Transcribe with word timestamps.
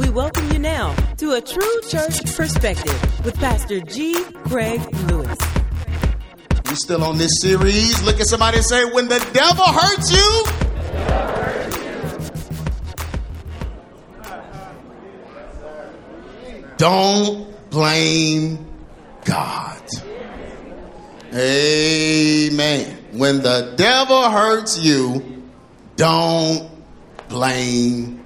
We 0.00 0.08
welcome 0.08 0.50
you 0.50 0.58
now 0.58 0.94
to 1.18 1.32
a 1.32 1.42
true 1.42 1.80
church 1.90 2.24
perspective 2.34 3.22
with 3.22 3.36
Pastor 3.36 3.80
G. 3.80 4.24
Craig 4.46 4.80
Lewis. 5.10 5.36
We 6.70 6.74
still 6.74 7.04
on 7.04 7.18
this 7.18 7.32
series. 7.42 8.02
Look 8.02 8.18
at 8.18 8.26
somebody 8.26 8.56
and 8.56 8.66
say, 8.66 8.86
when 8.86 9.08
the 9.08 9.18
devil 9.34 9.66
hurts 9.66 10.10
you, 10.10 10.44
don't 16.78 17.68
blame 17.68 18.66
God. 19.26 19.82
Amen. 21.34 22.98
When 23.12 23.42
the 23.42 23.74
devil 23.76 24.30
hurts 24.30 24.82
you, 24.82 25.44
don't 25.96 26.70
blame 27.28 28.19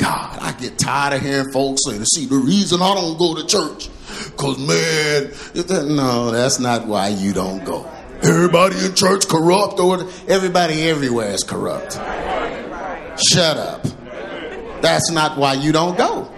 God. 0.00 0.38
I 0.40 0.52
get 0.52 0.78
tired 0.78 1.14
of 1.14 1.22
hearing 1.22 1.52
folks 1.52 1.82
say, 1.84 1.98
see, 2.04 2.26
the 2.26 2.36
reason 2.36 2.80
I 2.80 2.94
don't 2.94 3.18
go 3.18 3.34
to 3.34 3.46
church, 3.46 3.88
because 4.24 4.58
man, 4.58 5.94
no, 5.96 6.30
that's 6.30 6.58
not 6.58 6.86
why 6.86 7.08
you 7.08 7.32
don't 7.32 7.64
go. 7.64 7.88
Everybody 8.22 8.84
in 8.84 8.94
church 8.94 9.28
corrupt, 9.28 9.78
or 9.78 10.00
everybody 10.28 10.82
everywhere 10.88 11.30
is 11.30 11.42
corrupt. 11.42 11.94
Shut 13.32 13.56
up. 13.56 13.82
That's 14.82 15.10
not 15.10 15.36
why 15.38 15.54
you 15.54 15.72
don't 15.72 15.96
go. 15.96 16.30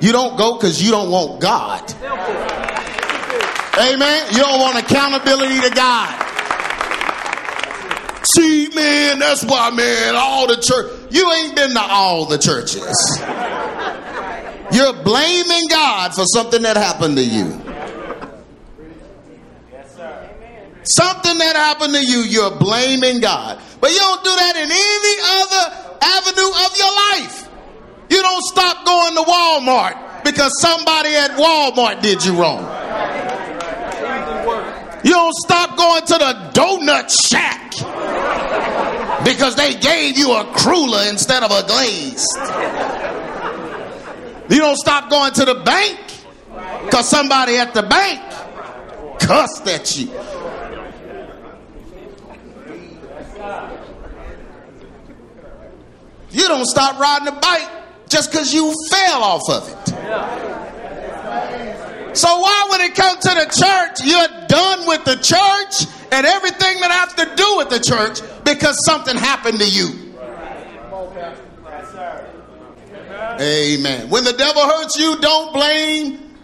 You 0.00 0.12
don't 0.12 0.38
go 0.38 0.56
because 0.56 0.82
you 0.82 0.90
don't 0.90 1.10
want 1.10 1.40
God. 1.40 1.90
Amen. 3.78 4.26
You 4.32 4.38
don't 4.38 4.60
want 4.60 4.78
accountability 4.78 5.60
to 5.60 5.70
God. 5.74 6.24
See, 8.34 8.68
man, 8.74 9.18
that's 9.18 9.44
why, 9.44 9.70
man, 9.70 10.14
all 10.16 10.46
the 10.46 10.56
church. 10.56 10.97
You 11.10 11.32
ain't 11.32 11.56
been 11.56 11.70
to 11.70 11.80
all 11.80 12.26
the 12.26 12.38
churches. 12.38 12.94
You're 14.70 15.02
blaming 15.02 15.68
God 15.70 16.14
for 16.14 16.24
something 16.24 16.62
that 16.62 16.76
happened 16.76 17.16
to 17.16 17.24
you. 17.24 17.44
Something 20.84 21.38
that 21.38 21.56
happened 21.56 21.94
to 21.94 22.04
you, 22.04 22.20
you're 22.20 22.56
blaming 22.56 23.20
God. 23.20 23.60
But 23.80 23.90
you 23.90 23.98
don't 23.98 24.24
do 24.24 24.30
that 24.30 24.56
in 24.56 24.70
any 24.70 25.14
other 25.36 25.64
avenue 26.00 26.52
of 26.64 26.76
your 26.76 26.92
life. 27.12 27.48
You 28.10 28.22
don't 28.22 28.42
stop 28.44 28.84
going 28.86 29.14
to 29.14 29.22
Walmart 29.22 30.24
because 30.24 30.50
somebody 30.60 31.14
at 31.14 31.32
Walmart 31.32 32.02
did 32.02 32.24
you 32.24 32.40
wrong. 32.40 32.64
You 35.04 35.12
don't 35.12 35.34
stop 35.34 35.76
going 35.76 36.02
to 36.02 36.14
the 36.14 36.50
donut 36.54 37.10
shack 37.30 37.67
because 39.28 39.56
they 39.56 39.74
gave 39.74 40.16
you 40.16 40.32
a 40.32 40.44
cruller 40.54 41.02
instead 41.06 41.42
of 41.42 41.50
a 41.50 41.62
glazed. 41.66 42.26
You 44.48 44.58
don't 44.58 44.78
stop 44.78 45.10
going 45.10 45.34
to 45.34 45.44
the 45.44 45.56
bank 45.56 46.00
because 46.86 47.06
somebody 47.06 47.58
at 47.58 47.74
the 47.74 47.82
bank 47.82 48.22
cussed 49.20 49.66
at 49.68 49.98
you. 49.98 50.06
You 56.30 56.48
don't 56.48 56.66
stop 56.66 56.98
riding 56.98 57.28
a 57.28 57.32
bike 57.32 57.70
just 58.08 58.30
because 58.30 58.54
you 58.54 58.74
fell 58.90 59.22
off 59.22 59.50
of 59.50 59.68
it. 59.68 59.94
So 62.14 62.38
why 62.38 62.66
when 62.70 62.80
it 62.80 62.94
comes 62.94 63.18
to 63.20 63.28
the 63.30 63.46
church, 63.46 64.06
you're 64.06 64.46
done 64.48 64.86
with 64.86 65.04
the 65.04 65.16
church 65.16 65.86
and 66.10 66.26
everything 66.26 66.80
that 66.80 66.90
has 66.90 67.14
to 67.14 67.36
do 67.36 67.56
with 67.58 67.70
the 67.70 67.80
church 67.80 68.20
because 68.44 68.76
something 68.84 69.16
happened 69.16 69.58
to 69.60 69.68
you. 69.68 70.08
Amen. 73.40 74.10
When 74.10 74.24
the 74.24 74.32
devil 74.32 74.62
hurts 74.62 74.96
you, 74.98 75.20
don't 75.20 75.52
blame 75.52 76.34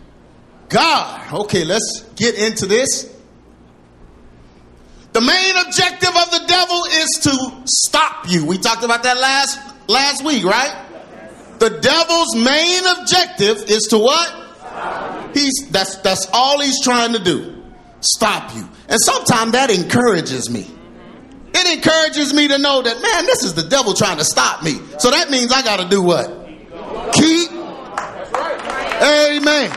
God. 0.69 1.33
Okay, 1.33 1.65
let's 1.65 2.05
get 2.15 2.37
into 2.37 2.67
this. 2.67 3.13
The 5.13 5.21
main 5.21 5.57
objective 5.65 6.09
of 6.09 6.31
the 6.31 6.45
devil 6.47 6.85
is 6.87 7.21
to 7.23 7.63
stop 7.67 8.29
you. 8.29 8.47
We 8.47 8.59
talked 8.59 8.85
about 8.85 9.05
that 9.05 9.17
last 9.17 9.61
last 9.89 10.25
week, 10.25 10.45
right? 10.45 10.85
The 11.59 11.71
devil's 11.71 12.35
main 12.35 12.83
objective 12.99 13.71
is 13.71 13.85
to 13.91 13.99
what? 13.99 14.45
He's 15.35 15.69
that's 15.71 15.97
that's 15.97 16.29
all 16.33 16.61
he's 16.61 16.83
trying 16.83 17.13
to 17.13 17.19
do. 17.19 17.63
Stop 18.01 18.55
you. 18.55 18.69
And 18.89 18.99
sometimes 19.01 19.53
that 19.53 19.71
encourages 19.71 20.51
me. 20.51 20.71
It 21.53 21.77
encourages 21.77 22.35
me 22.35 22.49
to 22.49 22.59
know 22.59 22.83
that 22.83 23.01
man, 23.01 23.27
this 23.27 23.45
is 23.45 23.55
the 23.55 23.63
devil 23.63 23.95
trying 23.95 24.19
to 24.19 24.25
stop 24.25 24.63
me. 24.63 24.79
So 24.99 25.11
that 25.11 25.31
means 25.31 25.53
I 25.53 25.63
got 25.63 25.81
to 25.81 25.89
do 25.89 26.03
what? 26.03 26.29
Keep. 27.13 27.51
Amen. 29.03 29.71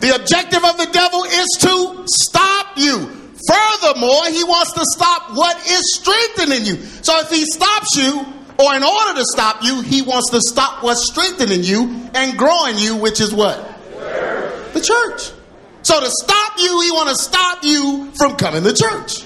The 0.00 0.16
objective 0.16 0.64
of 0.64 0.78
the 0.78 0.88
devil 0.92 1.24
is 1.24 1.48
to 1.60 2.04
stop 2.06 2.76
you. 2.76 3.20
Furthermore, 3.48 4.24
he 4.30 4.44
wants 4.44 4.72
to 4.72 4.84
stop 4.84 5.34
what 5.34 5.56
is 5.66 5.82
strengthening 5.96 6.64
you. 6.64 6.76
So 7.02 7.20
if 7.20 7.30
he 7.30 7.44
stops 7.44 7.96
you, 7.96 8.26
or 8.58 8.74
in 8.74 8.82
order 8.82 9.14
to 9.18 9.24
stop 9.24 9.62
you, 9.62 9.80
he 9.80 10.02
wants 10.02 10.30
to 10.30 10.40
stop 10.40 10.82
what's 10.82 11.10
strengthening 11.10 11.64
you 11.64 12.10
and 12.14 12.36
growing 12.36 12.76
you, 12.76 12.96
which 12.96 13.20
is 13.20 13.32
what? 13.32 13.58
The 14.72 14.80
church. 14.80 15.32
So 15.82 16.00
to 16.00 16.10
stop 16.10 16.58
you, 16.58 16.80
he 16.82 16.90
want 16.92 17.08
to 17.08 17.14
stop 17.16 17.64
you 17.64 18.10
from 18.16 18.36
coming 18.36 18.62
to 18.62 18.72
church. 18.72 19.24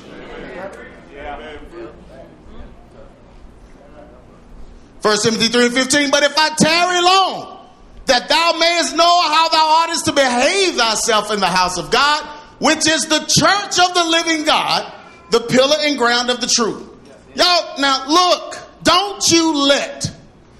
First 5.01 5.25
Timothy 5.25 5.49
3 5.49 5.67
and 5.67 5.75
15, 5.75 6.11
but 6.11 6.23
if 6.23 6.33
I 6.39 6.49
tarry 6.57 7.03
long, 7.03 7.69
that 8.07 8.27
thou 8.27 8.57
mayest 8.59 8.97
know 8.97 9.21
how 9.21 9.49
thou 9.51 9.83
oughtest 9.83 10.07
to 10.07 10.13
behave 10.13 10.77
thyself 10.77 11.31
in 11.31 11.41
the 11.41 11.47
house 11.47 11.77
of 11.77 11.91
God, 11.91 12.25
which 12.59 12.87
is 12.87 13.07
the 13.07 13.19
church 13.19 13.79
of 13.87 13.95
the 13.95 14.05
living 14.05 14.45
God, 14.45 14.91
the 15.31 15.41
pillar 15.41 15.77
and 15.81 15.99
ground 15.99 16.31
of 16.31 16.41
the 16.41 16.47
truth. 16.47 16.89
Y'all, 17.35 17.79
now 17.81 18.09
look, 18.09 18.59
don't 18.83 19.31
you 19.31 19.67
let, 19.67 20.11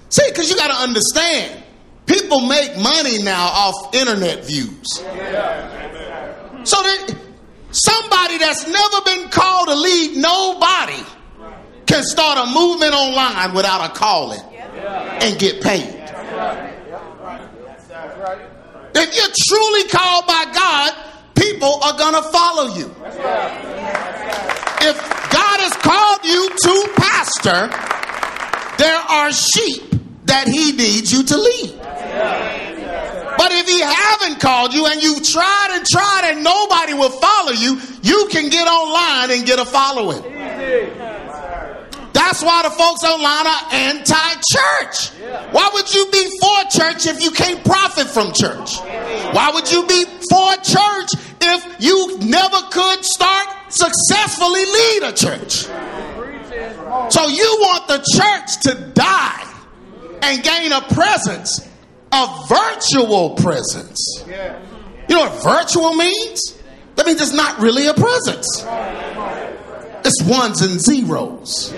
see, 0.09 0.29
because 0.29 0.49
you 0.49 0.55
got 0.55 0.67
to 0.67 0.75
understand, 0.75 1.63
people 2.05 2.41
make 2.41 2.77
money 2.77 3.21
now 3.23 3.47
off 3.47 3.93
internet 3.95 4.45
views. 4.45 4.87
So 6.63 6.81
that 6.81 7.15
somebody 7.71 8.37
that's 8.37 8.67
never 8.67 9.01
been 9.05 9.29
called 9.29 9.67
to 9.67 9.75
lead 9.75 10.17
nobody 10.17 11.03
can 11.85 12.03
start 12.03 12.37
a 12.37 12.51
movement 12.51 12.93
online 12.93 13.53
without 13.53 13.89
a 13.89 13.93
calling 13.93 14.41
and 15.21 15.39
get 15.39 15.61
paid. 15.61 16.01
If 18.97 19.15
you're 19.15 19.35
truly 19.49 19.89
called 19.89 20.25
by 20.25 20.45
God, 20.53 20.93
people 21.35 21.79
are 21.83 21.97
going 21.97 22.15
to 22.15 22.23
follow 22.29 22.75
you. 22.75 22.85
If 24.81 24.97
God 25.31 25.59
has 25.61 25.73
called 25.77 26.23
you 26.23 26.49
to 26.49 26.93
pastor, 26.95 27.69
there 28.77 28.97
are 28.97 29.31
sheep 29.31 29.95
that 30.25 30.47
he 30.47 30.71
needs 30.71 31.11
you 31.11 31.23
to 31.23 31.37
lead. 31.37 31.79
But 33.37 33.51
if 33.51 33.67
he 33.67 33.81
haven't 33.81 34.39
called 34.39 34.73
you 34.73 34.85
and 34.85 35.01
you've 35.01 35.23
tried 35.23 35.69
and 35.71 35.85
tried 35.85 36.31
and 36.31 36.43
nobody 36.43 36.93
will 36.93 37.09
follow 37.09 37.51
you, 37.51 37.79
you 38.01 38.27
can 38.31 38.49
get 38.49 38.67
online 38.67 39.31
and 39.31 39.45
get 39.45 39.59
a 39.59 39.65
following. 39.65 40.21
That's 42.13 42.41
why 42.41 42.63
the 42.63 42.69
folks 42.71 43.03
online 43.03 43.45
are 43.45 43.73
anti-church. 43.73 45.09
Why 45.51 45.69
would 45.73 45.93
you 45.93 46.09
be 46.11 46.39
for 46.39 46.63
church 46.71 47.05
if 47.07 47.21
you 47.21 47.31
can't 47.31 47.63
profit 47.63 48.07
from 48.07 48.31
church? 48.31 48.79
Why 49.35 49.51
would 49.53 49.69
you 49.71 49.85
be 49.85 50.05
for 50.29 50.55
church 50.63 51.09
if 51.41 51.75
you 51.79 52.17
never 52.19 52.61
could 52.71 53.03
start 53.03 53.47
successfully 53.69 54.65
lead 54.65 55.03
a 55.03 55.13
church? 55.13 55.65
So 57.11 57.27
you 57.27 57.57
want 57.59 57.87
the 57.89 57.99
church 58.15 58.61
to 58.63 58.91
die 58.93 59.54
and 60.21 60.43
gain 60.43 60.71
a 60.71 60.81
presence, 60.81 61.67
a 62.11 62.45
virtual 62.47 63.31
presence. 63.35 64.23
You 65.07 65.15
know 65.15 65.29
what 65.29 65.43
virtual 65.43 65.93
means? 65.93 66.61
That 66.95 67.05
means 67.05 67.21
it's 67.21 67.33
not 67.33 67.59
really 67.59 67.87
a 67.87 67.93
presence. 67.93 68.65
It's 70.05 70.23
ones 70.23 70.61
and 70.61 70.79
zeros. 70.79 71.73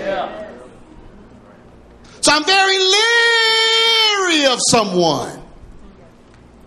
So 2.20 2.32
I'm 2.32 2.44
very 2.44 2.78
leery 2.78 4.46
of 4.52 4.58
someone 4.70 5.42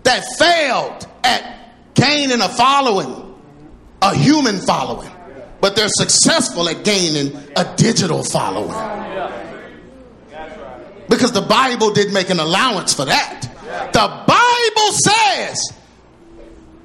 that 0.02 0.24
failed 0.38 1.06
at 1.24 1.94
gaining 1.94 2.40
a 2.40 2.48
following, 2.48 3.34
a 4.00 4.14
human 4.16 4.58
following, 4.60 5.10
but 5.60 5.76
they're 5.76 5.88
successful 5.88 6.68
at 6.68 6.84
gaining 6.84 7.36
a 7.56 7.76
digital 7.76 8.24
following. 8.24 8.72
Because 11.22 11.40
the 11.40 11.48
Bible 11.48 11.92
did 11.92 12.12
make 12.12 12.30
an 12.30 12.40
allowance 12.40 12.94
for 12.94 13.04
that. 13.04 13.42
The 13.92 14.08
Bible 14.26 14.92
says 14.92 15.72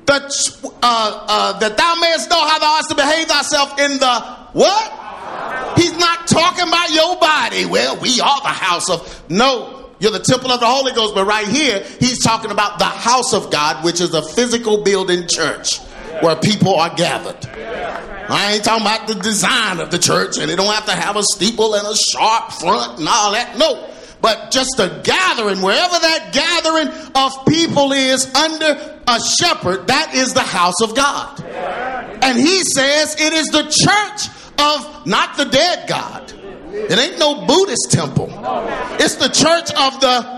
that, 0.05 0.69
uh, 0.83 1.25
uh, 1.27 1.57
that 1.57 1.75
thou 1.75 1.95
mayest 1.99 2.29
know 2.29 2.47
how 2.47 2.59
thou 2.59 2.67
ought 2.67 2.87
to 2.87 2.93
behave 2.93 3.25
thyself 3.25 3.79
in 3.79 3.97
the 3.97 4.19
what? 4.53 5.79
He's 5.79 5.97
not 5.97 6.27
talking 6.27 6.67
about 6.67 6.91
your 6.91 7.17
body. 7.17 7.65
Well, 7.65 7.99
we 7.99 8.21
are 8.21 8.41
the 8.41 8.49
house 8.49 8.91
of. 8.91 9.23
No, 9.27 9.89
You're 9.97 10.11
the 10.11 10.19
temple 10.19 10.51
of 10.51 10.59
the 10.59 10.67
Holy 10.67 10.91
Ghost. 10.93 11.15
But 11.15 11.25
right 11.25 11.47
here, 11.47 11.83
he's 11.99 12.21
talking 12.23 12.51
about 12.51 12.77
the 12.77 12.85
house 12.85 13.33
of 13.33 13.49
God, 13.49 13.83
which 13.83 13.99
is 14.01 14.13
a 14.13 14.21
physical 14.21 14.83
building 14.83 15.27
church 15.27 15.79
where 16.21 16.35
people 16.35 16.75
are 16.75 16.93
gathered. 16.95 17.43
I 18.29 18.53
ain't 18.53 18.63
talking 18.63 18.85
about 18.85 19.07
the 19.07 19.15
design 19.15 19.79
of 19.79 19.89
the 19.89 19.97
church, 19.97 20.37
and 20.37 20.51
it 20.51 20.57
don't 20.57 20.71
have 20.71 20.85
to 20.85 20.91
have 20.91 21.15
a 21.15 21.23
steeple 21.23 21.73
and 21.73 21.87
a 21.87 21.95
sharp 21.95 22.51
front 22.51 22.99
and 22.99 23.07
all 23.07 23.31
that. 23.31 23.57
No. 23.57 23.93
But 24.21 24.51
just 24.51 24.79
a 24.79 25.01
gathering, 25.03 25.61
wherever 25.61 25.99
that 25.99 26.31
gathering 26.33 26.87
of 27.15 27.45
people 27.45 27.91
is 27.91 28.33
under 28.33 28.99
a 29.07 29.19
shepherd, 29.39 29.87
that 29.87 30.15
is 30.15 30.33
the 30.33 30.41
house 30.41 30.81
of 30.81 30.95
God. 30.95 31.41
And 32.23 32.37
he 32.37 32.63
says 32.63 33.15
it 33.19 33.33
is 33.33 33.47
the 33.47 33.63
church 33.63 34.27
of 34.59 35.05
not 35.05 35.37
the 35.37 35.45
dead 35.45 35.87
God. 35.87 36.33
It 36.69 36.97
ain't 36.97 37.19
no 37.19 37.45
Buddhist 37.45 37.91
temple. 37.91 38.29
It's 38.99 39.15
the 39.15 39.29
church 39.29 39.69
of 39.71 39.99
the 40.01 40.37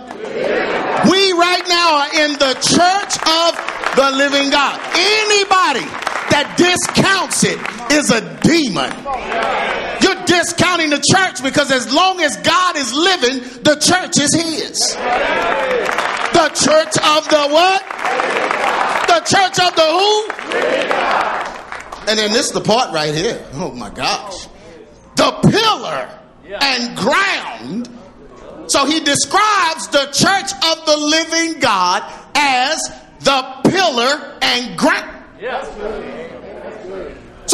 we 1.10 1.32
right 1.32 1.64
now 1.68 2.04
are 2.04 2.12
in 2.26 2.34
the 2.34 2.54
church 2.60 3.14
of 3.24 3.52
the 3.96 4.12
living 4.18 4.50
God. 4.50 4.80
Anybody 4.94 5.88
that 6.32 6.56
discounts 6.58 7.44
it 7.44 7.60
is 7.92 8.12
a 8.12 8.22
demon. 8.42 8.92
You're 10.02 10.26
discounting 10.26 10.90
the 10.90 11.02
church 11.02 11.44
because 11.44 11.72
as 11.72 11.94
long 11.94 12.22
as 12.22 12.38
God 12.38 12.76
is 12.76 12.94
living, 12.94 13.40
the 13.64 13.76
church 13.76 14.18
is 14.18 14.34
his. 14.34 14.96
The 16.34 16.50
church 16.54 16.96
of 16.98 17.28
the 17.30 17.48
what? 17.50 17.84
The 19.08 19.20
church 19.26 19.60
of 19.60 19.76
the 19.76 19.88
who? 19.90 20.30
And 22.10 22.18
then 22.18 22.32
this 22.34 22.48
is 22.48 22.52
the 22.54 22.62
part 22.62 22.92
right 22.94 23.14
here. 23.14 23.46
Oh 23.54 23.72
my 23.72 23.90
gosh. 23.90 24.48
The 25.16 25.32
pillar 25.50 26.10
and 26.62 26.98
ground. 26.98 27.90
So 28.68 28.86
he 28.86 29.00
describes 29.00 29.88
the 29.90 30.06
church 30.14 30.52
of 30.72 30.86
the 30.86 30.98
living 30.98 31.60
God 31.60 32.04
as 32.36 32.80
the 33.20 33.44
pillar 33.70 34.38
and 34.42 34.78
ground. 34.78 35.19
So 35.40 35.48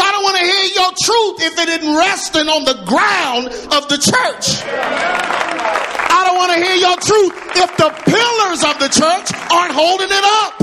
I 0.02 0.10
don't 0.10 0.24
want 0.24 0.38
to 0.38 0.44
hear 0.44 0.66
your 0.74 0.90
truth 1.06 1.38
if 1.46 1.54
it 1.60 1.70
isn't 1.70 1.96
resting 1.96 2.50
on 2.50 2.66
the 2.66 2.82
ground 2.90 3.54
of 3.78 3.86
the 3.94 4.02
church. 4.02 4.66
I 4.66 6.26
don't 6.26 6.36
want 6.36 6.52
to 6.54 6.66
hear 6.66 6.74
your 6.82 6.98
truth 6.98 7.38
if 7.62 7.78
the 7.78 7.94
pillars 8.10 8.66
of 8.66 8.82
the 8.82 8.90
church 8.90 9.30
aren't 9.54 9.74
holding 9.78 10.10
it 10.10 10.26
up. 10.42 10.58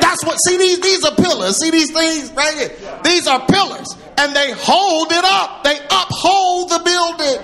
That's 0.00 0.24
what, 0.24 0.36
see, 0.48 0.56
these, 0.56 0.80
these 0.80 1.04
are 1.04 1.14
pillars. 1.14 1.58
See 1.60 1.70
these 1.70 1.92
things 1.92 2.32
right 2.32 2.56
here? 2.56 2.72
These 3.04 3.26
are 3.26 3.44
pillars. 3.44 3.94
And 4.16 4.34
they 4.34 4.52
hold 4.56 5.12
it 5.12 5.24
up, 5.24 5.62
they 5.62 5.78
uphold 5.90 6.70
the 6.70 6.80
building. 6.80 7.36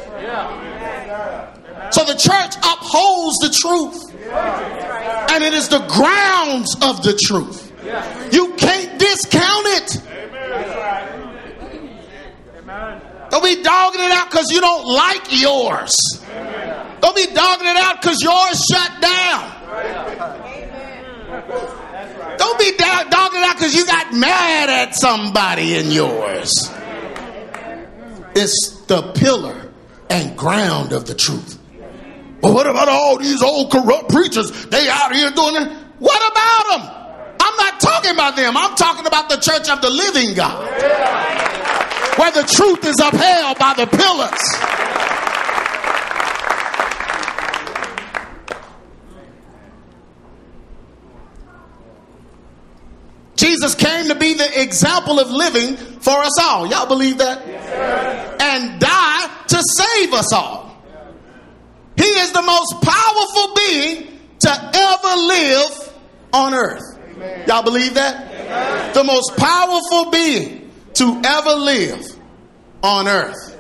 So 1.93 2.03
the 2.05 2.17
church 2.17 2.57
upholds 2.65 3.37
the 3.45 3.51
truth. 3.61 4.09
And 5.31 5.45
it 5.45 5.53
is 5.53 5.69
the 5.69 5.85
grounds 5.87 6.75
of 6.81 7.03
the 7.03 7.13
truth. 7.13 7.66
You 8.33 8.55
can't 8.55 8.99
discount 8.99 9.67
it. 9.67 10.03
Don't 13.31 13.44
be 13.44 13.62
dogging 13.62 14.03
it 14.03 14.11
out 14.11 14.31
because 14.31 14.50
you 14.50 14.61
don't 14.61 14.87
like 14.87 15.41
yours. 15.41 15.94
Don't 17.00 17.17
be 17.17 17.27
dogging 17.27 17.69
it 17.69 17.77
out 17.77 18.00
because 18.00 18.23
yours 18.23 18.65
shut 18.71 19.00
down. 19.00 19.53
Don't 22.38 22.59
be 22.59 22.73
dogging 22.77 23.41
it 23.41 23.47
out 23.47 23.56
because 23.56 23.75
you 23.75 23.87
got 23.87 24.12
mad 24.15 24.71
at 24.71 24.94
somebody 24.94 25.77
in 25.77 25.91
yours. 25.91 26.71
It's 28.35 28.81
the 28.87 29.12
pillar 29.15 29.71
and 30.11 30.37
ground 30.37 30.93
of 30.93 31.06
the 31.06 31.15
truth. 31.15 31.59
But 32.41 32.53
what 32.53 32.67
about 32.67 32.88
all 32.88 33.19
these 33.19 33.43
old 33.43 33.73
corrupt 33.73 34.11
preachers? 34.11 34.67
They 34.67 34.88
out 34.88 35.15
here 35.15 35.31
doing 35.31 35.56
it. 35.56 35.73
What 35.99 36.33
about 36.33 36.69
them? 36.71 37.06
I'm 37.41 37.56
not 37.56 37.81
talking 37.81 38.12
about 38.12 38.37
them. 38.37 38.56
I'm 38.56 38.75
talking 38.77 39.06
about 39.06 39.29
the 39.29 39.37
church 39.37 39.69
of 39.69 39.81
the 39.81 39.91
living 39.91 40.35
God. 40.35 40.65
Where 42.19 42.31
the 42.33 42.44
truth 42.44 42.85
is 42.85 42.97
upheld 42.99 43.59
by 43.59 43.75
the 43.77 43.87
pillars. 43.87 44.87
Jesus 53.37 53.75
came 53.75 54.09
to 54.09 54.15
be 54.15 54.35
the 54.35 54.62
example 54.62 55.21
of 55.21 55.31
living 55.31 55.77
for 55.77 56.19
us 56.19 56.41
all. 56.43 56.67
Y'all 56.67 56.87
believe 56.87 57.19
that? 57.19 57.47
And 58.41 58.81
die 58.81 59.44
to 59.49 59.62
save 59.62 60.12
us 60.15 60.33
all. 60.33 60.83
He 61.97 62.05
is 62.05 62.33
the 62.33 62.43
most 62.43 62.81
powerful 62.83 63.55
being 63.55 64.21
to 64.41 64.71
ever 64.75 65.17
live 65.17 65.94
on 66.33 66.55
earth. 66.55 66.96
Y'all 67.47 67.63
believe 67.63 67.95
that? 67.95 68.31
Amen. 68.31 68.95
The 68.95 69.05
most 69.05 69.37
powerful 69.37 70.11
being 70.11 70.71
to 70.95 71.21
ever 71.25 71.55
live 71.55 72.17
on 72.83 73.09
earth. 73.09 73.57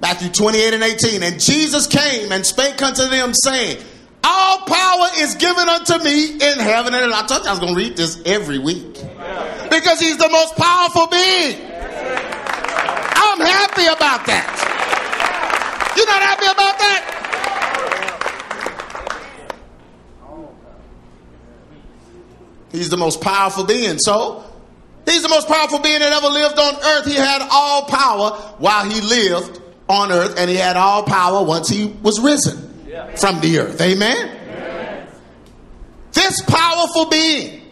Matthew 0.00 0.28
28 0.30 0.74
and 0.74 0.82
18. 0.82 1.22
And 1.22 1.40
Jesus 1.40 1.86
came 1.86 2.30
and 2.32 2.44
spake 2.44 2.82
unto 2.82 3.08
them, 3.08 3.32
saying, 3.34 3.82
All 4.22 4.58
power 4.58 5.08
is 5.18 5.34
given 5.36 5.68
unto 5.68 5.98
me 6.04 6.34
in 6.34 6.58
heaven 6.58 6.94
and 6.94 7.04
earth. 7.04 7.14
I 7.14 7.26
told 7.26 7.42
you 7.42 7.48
I 7.48 7.50
was 7.52 7.60
going 7.60 7.74
to 7.74 7.78
read 7.78 7.96
this 7.96 8.20
every 8.26 8.58
week. 8.58 8.94
Because 9.70 10.00
he's 10.00 10.18
the 10.18 10.28
most 10.28 10.56
powerful 10.56 11.06
being. 11.06 11.56
I'm 13.16 13.40
happy 13.40 13.86
about 13.86 14.26
that. 14.26 15.94
You're 15.96 16.06
not 16.06 16.22
happy 16.22 16.46
about 16.46 16.78
that? 16.78 17.23
He's 22.74 22.90
the 22.90 22.96
most 22.96 23.20
powerful 23.20 23.62
being. 23.62 23.98
So, 24.00 24.44
he's 25.06 25.22
the 25.22 25.28
most 25.28 25.46
powerful 25.46 25.78
being 25.78 26.00
that 26.00 26.12
ever 26.12 26.26
lived 26.26 26.58
on 26.58 26.74
earth. 26.74 27.06
He 27.06 27.14
had 27.14 27.46
all 27.48 27.84
power 27.84 28.30
while 28.58 28.90
he 28.90 29.00
lived 29.00 29.62
on 29.88 30.10
earth, 30.10 30.34
and 30.36 30.50
he 30.50 30.56
had 30.56 30.76
all 30.76 31.04
power 31.04 31.44
once 31.44 31.68
he 31.68 31.86
was 32.02 32.20
risen 32.20 32.84
yeah. 32.88 33.14
from 33.14 33.40
the 33.40 33.60
earth. 33.60 33.80
Amen? 33.80 34.16
Amen? 34.16 35.08
This 36.10 36.42
powerful 36.42 37.08
being, 37.10 37.62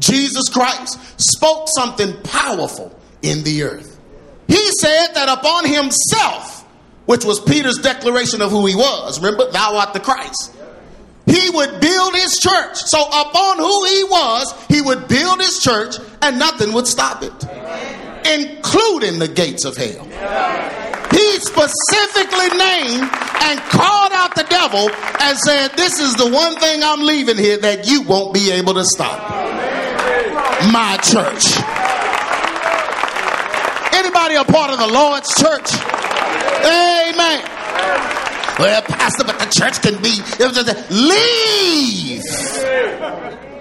Jesus 0.00 0.48
Christ, 0.48 0.98
spoke 1.20 1.68
something 1.68 2.20
powerful 2.22 2.98
in 3.22 3.44
the 3.44 3.62
earth. 3.62 4.00
He 4.48 4.70
said 4.80 5.14
that 5.14 5.28
upon 5.28 5.66
himself, 5.66 6.64
which 7.06 7.24
was 7.24 7.38
Peter's 7.38 7.78
declaration 7.78 8.42
of 8.42 8.50
who 8.50 8.66
he 8.66 8.74
was, 8.74 9.20
remember, 9.20 9.52
thou 9.52 9.76
art 9.76 9.92
the 9.92 10.00
Christ 10.00 10.52
he 11.26 11.50
would 11.50 11.80
build 11.80 12.14
his 12.14 12.38
church. 12.38 12.76
So, 12.76 13.02
upon 13.02 13.58
who 13.58 13.84
he 13.84 14.04
was, 14.04 14.54
he 14.68 14.80
would 14.80 15.08
build 15.08 15.40
his 15.40 15.60
church 15.60 15.96
and 16.20 16.38
nothing 16.38 16.72
would 16.72 16.86
stop 16.86 17.22
it, 17.22 17.32
including 18.26 19.18
the 19.18 19.28
gates 19.28 19.64
of 19.64 19.76
hell. 19.76 20.04
He 21.12 21.38
specifically 21.40 22.56
named 22.56 23.10
and 23.44 23.60
called 23.68 24.12
out 24.12 24.34
the 24.34 24.46
devil 24.48 24.90
and 25.20 25.38
said, 25.38 25.68
This 25.76 26.00
is 26.00 26.14
the 26.14 26.30
one 26.30 26.56
thing 26.56 26.82
I'm 26.82 27.02
leaving 27.02 27.36
here 27.36 27.58
that 27.58 27.86
you 27.86 28.02
won't 28.02 28.32
be 28.32 28.50
able 28.50 28.74
to 28.74 28.84
stop. 28.84 29.20
My 30.72 30.96
church. 31.02 31.58
Anybody 33.94 34.36
a 34.36 34.44
part 34.44 34.70
of 34.70 34.78
the 34.78 34.86
Lord's 34.86 35.28
church? 35.34 35.74
Amen. 36.64 37.51
Well, 38.58 38.82
Pastor, 38.82 39.24
but 39.24 39.38
the 39.38 39.46
church 39.46 39.80
can 39.80 40.00
be. 40.02 40.20
Leave. 40.90 42.22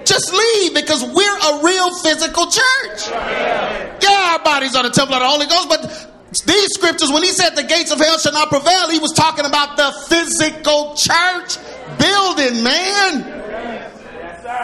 Just 0.06 0.34
leave 0.34 0.74
because 0.74 1.04
we're 1.04 1.38
a 1.38 1.64
real 1.64 1.94
physical 2.02 2.46
church. 2.46 3.08
Yeah, 3.10 4.32
our 4.34 4.44
bodies 4.44 4.76
are 4.76 4.84
the 4.84 4.90
temple 4.90 5.16
of 5.16 5.22
the 5.22 5.28
Holy 5.28 5.46
Ghost, 5.48 5.70
but 5.70 6.44
these 6.46 6.70
scriptures, 6.74 7.12
when 7.12 7.24
he 7.24 7.30
said 7.30 7.52
the 7.56 7.64
gates 7.64 7.92
of 7.92 8.00
hell 8.00 8.18
shall 8.18 8.34
not 8.34 8.50
prevail, 8.50 8.90
he 8.90 9.00
was 9.00 9.14
talking 9.14 9.46
about 9.46 9.78
the 9.78 9.92
physical 10.08 10.96
church 10.96 11.58
building, 11.98 12.64
man. 12.64 13.40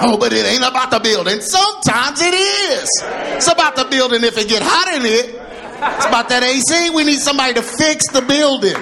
Oh, 0.02 0.18
but 0.18 0.34
it 0.34 0.46
ain't 0.46 0.64
about 0.64 0.92
the 0.92 1.00
building. 1.00 1.40
Sometimes 1.40 2.22
it 2.22 2.34
is. 2.34 2.90
It's 3.38 3.48
about 3.52 3.76
the 3.76 3.86
building 3.86 4.24
if 4.24 4.38
it 4.38 4.50
get 4.50 4.62
hot 4.62 4.94
in 4.94 5.06
it. 5.06 5.36
It's 5.96 6.06
about 6.06 6.30
that 6.30 6.44
AC. 6.44 6.90
We 6.90 7.04
need 7.04 7.20
somebody 7.20 7.54
to 7.54 7.62
fix 7.62 8.08
the 8.12 8.22
building. 8.22 8.76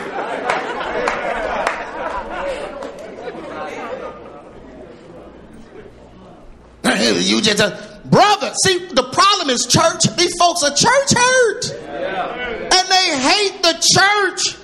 You 6.96 7.42
just 7.42 7.60
a 7.60 8.00
brother. 8.06 8.54
See, 8.64 8.88
the 8.88 9.04
problem 9.04 9.50
is 9.50 9.66
church. 9.66 10.04
These 10.16 10.36
folks 10.38 10.64
are 10.64 10.72
church 10.72 11.14
hurt, 11.14 11.72
and 11.72 12.90
they 12.90 13.18
hate 13.20 13.62
the 13.62 13.76
church. 13.82 14.58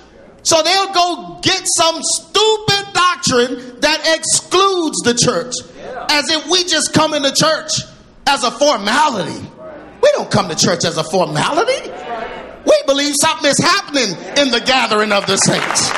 So 0.44 0.62
they'll 0.62 0.92
go 0.92 1.38
get 1.42 1.62
some 1.76 2.00
stupid 2.02 2.92
doctrine 2.92 3.80
that 3.80 4.16
excludes 4.16 4.98
the 5.02 5.14
church, 5.14 5.54
as 6.10 6.28
if 6.30 6.46
we 6.50 6.64
just 6.64 6.92
come 6.92 7.14
into 7.14 7.32
church 7.32 7.82
as 8.26 8.42
a 8.42 8.50
formality. 8.50 9.48
We 10.02 10.10
don't 10.12 10.30
come 10.30 10.48
to 10.48 10.56
church 10.56 10.84
as 10.84 10.98
a 10.98 11.04
formality. 11.04 11.90
We 12.64 12.82
believe 12.86 13.14
something 13.20 13.48
is 13.50 13.58
happening 13.58 14.16
in 14.38 14.50
the 14.50 14.62
gathering 14.64 15.12
of 15.12 15.26
the 15.26 15.36
saints. 15.36 15.90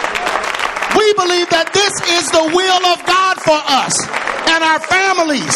We 0.96 1.04
We 1.04 1.12
believe 1.12 1.50
that 1.50 1.68
this 1.76 1.92
is 2.16 2.32
the 2.32 2.48
will 2.56 2.84
of 2.88 2.98
God 3.04 3.36
for 3.44 3.60
us 3.60 3.92
and 4.48 4.64
our 4.64 4.80
families. 4.80 5.52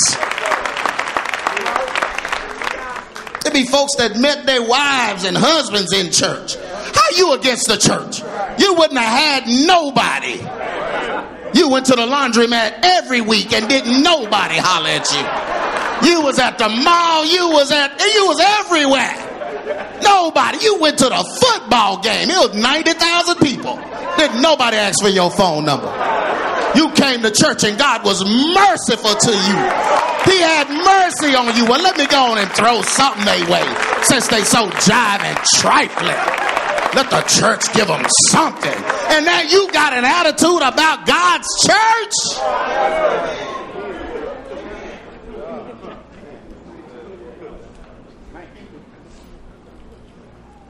Be 3.53 3.65
folks 3.65 3.97
that 3.97 4.17
met 4.17 4.47
their 4.47 4.63
wives 4.63 5.25
and 5.25 5.37
husbands 5.37 5.93
in 5.93 6.13
church. 6.13 6.57
How 6.57 7.17
you 7.17 7.33
against 7.33 7.67
the 7.67 7.77
church? 7.77 8.21
You 8.61 8.75
wouldn't 8.75 8.99
have 8.99 9.45
had 9.45 9.67
nobody. 9.67 10.39
You 11.59 11.71
went 11.71 11.87
to 11.87 11.97
the 11.97 12.07
laundromat 12.07 12.81
every 12.83 13.21
week 13.21 13.53
and 13.53 13.69
didn't 13.69 14.03
nobody 14.03 14.57
holler 14.59 14.91
at 14.91 15.11
you. 15.11 16.11
You 16.11 16.23
was 16.23 16.39
at 16.39 16.59
the 16.59 16.69
mall. 16.69 17.25
You 17.25 17.51
was 17.51 17.73
at. 17.73 17.99
You 17.99 18.27
was 18.27 18.39
everywhere. 18.39 20.01
Nobody. 20.03 20.59
You 20.63 20.79
went 20.79 20.99
to 20.99 21.09
the 21.09 21.39
football 21.41 22.01
game. 22.01 22.31
It 22.31 22.39
was 22.39 22.55
ninety 22.55 22.93
thousand 22.93 23.37
people. 23.37 23.77
Didn't 24.17 24.43
nobody 24.43 24.77
ask 24.77 25.03
for 25.03 25.09
your 25.09 25.31
phone 25.31 25.65
number. 25.65 25.89
You 26.75 26.91
came 26.93 27.23
to 27.23 27.31
church 27.31 27.65
and 27.65 27.79
God 27.79 28.05
was 28.05 28.25
merciful 28.25 29.15
to 29.15 29.33
you. 29.33 29.59
He 30.31 30.41
had 30.41 30.69
mercy 30.69 31.35
on 31.35 31.57
you. 31.57 31.65
Well, 31.65 31.83
let 31.83 31.97
me 31.97 32.07
go 32.07 32.33
on 32.33 32.39
and 32.39 32.51
throw 32.53 32.83
something 32.83 33.25
their 33.25 33.49
way 33.51 33.65
since 34.03 34.29
they 34.29 34.43
so 34.43 34.69
jive 34.69 35.21
and 35.21 35.39
trifling. 35.57 36.49
Let 36.95 37.11
the 37.11 37.23
church 37.23 37.73
give 37.75 37.89
them 37.89 38.05
something. 38.31 38.85
And 39.11 39.25
now 39.27 39.43
you 39.43 39.71
got 39.73 39.93
an 39.93 40.05
attitude 40.05 40.63
about 40.63 41.07
God's 41.07 41.49
church? 41.67 42.39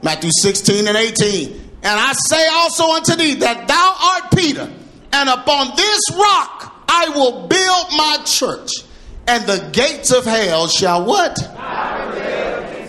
Matthew 0.01 0.31
16 0.41 0.87
and 0.87 0.97
18. 0.97 1.69
And 1.83 1.99
I 1.99 2.13
say 2.13 2.47
also 2.47 2.91
unto 2.91 3.15
thee 3.15 3.35
that 3.35 3.67
thou 3.67 3.95
art 4.13 4.31
Peter, 4.35 4.69
and 5.13 5.29
upon 5.29 5.75
this 5.75 6.01
rock 6.11 6.85
I 6.87 7.09
will 7.09 7.47
build 7.47 7.87
my 7.97 8.17
church, 8.25 8.71
and 9.27 9.45
the 9.45 9.69
gates 9.71 10.11
of 10.11 10.25
hell 10.25 10.67
shall 10.67 11.05
what? 11.05 11.35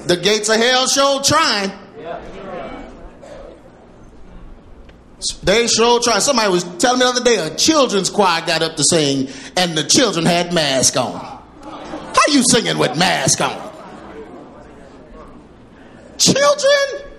The 0.06 0.16
gates 0.16 0.48
of 0.48 0.56
hell 0.56 0.86
shall 0.88 1.20
trying. 1.20 1.70
They 5.42 5.66
sure 5.66 6.00
try. 6.00 6.18
Somebody 6.18 6.50
was 6.50 6.64
telling 6.78 6.98
me 6.98 7.04
the 7.04 7.10
other 7.10 7.24
day 7.24 7.36
a 7.36 7.54
children's 7.54 8.08
choir 8.08 8.44
got 8.46 8.62
up 8.62 8.76
to 8.76 8.84
sing 8.84 9.28
and 9.56 9.76
the 9.76 9.84
children 9.84 10.24
had 10.24 10.54
masks 10.54 10.96
on. 10.96 11.20
How 11.62 12.32
you 12.32 12.42
singing 12.50 12.78
with 12.78 12.96
mask 12.96 13.40
on? 13.40 13.70
Children? 16.16 17.10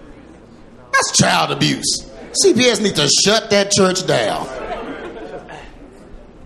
That's 0.92 1.18
child 1.18 1.52
abuse. 1.52 2.10
CPS 2.44 2.82
need 2.82 2.96
to 2.96 3.08
shut 3.24 3.50
that 3.52 3.72
church 3.72 4.06
down. 4.08 4.48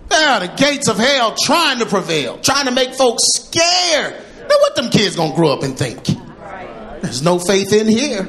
There 0.08 0.40
the 0.40 0.52
gates 0.56 0.88
of 0.88 0.98
hell 0.98 1.34
trying 1.36 1.78
to 1.80 1.86
prevail, 1.86 2.38
trying 2.38 2.66
to 2.66 2.72
make 2.72 2.94
folks 2.94 3.22
scared. 3.34 4.14
Now 4.40 4.56
what 4.60 4.76
them 4.76 4.90
kids 4.90 5.16
gonna 5.16 5.34
grow 5.34 5.52
up 5.52 5.62
and 5.62 5.76
think? 5.76 6.04
There's 7.02 7.22
no 7.22 7.38
faith 7.38 7.72
in 7.72 7.88
here. 7.88 8.28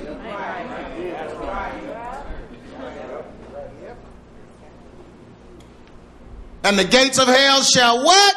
And 6.63 6.77
the 6.77 6.83
gates 6.83 7.17
of 7.17 7.27
hell 7.27 7.61
shall 7.61 8.03
what? 8.03 8.35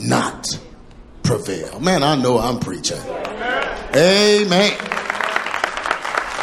Not 0.00 0.46
prevail. 1.22 1.78
Man, 1.80 2.02
I 2.02 2.14
know 2.14 2.38
I'm 2.38 2.58
preaching. 2.58 3.00
Amen. 3.94 4.78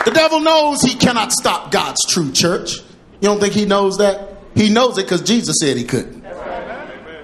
The 0.06 0.12
devil 0.12 0.39
knows 0.41 0.82
he 0.82 0.96
cannot 0.96 1.32
stop 1.32 1.72
God's 1.72 2.06
true 2.08 2.32
church. 2.32 2.77
You 3.20 3.29
don't 3.29 3.39
think 3.39 3.53
he 3.53 3.65
knows 3.65 3.98
that? 3.98 4.29
He 4.56 4.70
knows 4.70 4.98
it 4.98 5.03
because 5.03 5.22
Jesus 5.22 5.58
said 5.60 5.77
he 5.77 5.84
couldn't. 5.84 6.25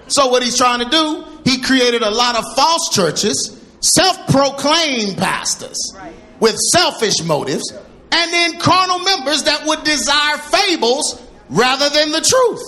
So, 0.08 0.28
what 0.28 0.44
he's 0.44 0.58
trying 0.58 0.80
to 0.80 0.90
do, 0.90 1.26
he 1.44 1.62
created 1.62 2.02
a 2.02 2.12
lot 2.12 2.38
of 2.38 2.46
false 2.56 2.90
churches, 2.92 3.60
self 3.82 4.28
proclaimed 4.28 5.18
pastors 5.18 5.78
with 6.40 6.56
selfish 6.72 7.24
motives, 7.24 7.72
and 8.12 8.32
then 8.34 8.60
carnal 8.60 9.00
members 9.00 9.44
that 9.44 9.66
would 9.66 9.84
desire 9.84 10.38
fables 10.38 11.22
rather 11.50 11.90
than 11.90 12.12
the 12.12 12.22
truth. 12.22 12.62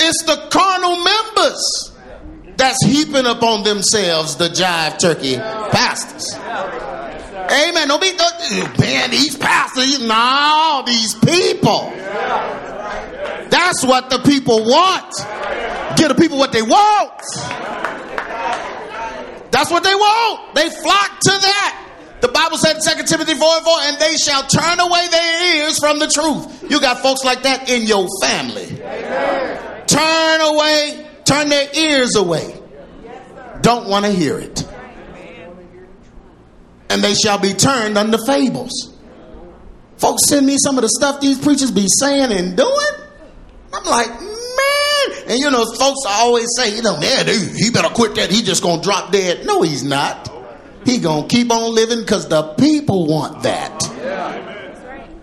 It's 0.00 0.22
the 0.24 0.48
carnal 0.50 0.96
members 1.04 1.92
that's 2.56 2.84
heaping 2.84 3.26
upon 3.26 3.64
themselves 3.64 4.36
the 4.36 4.48
jive 4.48 4.98
turkey 4.98 5.36
pastors. 5.36 6.34
Amen. 7.52 7.88
Don't 7.88 8.00
be 8.00 8.12
man, 8.80 9.10
these 9.10 9.36
pastors. 9.36 10.00
No, 10.00 10.82
these 10.86 11.14
people. 11.14 11.90
That's 13.50 13.84
what 13.84 14.08
the 14.08 14.18
people 14.20 14.64
want. 14.64 15.12
Give 15.98 16.08
the 16.08 16.14
people 16.14 16.38
what 16.38 16.52
they 16.52 16.62
want. 16.62 17.20
That's 19.50 19.70
what 19.70 19.84
they 19.84 19.94
want. 19.94 20.54
They 20.54 20.70
flock 20.70 21.20
to 21.20 21.30
that. 21.30 21.78
The 22.22 22.28
Bible 22.28 22.56
said 22.56 22.76
in 22.76 22.82
2 22.82 23.04
Timothy 23.04 23.34
4 23.34 23.48
and 23.56 23.64
4, 23.64 23.78
and 23.82 23.98
they 23.98 24.14
shall 24.14 24.46
turn 24.46 24.80
away 24.80 25.08
their 25.10 25.56
ears 25.56 25.78
from 25.78 25.98
the 25.98 26.06
truth. 26.06 26.70
You 26.70 26.80
got 26.80 27.00
folks 27.00 27.24
like 27.24 27.42
that 27.42 27.68
in 27.68 27.82
your 27.82 28.06
family. 28.22 28.66
Turn 29.86 30.40
away, 30.40 31.06
turn 31.24 31.48
their 31.48 31.68
ears 31.76 32.16
away. 32.16 32.58
Don't 33.60 33.88
want 33.88 34.06
to 34.06 34.12
hear 34.12 34.38
it. 34.38 34.66
And 36.92 37.02
they 37.02 37.14
shall 37.14 37.38
be 37.38 37.54
turned 37.54 37.96
unto 37.96 38.18
fables. 38.26 38.94
Folks 39.96 40.28
send 40.28 40.46
me 40.46 40.58
some 40.62 40.76
of 40.76 40.82
the 40.82 40.90
stuff 40.90 41.22
these 41.22 41.38
preachers 41.38 41.70
be 41.70 41.86
saying 41.88 42.30
and 42.30 42.54
doing. 42.54 42.94
I'm 43.72 43.84
like, 43.84 44.10
man. 44.20 45.28
And 45.28 45.38
you 45.38 45.50
know, 45.50 45.64
folks 45.64 46.00
always 46.06 46.48
say, 46.54 46.76
you 46.76 46.82
know, 46.82 47.00
man, 47.00 47.26
he 47.56 47.70
better 47.70 47.88
quit 47.88 48.14
that. 48.16 48.30
He 48.30 48.42
just 48.42 48.62
gonna 48.62 48.82
drop 48.82 49.10
dead. 49.10 49.46
No, 49.46 49.62
he's 49.62 49.82
not. 49.82 50.28
He 50.84 50.98
gonna 50.98 51.26
keep 51.28 51.50
on 51.50 51.74
living 51.74 52.00
because 52.00 52.28
the 52.28 52.42
people 52.54 53.06
want 53.06 53.42
that. 53.44 53.88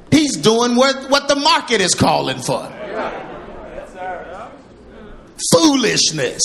He's 0.10 0.38
doing 0.38 0.76
what, 0.76 1.12
what 1.12 1.28
the 1.28 1.36
market 1.36 1.82
is 1.82 1.94
calling 1.94 2.40
for. 2.40 2.68
Foolishness. 5.52 6.42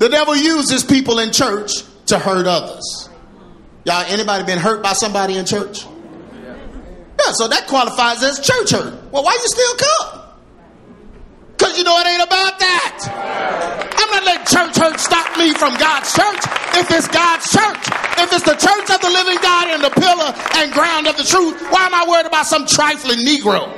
The 0.00 0.08
devil 0.08 0.34
uses 0.34 0.82
people 0.82 1.18
in 1.18 1.30
church 1.30 1.84
to 2.06 2.18
hurt 2.18 2.46
others. 2.46 3.10
Y'all, 3.84 4.02
anybody 4.08 4.44
been 4.44 4.58
hurt 4.58 4.82
by 4.82 4.94
somebody 4.94 5.36
in 5.36 5.44
church? 5.44 5.84
Yeah, 5.84 7.36
so 7.36 7.48
that 7.48 7.68
qualifies 7.68 8.22
as 8.24 8.40
church 8.40 8.72
hurt. 8.72 8.96
Well, 9.12 9.22
why 9.22 9.36
you 9.36 9.48
still 9.52 9.76
come? 9.76 10.24
Because 11.52 11.76
you 11.76 11.84
know 11.84 12.00
it 12.00 12.06
ain't 12.08 12.24
about 12.24 12.56
that. 12.64 13.92
I'm 13.92 14.08
not 14.08 14.24
letting 14.24 14.48
church 14.48 14.72
hurt 14.80 14.96
stop 14.96 15.36
me 15.36 15.52
from 15.52 15.76
God's 15.76 16.08
church. 16.16 16.48
If 16.80 16.88
it's 16.96 17.08
God's 17.12 17.44
church, 17.52 17.84
if 18.24 18.32
it's 18.32 18.48
the 18.48 18.56
church 18.56 18.88
of 18.88 19.04
the 19.04 19.12
living 19.12 19.36
God 19.44 19.68
and 19.68 19.84
the 19.84 19.92
pillar 20.00 20.32
and 20.64 20.72
ground 20.72 21.12
of 21.12 21.20
the 21.20 21.28
truth, 21.28 21.60
why 21.68 21.84
am 21.84 21.92
I 21.92 22.08
worried 22.08 22.24
about 22.24 22.46
some 22.48 22.64
trifling 22.64 23.20
Negro? 23.20 23.68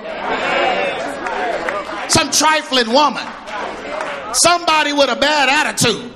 Some 2.07 2.31
trifling 2.31 2.95
woman? 2.95 3.27
Somebody 4.35 4.93
with 4.93 5.11
a 5.11 5.17
bad 5.17 5.49
attitude. 5.49 6.13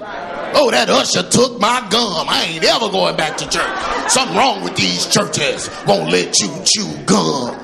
Oh, 0.55 0.71
that 0.71 0.89
usher 0.89 1.23
took 1.29 1.61
my 1.61 1.87
gum. 1.91 2.27
I 2.29 2.45
ain't 2.49 2.65
ever 2.65 2.89
going 2.89 3.17
back 3.17 3.37
to 3.39 3.49
church. 3.49 4.11
Something 4.11 4.37
wrong 4.37 4.65
with 4.65 4.77
these 4.77 5.07
churches. 5.07 5.69
Won't 5.87 6.11
let 6.11 6.39
you 6.41 6.49
chew 6.65 7.05
gum. 7.05 7.55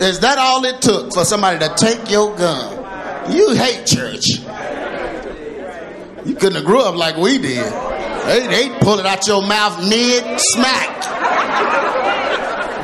Is 0.00 0.20
that 0.20 0.38
all 0.38 0.64
it 0.64 0.80
took 0.80 1.12
for 1.12 1.24
somebody 1.24 1.58
to 1.60 1.74
take 1.76 2.10
your 2.10 2.34
gum? 2.36 2.74
You 3.32 3.54
hate 3.54 3.86
church. 3.86 4.28
You 6.24 6.34
couldn't 6.34 6.56
have 6.56 6.64
grew 6.64 6.80
up 6.80 6.96
like 6.96 7.16
we 7.16 7.38
did. 7.38 7.64
They, 8.26 8.46
they 8.46 8.78
pull 8.80 8.98
it 8.98 9.06
out 9.06 9.26
your 9.26 9.46
mouth 9.46 9.78
mid 9.88 10.40
smack. 10.40 10.96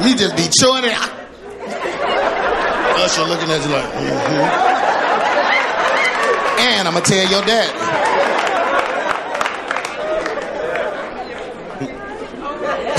You 0.06 0.16
just 0.16 0.37
be 0.37 0.49
chewing 0.49 0.85
it. 0.85 0.97
Usher 2.97 3.25
looking 3.25 3.50
at 3.50 3.62
you 3.64 3.73
like, 3.73 3.85
mm-hmm. 3.92 4.74
And 6.64 6.88
I'm 6.88 6.94
gonna 6.94 7.04
tell 7.04 7.30
your 7.30 7.42
dad. 7.44 8.30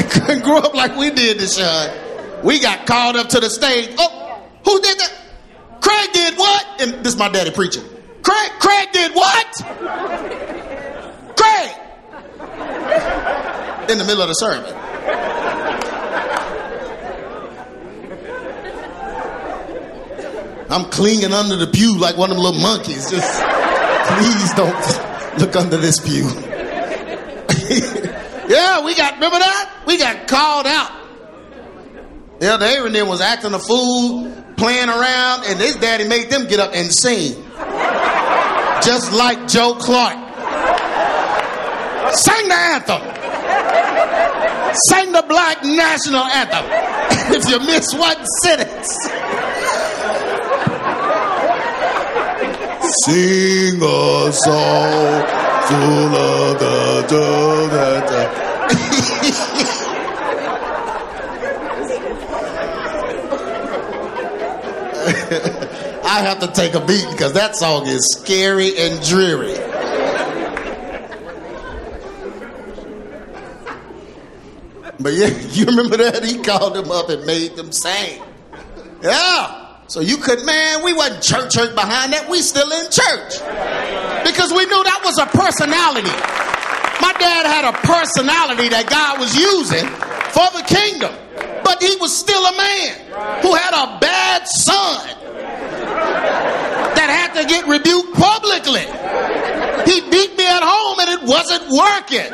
couldn't 0.11 0.43
grow 0.43 0.57
up 0.57 0.75
like 0.75 0.95
we 0.95 1.09
did, 1.09 1.37
Deshaun. 1.37 2.43
We 2.43 2.59
got 2.59 2.85
called 2.85 3.15
up 3.15 3.29
to 3.29 3.39
the 3.39 3.49
stage. 3.49 3.95
Oh, 3.97 4.39
who 4.63 4.79
did 4.81 4.99
that? 4.99 5.13
Craig 5.81 6.13
did 6.13 6.37
what? 6.37 6.81
And 6.81 7.03
this 7.03 7.13
is 7.13 7.19
my 7.19 7.29
daddy 7.29 7.49
preaching. 7.49 7.83
Craig, 8.21 8.51
Craig 8.59 8.89
did 8.91 9.13
what? 9.13 9.53
Craig. 11.35 11.71
In 13.89 13.97
the 13.97 14.05
middle 14.05 14.21
of 14.21 14.27
the 14.27 14.33
sermon. 14.33 14.84
I'm 20.69 20.89
clinging 20.89 21.33
under 21.33 21.55
the 21.55 21.67
pew 21.67 21.97
like 21.97 22.17
one 22.17 22.31
of 22.31 22.37
them 22.37 22.43
little 22.43 22.61
monkeys. 22.61 23.09
Just 23.09 23.41
please 24.17 24.53
don't 24.53 25.39
look 25.39 25.55
under 25.55 25.77
this 25.77 25.99
pew. 25.99 26.29
Yeah, 28.47 28.85
we 28.85 28.93
got, 28.95 29.15
remember 29.15 29.39
that? 29.39 29.83
We 29.87 29.97
got 29.97 30.27
called 30.27 30.67
out. 30.67 30.91
Yeah, 32.39 32.57
the 32.57 32.67
Aaron 32.67 32.93
then 32.93 33.07
was 33.07 33.21
acting 33.21 33.53
a 33.53 33.59
fool, 33.59 34.31
playing 34.55 34.89
around, 34.89 35.45
and 35.45 35.59
his 35.59 35.75
daddy 35.75 36.07
made 36.07 36.29
them 36.29 36.47
get 36.47 36.59
up 36.59 36.71
and 36.75 36.91
sing. 36.93 37.33
Just 38.83 39.13
like 39.13 39.47
Joe 39.47 39.73
Clark. 39.79 40.13
Sing 42.13 42.47
the 42.47 42.53
anthem. 42.53 43.01
Sing 44.89 45.11
the 45.11 45.25
black 45.27 45.63
national 45.63 46.23
anthem. 46.23 46.65
if 47.35 47.49
you 47.49 47.59
miss 47.65 47.93
one 47.95 48.25
sentence. 48.43 48.95
Sing 53.03 53.81
a 53.81 54.31
song 54.31 55.25
full 55.67 56.15
of 56.15 56.59
the 56.59 57.05
da. 57.09 58.75
I 66.05 66.21
have 66.21 66.39
to 66.39 66.47
take 66.47 66.75
a 66.75 66.85
beat 66.85 67.07
because 67.11 67.33
that 67.33 67.55
song 67.55 67.87
is 67.87 68.05
scary 68.11 68.77
and 68.77 69.03
dreary. 69.03 69.55
But 74.99 75.13
yeah, 75.13 75.27
you 75.49 75.65
remember 75.65 75.97
that? 75.97 76.23
He 76.23 76.41
called 76.41 76.75
them 76.75 76.91
up 76.91 77.09
and 77.09 77.25
made 77.25 77.55
them 77.55 77.71
sing. 77.71 78.21
Yeah. 79.01 79.64
So 79.87 80.01
you 80.01 80.17
could, 80.17 80.43
man, 80.45 80.83
we 80.83 80.93
wasn't 80.93 81.21
church 81.21 81.53
church 81.53 81.75
behind 81.75 82.13
that. 82.13 82.27
We 82.27 82.41
still 82.41 82.71
in 82.73 82.89
church. 82.89 83.37
Because 84.25 84.49
we 84.49 84.65
knew 84.65 84.81
that 84.81 85.01
was 85.05 85.21
a 85.21 85.29
personality. 85.29 86.09
My 87.01 87.13
dad 87.21 87.45
had 87.45 87.69
a 87.69 87.75
personality 87.85 88.69
that 88.73 88.89
God 88.89 89.21
was 89.21 89.37
using 89.37 89.85
for 90.33 90.49
the 90.57 90.65
kingdom. 90.65 91.13
But 91.63 91.83
he 91.83 91.95
was 92.01 92.17
still 92.17 92.41
a 92.41 92.55
man 92.57 92.97
who 93.45 93.53
had 93.53 93.77
a 93.77 93.99
bad 94.01 94.47
son 94.49 95.05
that 96.97 97.05
had 97.05 97.37
to 97.37 97.47
get 97.47 97.67
rebuked 97.67 98.17
publicly. 98.17 98.89
He 99.85 100.01
beat 100.09 100.33
me 100.33 100.47
at 100.49 100.65
home 100.65 100.97
and 100.97 101.09
it 101.13 101.21
wasn't 101.29 101.69
working. 101.69 102.33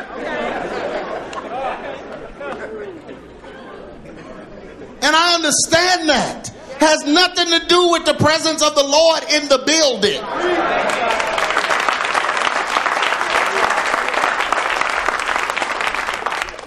And 5.04 5.16
I 5.16 5.36
understand 5.36 6.08
that. 6.08 6.61
Has 6.82 7.06
nothing 7.06 7.46
to 7.46 7.68
do 7.68 7.92
with 7.92 8.06
the 8.06 8.16
presence 8.16 8.64
of 8.64 8.74
the 8.74 8.84
Lord 8.84 9.24
in 9.32 9.48
the 9.48 9.60
building. 9.60 10.20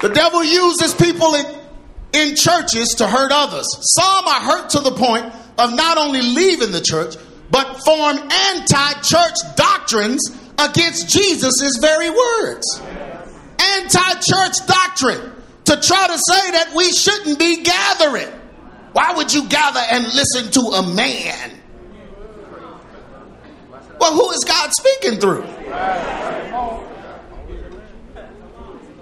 The 0.00 0.14
devil 0.14 0.44
uses 0.44 0.94
people 0.94 1.35
in, 1.35 1.47
in 2.12 2.37
churches 2.37 2.90
to 2.99 3.09
hurt 3.09 3.33
others. 3.33 3.66
Some 3.80 4.28
are 4.28 4.40
hurt 4.40 4.71
to 4.71 4.80
the 4.80 4.92
point 4.92 5.33
of 5.59 5.75
not 5.75 5.99
only 5.99 6.23
leaving 6.23 6.71
the 6.71 6.80
church, 6.80 7.16
but 7.50 7.83
form 7.85 8.18
anti 8.18 8.92
church 9.00 9.35
doctrines 9.56 10.23
against 10.59 11.09
Jesus' 11.09 11.78
very 11.80 12.11
words. 12.11 12.80
Anti 13.59 14.14
church 14.21 14.64
doctrine 14.66 15.33
to 15.64 15.80
try 15.80 16.06
to 16.06 16.18
say 16.18 16.50
that 16.52 16.73
we 16.76 16.92
shouldn't 16.92 17.38
be 17.38 17.64
gathering. 17.64 18.28
Why 18.95 19.13
would 19.17 19.35
you 19.35 19.49
gather 19.49 19.81
and 19.91 20.05
listen 20.15 20.53
to 20.53 20.61
a 20.61 20.95
man? 20.95 21.51
Well, 23.99 24.13
who 24.13 24.31
is 24.31 24.45
God 24.45 24.71
speaking 24.73 25.19
through? 25.19 25.45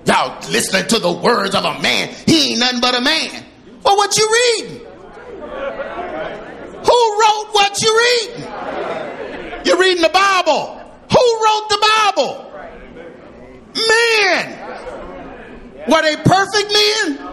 Y'all 0.07 0.41
listening 0.51 0.87
to 0.89 0.99
the 0.99 1.13
words 1.13 1.55
of 1.55 1.67
a 1.67 1.79
man. 1.83 2.09
He 2.27 2.53
ain't 2.53 2.61
nothing 2.61 2.81
but 2.81 2.95
a 2.95 3.03
man. 3.03 3.45
Well, 3.85 3.99
what 3.99 4.17
you 4.17 4.27
reading? 4.33 4.79
Who 6.87 7.21
wrote 7.21 7.49
what 7.53 7.79
you 7.83 7.95
reading? 7.99 8.45
You're 9.67 9.79
reading 9.79 10.03
the 10.03 10.09
Bible. 10.09 10.81
Who 11.11 11.45
wrote 11.45 11.69
the 11.69 11.79
Bible? 12.17 12.51
Men. 13.75 14.59
Were 15.87 16.01
they 16.01 16.17
perfect 16.17 16.73
men? 16.73 17.32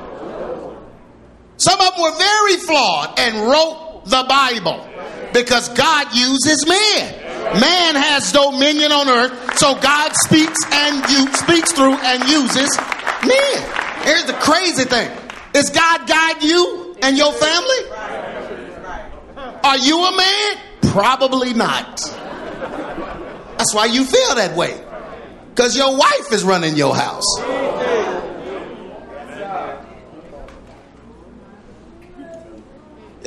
Some 1.59 1.79
of 1.79 1.93
them 1.93 2.01
were 2.01 2.17
very 2.17 2.55
flawed 2.55 3.19
and 3.19 3.35
wrote 3.51 4.05
the 4.05 4.25
Bible 4.27 4.87
because 5.33 5.67
God 5.69 6.15
uses 6.15 6.65
men. 6.65 7.15
Man 7.59 7.95
has 7.95 8.31
dominion 8.31 8.91
on 8.91 9.09
earth, 9.09 9.57
so 9.57 9.75
God 9.75 10.11
speaks 10.23 10.59
and 10.71 11.03
you 11.11 11.27
speaks 11.33 11.73
through 11.73 11.95
and 11.95 12.23
uses 12.29 12.69
men. 13.27 13.59
Here's 14.03 14.25
the 14.25 14.37
crazy 14.39 14.85
thing: 14.85 15.11
Is 15.53 15.69
God 15.69 16.07
guide 16.07 16.41
you 16.41 16.95
and 17.01 17.17
your 17.17 17.33
family? 17.33 17.81
Are 19.63 19.77
you 19.77 19.99
a 19.99 20.15
man? 20.15 20.57
Probably 20.93 21.53
not. 21.53 21.97
That's 23.57 23.75
why 23.75 23.87
you 23.87 24.05
feel 24.05 24.35
that 24.35 24.55
way, 24.55 24.81
because 25.49 25.75
your 25.75 25.97
wife 25.97 26.31
is 26.31 26.43
running 26.45 26.77
your 26.77 26.95
house. 26.95 27.25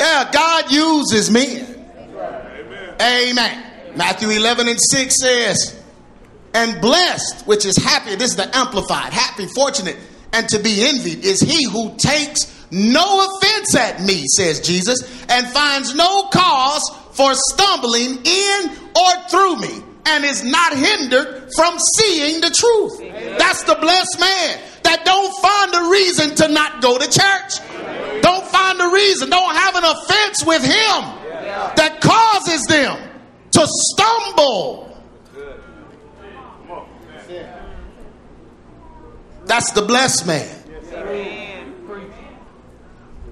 Yeah, 0.03 0.29
God 0.33 0.73
uses 0.73 1.31
men. 1.31 1.65
Amen. 3.01 3.95
Matthew 3.95 4.31
11 4.31 4.67
and 4.67 4.79
6 4.81 5.17
says, 5.17 5.81
And 6.55 6.81
blessed, 6.81 7.47
which 7.47 7.65
is 7.65 7.77
happy, 7.77 8.17
this 8.17 8.31
is 8.31 8.37
the 8.37 8.51
amplified, 8.57 9.13
happy, 9.13 9.47
fortunate, 9.47 9.97
and 10.33 10.49
to 10.49 10.59
be 10.59 10.89
envied 10.89 11.25
is 11.25 11.39
he 11.39 11.69
who 11.71 11.95
takes 11.99 12.67
no 12.73 13.29
offense 13.29 13.77
at 13.77 14.03
me, 14.03 14.25
says 14.27 14.59
Jesus, 14.59 15.03
and 15.29 15.47
finds 15.47 15.95
no 15.95 16.25
cause 16.33 16.83
for 17.13 17.33
stumbling 17.35 18.19
in 18.25 18.71
or 18.97 19.29
through 19.31 19.57
me, 19.59 19.85
and 20.07 20.25
is 20.25 20.43
not 20.43 20.77
hindered 20.77 21.49
from 21.55 21.79
seeing 21.79 22.41
the 22.41 22.51
truth. 22.51 23.39
That's 23.39 23.63
the 23.63 23.77
blessed 23.77 24.19
man 24.19 24.59
that 24.83 25.05
don't 25.05 25.33
find 25.41 25.75
a 25.77 25.91
reason 25.91 26.35
to 26.37 26.49
not 26.53 26.83
go 26.83 26.99
to 26.99 27.05
church. 27.09 27.72
Don't 28.23 28.47
find 28.47 28.81
a 28.81 28.89
reason, 28.89 29.31
don't 29.31 29.55
have 29.55 29.77
an 29.77 29.85
offense 29.85 30.45
with 30.45 30.63
him 30.63 31.23
that 31.77 32.01
causes 32.01 32.63
them 32.67 32.99
to 33.53 33.67
stumble. 33.67 34.89
That's 39.45 39.73
the 39.73 39.83
blessed 39.83 40.27
man. 40.27 40.59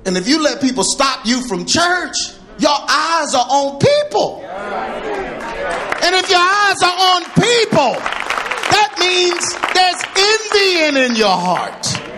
And 0.04 0.16
if 0.16 0.26
you 0.26 0.42
let 0.42 0.60
people 0.60 0.84
stop 0.84 1.26
you 1.26 1.46
from 1.46 1.66
church, 1.66 2.16
your 2.58 2.70
eyes 2.70 3.34
are 3.34 3.46
on 3.48 3.78
people. 3.78 4.42
And 6.02 6.14
if 6.16 6.28
your 6.28 6.40
eyes 6.40 6.82
are 6.82 6.98
on 6.98 7.24
people, 7.36 7.94
that 8.70 8.96
means 8.98 9.40
there's 9.74 10.02
envying 10.16 11.10
in 11.10 11.16
your 11.16 11.36
heart. 11.36 12.09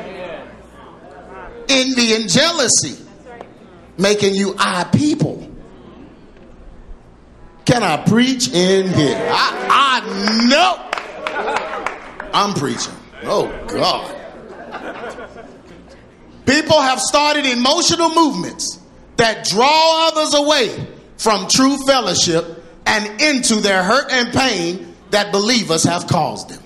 Envy 1.72 2.14
and 2.14 2.28
jealousy 2.28 3.02
making 3.96 4.34
you 4.34 4.54
eye 4.58 4.84
people. 4.92 5.48
Can 7.64 7.82
I 7.82 8.04
preach 8.04 8.48
in 8.52 8.92
here? 8.92 9.16
I, 9.32 10.02
I 10.04 10.48
know 10.48 12.28
I'm 12.34 12.54
preaching. 12.54 12.94
Oh, 13.24 13.46
God. 13.68 14.18
People 16.44 16.80
have 16.80 17.00
started 17.00 17.46
emotional 17.46 18.10
movements 18.14 18.78
that 19.16 19.46
draw 19.46 20.08
others 20.08 20.34
away 20.34 20.86
from 21.16 21.46
true 21.48 21.78
fellowship 21.86 22.64
and 22.84 23.20
into 23.22 23.56
their 23.56 23.82
hurt 23.82 24.10
and 24.10 24.32
pain 24.34 24.94
that 25.10 25.32
believers 25.32 25.84
have 25.84 26.06
caused 26.08 26.48
them. 26.48 26.62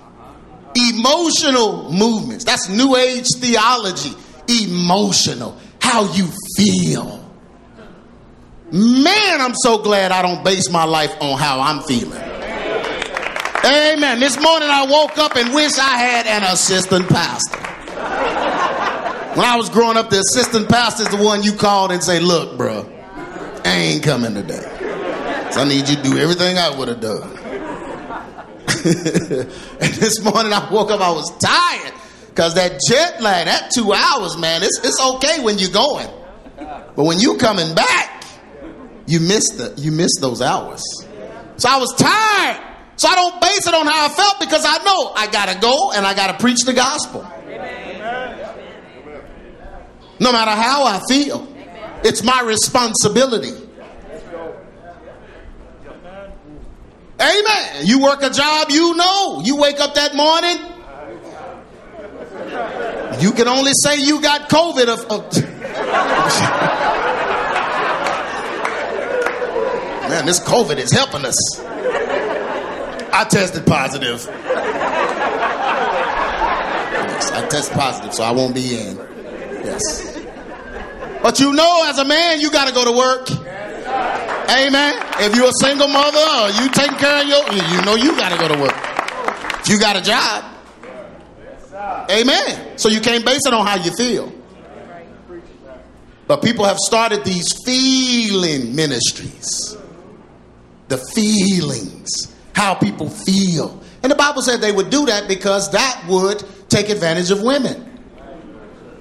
Emotional 0.74 1.92
movements. 1.92 2.44
That's 2.44 2.68
New 2.68 2.96
Age 2.96 3.26
theology. 3.36 4.14
Emotional. 4.48 5.58
How 5.80 6.12
you 6.12 6.28
feel. 6.56 7.24
Man, 8.72 9.40
I'm 9.40 9.54
so 9.54 9.78
glad 9.78 10.10
I 10.10 10.22
don't 10.22 10.44
base 10.44 10.70
my 10.70 10.84
life 10.84 11.14
on 11.20 11.38
how 11.38 11.60
I'm 11.60 11.82
feeling. 11.82 12.20
Amen. 13.64 14.20
This 14.20 14.40
morning 14.40 14.68
I 14.70 14.86
woke 14.88 15.18
up 15.18 15.36
and 15.36 15.54
wish 15.54 15.78
I 15.78 15.96
had 15.98 16.26
an 16.26 16.42
assistant 16.44 17.08
pastor. 17.08 17.58
When 19.36 19.44
I 19.44 19.56
was 19.56 19.68
growing 19.68 19.96
up, 19.96 20.10
the 20.10 20.18
assistant 20.18 20.68
pastor 20.68 21.02
is 21.02 21.10
the 21.10 21.22
one 21.22 21.42
you 21.42 21.52
called 21.52 21.92
and 21.92 22.02
say, 22.02 22.20
look, 22.20 22.56
bro, 22.56 22.90
I 23.64 23.74
ain't 23.74 24.02
coming 24.02 24.34
today. 24.34 24.62
So 25.52 25.60
I 25.60 25.64
need 25.68 25.88
you 25.88 25.96
to 25.96 26.02
do 26.02 26.18
everything 26.18 26.58
I 26.58 26.76
would 26.76 26.88
have 26.88 27.00
done. 27.00 27.36
and 28.86 29.92
this 29.94 30.22
morning 30.22 30.52
I 30.52 30.68
woke 30.72 30.90
up, 30.90 31.00
I 31.00 31.10
was 31.10 31.30
tired. 31.38 31.92
Because 32.36 32.52
that 32.56 32.78
jet 32.86 33.22
lag, 33.22 33.46
that 33.46 33.70
two 33.70 33.94
hours, 33.94 34.36
man, 34.36 34.62
it's, 34.62 34.78
it's 34.84 35.00
okay 35.00 35.42
when 35.42 35.58
you're 35.58 35.70
going. 35.70 36.06
But 36.94 37.04
when 37.04 37.18
you 37.18 37.38
coming 37.38 37.74
back, 37.74 38.24
you 39.06 39.20
miss 39.20 39.48
the 39.56 39.72
you 39.78 39.90
miss 39.90 40.20
those 40.20 40.42
hours. 40.42 40.82
So 41.56 41.70
I 41.70 41.78
was 41.78 41.94
tired. 41.94 42.62
So 42.96 43.08
I 43.08 43.14
don't 43.14 43.40
base 43.40 43.66
it 43.66 43.72
on 43.72 43.86
how 43.86 44.04
I 44.04 44.08
felt 44.10 44.40
because 44.40 44.66
I 44.66 44.84
know 44.84 45.12
I 45.16 45.28
gotta 45.32 45.58
go 45.58 45.92
and 45.92 46.06
I 46.06 46.12
gotta 46.12 46.36
preach 46.38 46.60
the 46.66 46.74
gospel. 46.74 47.22
no 50.20 50.32
matter 50.32 50.50
how 50.50 50.84
I 50.84 51.00
feel. 51.08 51.48
It's 52.04 52.22
my 52.22 52.42
responsibility. 52.42 53.52
Amen. 57.18 57.86
You 57.86 58.02
work 58.02 58.22
a 58.22 58.28
job, 58.28 58.68
you 58.70 58.94
know. 58.94 59.40
You 59.42 59.56
wake 59.56 59.80
up 59.80 59.94
that 59.94 60.14
morning, 60.14 60.75
you 63.20 63.32
can 63.32 63.48
only 63.48 63.72
say 63.74 64.00
you 64.00 64.20
got 64.20 64.48
COVID. 64.48 64.88
Of, 64.88 65.04
of 65.10 65.32
Man, 70.08 70.24
this 70.24 70.38
COVID 70.40 70.76
is 70.78 70.92
helping 70.92 71.24
us. 71.24 71.36
I 73.12 73.24
tested 73.28 73.66
positive. 73.66 74.24
Yes, 77.16 77.30
I 77.32 77.46
test 77.48 77.72
positive, 77.72 78.14
so 78.14 78.22
I 78.22 78.30
won't 78.30 78.54
be 78.54 78.78
in. 78.78 78.96
Yes. 79.64 80.16
But 81.22 81.40
you 81.40 81.52
know, 81.52 81.84
as 81.88 81.98
a 81.98 82.04
man, 82.04 82.40
you 82.40 82.50
got 82.50 82.68
to 82.68 82.74
go 82.74 82.84
to 82.84 82.92
work. 82.96 83.30
Amen. 84.48 84.94
If 85.18 85.34
you're 85.34 85.48
a 85.48 85.52
single 85.60 85.88
mother 85.88 86.18
or 86.18 86.50
you 86.62 86.70
taking 86.70 86.96
care 86.98 87.22
of 87.22 87.28
your, 87.28 87.42
you 87.52 87.82
know 87.84 87.96
you 87.96 88.16
got 88.16 88.30
to 88.30 88.38
go 88.38 88.46
to 88.54 88.60
work. 88.60 88.76
If 89.60 89.68
you 89.68 89.80
got 89.80 89.96
a 89.96 90.02
job. 90.02 90.55
Amen. 92.10 92.78
So 92.78 92.88
you 92.88 93.00
can't 93.00 93.24
base 93.24 93.46
it 93.46 93.52
on 93.52 93.66
how 93.66 93.76
you 93.76 93.92
feel. 93.92 94.32
But 96.26 96.42
people 96.42 96.64
have 96.64 96.78
started 96.78 97.24
these 97.24 97.48
feeling 97.64 98.74
ministries. 98.74 99.76
The 100.88 100.98
feelings, 101.14 102.34
how 102.54 102.74
people 102.74 103.08
feel. 103.10 103.82
And 104.02 104.10
the 104.10 104.16
Bible 104.16 104.42
said 104.42 104.60
they 104.60 104.72
would 104.72 104.90
do 104.90 105.06
that 105.06 105.28
because 105.28 105.70
that 105.72 106.04
would 106.08 106.44
take 106.68 106.88
advantage 106.88 107.30
of 107.30 107.42
women. 107.42 107.82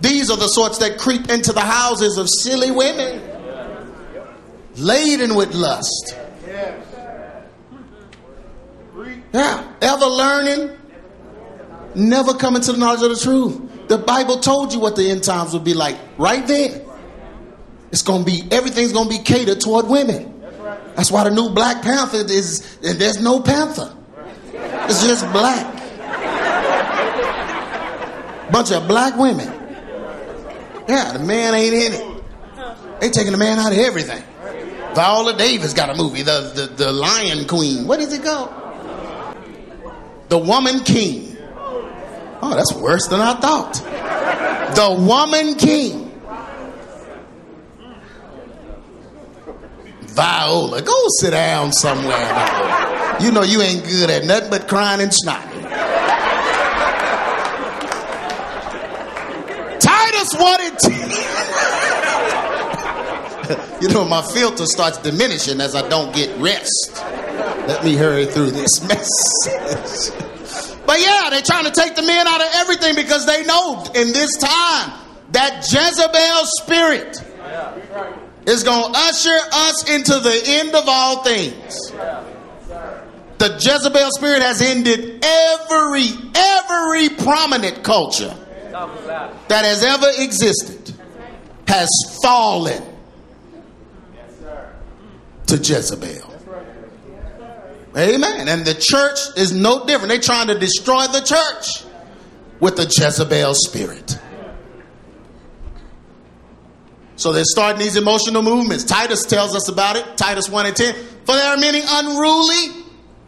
These 0.02 0.30
are 0.30 0.38
the 0.38 0.48
sorts 0.48 0.78
that 0.80 0.98
creep 0.98 1.30
into 1.30 1.52
the 1.54 1.62
houses 1.62 2.18
of 2.18 2.28
silly 2.30 2.72
women, 2.72 3.22
laden 4.76 5.36
with 5.36 5.54
lust. 5.54 6.16
Yeah, 9.34 9.74
ever 9.82 10.06
learning, 10.06 10.78
never 11.96 12.34
coming 12.34 12.62
to 12.62 12.72
the 12.72 12.78
knowledge 12.78 13.02
of 13.02 13.10
the 13.10 13.24
truth. 13.24 13.88
The 13.88 13.98
Bible 13.98 14.40
told 14.40 14.74
you 14.74 14.80
what 14.80 14.96
the 14.96 15.10
end 15.10 15.24
times 15.24 15.54
would 15.54 15.64
be 15.64 15.74
like 15.74 15.98
right 16.18 16.46
there. 16.48 16.82
It's 17.92 18.02
going 18.02 18.26
to 18.26 18.32
be, 18.32 18.44
everything's 18.52 18.92
going 18.92 19.10
to 19.10 19.18
be 19.18 19.24
catered 19.24 19.62
toward 19.62 19.88
women. 19.88 20.44
That's 20.96 21.12
why 21.12 21.24
the 21.24 21.30
new 21.30 21.50
Black 21.50 21.82
Panther 21.82 22.18
is, 22.18 22.78
there's 22.80 23.22
no 23.22 23.40
Panther. 23.40 23.96
It's 24.54 25.04
just 25.06 25.32
black. 25.32 25.74
Bunch 28.52 28.72
of 28.72 28.88
black 28.88 29.18
women. 29.18 29.48
Yeah, 30.88 31.14
the 31.14 31.20
man 31.20 31.56
ain't 31.56 31.74
in 31.74 31.94
it. 31.94 32.24
They 33.02 33.10
taking 33.10 33.32
the 33.32 33.38
man 33.38 33.60
out 33.60 33.72
of 33.72 33.78
everything. 33.78 34.24
Viola 34.94 35.36
Davis 35.38 35.74
got 35.74 35.90
a 35.90 35.96
movie, 35.96 36.22
the, 36.22 36.52
the, 36.56 36.86
the 36.86 36.92
Lion 36.92 37.48
Queen. 37.48 37.86
What 37.88 38.00
is 38.00 38.14
it 38.14 38.24
called? 38.24 38.54
The 40.30 40.38
Woman 40.38 40.80
King. 40.82 41.25
Oh, 42.42 42.54
that's 42.56 42.74
worse 42.74 43.08
than 43.08 43.22
I 43.22 43.34
thought. 43.36 43.74
The 44.76 44.96
Woman 45.00 45.56
King. 45.56 46.12
Viola, 50.16 50.82
go 50.82 50.94
sit 51.20 51.32
down 51.32 51.74
somewhere. 51.74 52.18
You 53.20 53.32
know 53.32 53.44
you 53.44 53.62
ain't 53.62 53.84
good 53.86 54.10
at 54.10 54.24
nothing 54.24 54.50
but 54.50 54.68
crying 54.68 55.02
and 55.02 55.12
snotting. 55.12 55.52
Titus 59.80 60.34
wanted 60.36 60.80
to. 60.80 60.92
you 63.82 63.90
know, 63.90 64.06
my 64.06 64.22
filter 64.22 64.66
starts 64.66 64.98
diminishing 65.00 65.60
as 65.60 65.76
I 65.76 65.88
don't 65.88 66.16
get 66.16 66.38
rest. 66.40 66.92
Let 67.68 67.84
me 67.84 67.96
hurry 67.96 68.26
through 68.26 68.52
this 68.52 68.82
message. 68.88 70.25
But 70.86 71.00
yeah, 71.00 71.30
they're 71.30 71.42
trying 71.42 71.66
to 71.66 71.72
take 71.72 71.96
the 71.96 72.04
men 72.04 72.28
out 72.28 72.42
of 72.42 72.48
everything 72.56 72.96
because 72.96 73.26
they 73.26 73.44
know 73.46 73.84
in 73.96 74.14
this 74.14 74.38
time 74.38 75.00
that 75.32 75.66
Jezebel 75.72 76.46
spirit 76.62 77.22
is 78.46 78.64
going 78.64 78.94
to 78.94 79.00
usher 79.00 79.38
us 79.52 79.90
into 79.90 80.20
the 80.20 80.42
end 80.46 80.76
of 80.76 80.84
all 80.88 81.24
things. 81.24 81.92
The 83.38 83.54
Jezebel 83.54 84.12
spirit 84.12 84.42
has 84.42 84.62
ended 84.62 85.24
every 85.24 86.08
every 86.36 87.10
prominent 87.10 87.84
culture 87.84 88.34
that 89.48 89.66
has 89.66 89.84
ever 89.84 90.08
existed 90.18 90.94
has 91.68 91.90
fallen 92.22 92.82
to 95.48 95.58
Jezebel. 95.58 96.35
Amen. 97.98 98.48
And 98.48 98.66
the 98.66 98.74
church 98.74 99.20
is 99.38 99.54
no 99.54 99.86
different. 99.86 100.10
They're 100.10 100.20
trying 100.20 100.48
to 100.48 100.60
destroy 100.60 101.08
the 101.08 101.22
church 101.22 101.86
with 102.60 102.76
the 102.76 102.84
Jezebel 102.84 103.54
spirit. 103.56 104.20
So 107.16 107.32
they're 107.32 107.46
starting 107.46 107.80
these 107.80 107.96
emotional 107.96 108.42
movements. 108.42 108.84
Titus 108.84 109.24
tells 109.24 109.56
us 109.56 109.70
about 109.70 109.96
it. 109.96 110.18
Titus 110.18 110.50
1 110.50 110.66
and 110.66 110.76
10. 110.76 110.94
For 110.94 111.36
there 111.36 111.54
are 111.54 111.58
many 111.58 111.82
unruly. 111.88 112.84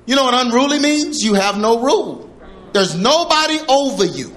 You 0.06 0.16
know 0.16 0.26
what 0.26 0.46
unruly 0.46 0.80
means? 0.80 1.24
You 1.24 1.36
have 1.36 1.58
no 1.58 1.80
rule. 1.80 2.30
There's 2.74 2.96
nobody 2.96 3.60
over 3.70 4.06
you. 4.06 4.36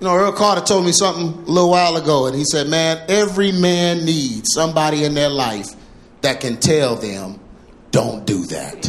You 0.00 0.10
know, 0.10 0.16
Earl 0.16 0.32
Carter 0.32 0.60
told 0.60 0.84
me 0.84 0.92
something 0.92 1.44
a 1.46 1.50
little 1.50 1.70
while 1.70 1.96
ago, 1.96 2.26
and 2.26 2.36
he 2.36 2.44
said, 2.44 2.68
Man, 2.68 3.02
every 3.08 3.52
man 3.52 4.04
needs 4.04 4.50
somebody 4.52 5.04
in 5.04 5.14
their 5.14 5.30
life 5.30 5.68
that 6.20 6.40
can 6.40 6.58
tell 6.58 6.96
them, 6.96 7.40
don't 7.94 8.26
do 8.26 8.44
that. 8.46 8.86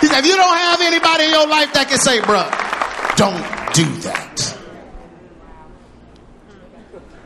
He 0.00 0.08
said, 0.08 0.18
if 0.18 0.26
you 0.26 0.34
don't 0.34 0.58
have 0.58 0.80
anybody 0.80 1.24
in 1.26 1.30
your 1.30 1.46
life 1.46 1.72
that 1.72 1.88
can 1.88 2.00
say, 2.00 2.18
bruh, 2.18 2.50
don't 3.14 3.38
do 3.72 3.84
that. 4.02 4.58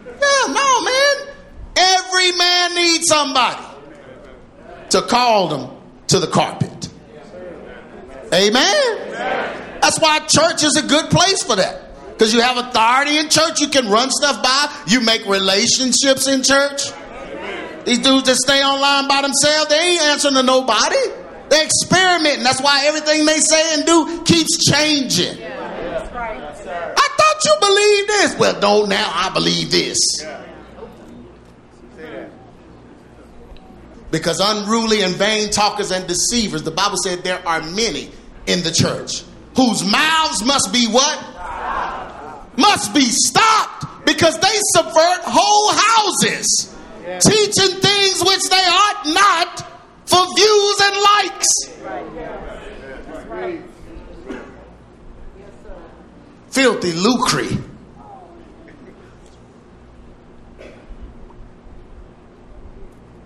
Yeah, 0.05 0.53
no, 0.53 0.83
man. 0.83 1.35
Every 1.77 2.33
man 2.37 2.75
needs 2.75 3.07
somebody 3.09 3.65
to 4.91 5.01
call 5.01 5.49
them 5.49 5.71
to 6.09 6.19
the 6.19 6.27
carpet. 6.27 6.91
Amen. 8.35 9.79
That's 9.81 9.99
why 9.99 10.19
church 10.27 10.63
is 10.63 10.77
a 10.77 10.87
good 10.87 11.09
place 11.09 11.43
for 11.43 11.57
that. 11.57 12.13
Because 12.13 12.35
you 12.35 12.43
have 12.43 12.59
authority 12.59 13.17
in 13.17 13.31
church, 13.31 13.63
you 13.63 13.69
can 13.69 13.89
run 13.89 14.11
stuff 14.11 14.43
by, 14.43 14.71
you 14.87 15.01
make 15.01 15.25
relationships 15.25 16.29
in 16.29 16.43
church. 16.43 16.93
These 17.87 18.01
dudes 18.01 18.27
that 18.27 18.37
stay 18.37 18.63
online 18.63 19.07
by 19.07 19.23
themselves, 19.23 19.69
they 19.69 19.79
ain't 19.79 20.03
answering 20.03 20.35
to 20.35 20.43
nobody. 20.43 20.97
They're 21.49 21.65
experimenting. 21.65 22.43
That's 22.43 22.61
why 22.61 22.85
everything 22.87 23.25
they 23.25 23.39
say 23.39 23.75
and 23.75 23.87
do 23.87 24.25
keeps 24.25 24.59
changing. 24.69 25.39
I 25.41 27.09
thought 27.17 27.45
you 27.45 27.55
believed 27.61 28.09
this. 28.09 28.37
Well, 28.39 28.61
don't 28.61 28.89
now. 28.89 29.09
I 29.15 29.31
believe 29.33 29.71
this. 29.71 29.99
Because 34.11 34.41
unruly 34.41 35.03
and 35.03 35.15
vain 35.15 35.51
talkers 35.51 35.93
and 35.93 36.07
deceivers, 36.09 36.63
the 36.65 36.71
Bible 36.73 36.97
said 36.97 37.23
there 37.23 37.47
are 37.47 37.61
many 37.63 38.11
in 38.47 38.63
the 38.63 38.73
church 38.73 39.23
whose 39.57 39.85
mouths 39.85 40.45
must 40.45 40.73
be 40.73 40.87
what? 40.87 41.19
Must 42.57 42.93
be 42.95 43.05
stopped 43.05 44.07
because 44.07 44.39
they 44.39 44.57
subvert 44.75 45.21
whole 45.25 45.73
houses, 45.73 46.76
teaching 47.07 47.81
things 47.81 48.21
which 48.25 48.43
they 48.51 48.57
ought 48.57 49.03
not 49.07 49.61
for 50.07 50.27
views 50.37 50.81
and 50.83 50.97
likes. 51.03 51.47
Filthy 56.51 56.93
lucre. 56.93 57.63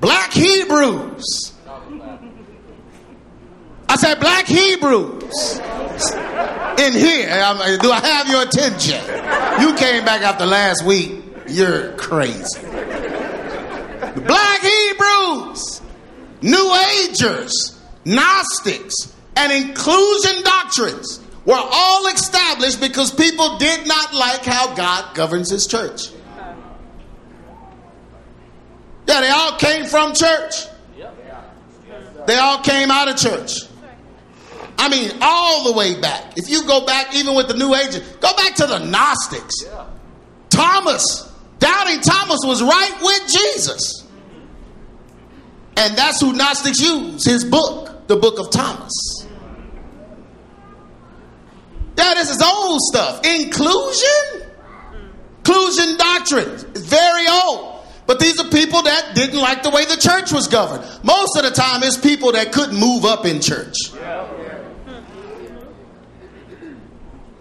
Black 0.01 0.33
Hebrews. 0.33 1.53
I 3.89 3.97
said, 3.97 4.21
Black 4.21 4.47
Hebrews 4.47 5.59
in 6.79 6.93
here. 6.93 7.27
Do 7.81 7.93
I 7.93 8.01
have 8.03 8.29
your 8.29 8.43
attention? 8.43 9.01
You 9.61 9.75
came 9.75 10.05
back 10.05 10.23
after 10.23 10.47
last 10.47 10.85
week. 10.85 11.23
You're 11.49 11.93
crazy. 11.97 12.70
Black 14.15 14.61
Hebrews, 14.61 15.83
New 16.43 16.77
Agers, 17.05 17.81
Gnostics, 18.05 19.15
and 19.37 19.53
inclusion 19.53 20.43
doctrines 20.43 21.21
were 21.45 21.55
all 21.55 22.07
established 22.09 22.81
because 22.81 23.11
people 23.13 23.59
did 23.59 23.87
not 23.87 24.13
like 24.15 24.45
how 24.45 24.75
God 24.75 25.15
governs 25.15 25.51
his 25.51 25.67
church. 25.67 26.11
Yeah, 29.07 29.21
they 29.21 29.31
all 29.31 29.57
came 29.59 29.87
from 29.87 30.15
church. 30.15 30.67
They 32.27 32.37
all 32.37 32.63
came 32.63 32.91
out 32.91 33.09
of 33.09 33.17
church. 33.17 33.63
I 34.79 34.89
mean, 34.89 35.11
all 35.21 35.65
the 35.65 35.73
way 35.77 36.01
back. 36.01 36.39
If 36.39 36.49
you 36.49 36.65
go 36.67 36.87
back, 36.87 37.15
even 37.15 37.35
with 37.35 37.49
the 37.49 37.55
New 37.55 37.75
Age, 37.75 38.01
go 38.21 38.35
back 38.37 38.55
to 38.57 38.67
the 38.67 38.79
Gnostics. 38.79 39.65
Thomas, 40.49 41.31
doubting 41.59 42.01
Thomas 42.01 42.39
was 42.45 42.63
right 42.63 42.95
with 43.03 43.23
Jesus. 43.27 44.00
And 45.77 45.97
that's 45.97 46.21
who 46.21 46.33
Gnostics 46.33 46.81
use, 46.81 47.25
his 47.25 47.45
book, 47.45 48.07
the 48.07 48.17
book 48.17 48.39
of 48.39 48.51
Thomas. 48.51 48.93
That 51.97 52.17
is 52.17 52.29
his 52.29 52.43
old 52.43 52.81
stuff. 52.81 53.25
Inclusion? 53.25 54.49
Inclusion 55.39 55.97
doctrine 55.97 56.49
is 56.75 56.87
very 56.87 57.27
old. 57.29 57.85
But 58.07 58.19
these 58.19 58.41
are 58.41 58.49
people 58.49 58.83
that 58.83 59.15
didn't 59.15 59.39
like 59.39 59.63
the 59.63 59.71
way 59.71 59.85
the 59.85 59.97
church 59.97 60.33
was 60.33 60.49
governed. 60.49 60.83
Most 61.05 61.37
of 61.37 61.45
the 61.45 61.51
time, 61.51 61.83
it's 61.83 61.97
people 61.97 62.33
that 62.33 62.53
couldn't 62.53 62.79
move 62.79 63.05
up 63.05 63.25
in 63.25 63.41
church. 63.41 63.77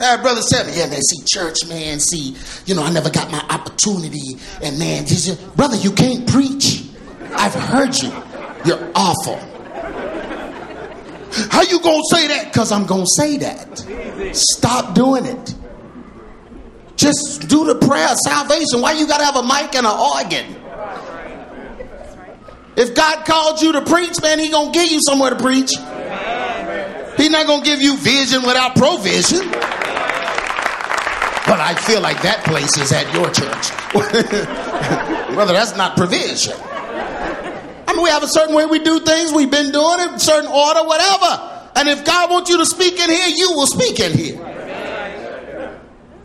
Uh, 0.01 0.21
brother 0.21 0.41
said, 0.41 0.73
yeah, 0.75 0.85
man, 0.87 1.01
see, 1.01 1.23
church, 1.25 1.57
man, 1.67 1.99
see, 1.99 2.35
you 2.65 2.73
know, 2.73 2.83
I 2.83 2.91
never 2.91 3.09
got 3.09 3.31
my 3.31 3.43
opportunity. 3.49 4.37
And 4.61 4.79
man, 4.79 5.05
you, 5.07 5.35
brother, 5.55 5.75
you 5.75 5.91
can't 5.91 6.29
preach. 6.29 6.88
I've 7.33 7.53
heard 7.53 7.95
you. 7.97 8.11
You're 8.65 8.91
awful. 8.95 9.37
How 11.51 11.61
you 11.61 11.79
gonna 11.81 12.01
say 12.11 12.27
that? 12.27 12.45
Because 12.51 12.71
I'm 12.71 12.85
gonna 12.85 13.05
say 13.05 13.37
that. 13.37 13.77
Stop 14.35 14.95
doing 14.95 15.25
it. 15.25 15.55
Just 16.95 17.47
do 17.47 17.65
the 17.65 17.75
prayer 17.75 18.09
of 18.09 18.17
salvation. 18.17 18.81
Why 18.81 18.93
you 18.93 19.07
gotta 19.07 19.23
have 19.23 19.37
a 19.37 19.43
mic 19.43 19.73
and 19.75 19.85
an 19.85 19.97
organ? 19.97 20.55
If 22.75 22.95
God 22.95 23.25
called 23.25 23.61
you 23.61 23.73
to 23.73 23.81
preach, 23.81 24.21
man, 24.21 24.39
He 24.39 24.49
gonna 24.49 24.71
give 24.71 24.91
you 24.91 24.99
somewhere 25.01 25.29
to 25.29 25.35
preach. 25.35 25.71
He's 27.17 27.29
not 27.29 27.47
gonna 27.47 27.63
give 27.63 27.81
you 27.81 27.97
vision 27.97 28.41
without 28.43 28.75
provision. 28.75 29.49
But 31.49 31.59
I 31.59 31.73
feel 31.75 32.01
like 32.01 32.21
that 32.21 32.43
place 32.45 32.77
is 32.77 32.91
at 32.91 33.11
your 33.13 33.29
church. 33.31 33.71
Brother, 35.33 35.53
that's 35.53 35.75
not 35.75 35.97
provision. 35.97 36.53
I 37.89 37.93
mean, 37.93 38.03
we 38.03 38.11
have 38.11 38.21
a 38.21 38.27
certain 38.27 38.53
way 38.53 38.67
we 38.67 38.77
do 38.77 38.99
things. 38.99 39.33
We've 39.33 39.49
been 39.49 39.71
doing 39.71 40.01
it, 40.01 40.21
certain 40.21 40.51
order, 40.51 40.83
whatever. 40.83 41.71
And 41.75 41.89
if 41.89 42.05
God 42.05 42.29
wants 42.29 42.47
you 42.47 42.59
to 42.59 42.65
speak 42.67 42.99
in 42.99 43.09
here, 43.09 43.29
you 43.29 43.53
will 43.53 43.65
speak 43.65 43.99
in 43.99 44.15
here. 44.15 44.37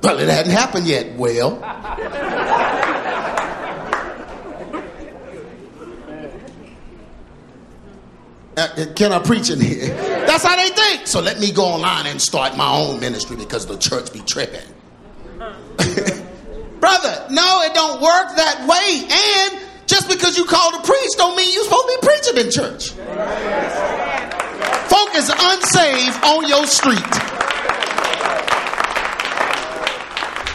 Well, 0.03 0.19
it 0.19 0.29
hadn't 0.29 0.53
happened 0.53 0.87
yet. 0.87 1.17
Well, 1.17 1.55
uh, 1.65 1.97
can 8.95 9.13
I 9.13 9.21
preach 9.21 9.49
in 9.49 9.59
here? 9.59 9.89
That's 10.27 10.45
how 10.45 10.57
they 10.57 10.69
think. 10.69 11.07
So 11.07 11.23
let 11.23 11.41
me 11.41 11.51
go 11.51 11.65
online 11.65 12.09
and 12.09 12.21
start 12.21 12.59
my 12.59 12.77
own 12.77 13.01
ministry 13.01 13.37
because 13.37 13.65
the 13.65 13.79
church 13.79 14.13
be 14.13 14.21
tripping. 14.21 14.69
Brother, 16.79 17.27
no, 17.31 17.63
it 17.63 17.73
don't 17.73 18.03
work 18.03 18.37
that 18.37 18.67
way. 18.69 19.09
And 19.11 19.65
just 19.87 20.09
because 20.09 20.37
you 20.37 20.45
called 20.45 20.75
to 20.75 20.81
preach 20.83 21.11
don't 21.17 21.37
mean 21.37 21.53
you're 21.53 21.65
supposed 21.65 21.87
to 21.89 21.99
be 22.01 22.07
preaching 22.07 22.37
in 22.47 22.51
church. 22.51 22.91
Folk 24.89 25.15
is 25.15 25.29
unsaved 25.31 26.25
on 26.25 26.49
your 26.49 26.67
street. 26.67 26.99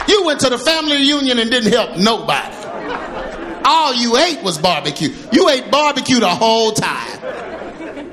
You 0.08 0.26
went 0.26 0.40
to 0.42 0.50
the 0.50 0.58
family 0.58 0.98
reunion 0.98 1.40
and 1.40 1.52
didn't 1.52 1.72
help 1.72 1.98
nobody. 1.98 2.56
All 3.66 3.94
you 3.94 4.18
ate 4.18 4.42
was 4.44 4.58
barbecue. 4.58 5.10
You 5.32 5.50
ate 5.50 5.70
barbecue 5.70 6.20
the 6.20 6.30
whole 6.30 6.72
time. 6.72 7.20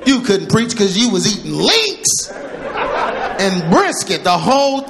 You 0.05 0.21
couldn't 0.21 0.49
preach 0.49 0.71
because 0.71 0.95
you 0.97 1.09
was 1.09 1.25
eating 1.27 1.53
links 1.53 2.29
and 2.31 3.71
brisket 3.73 4.23
the 4.23 4.37
whole. 4.37 4.81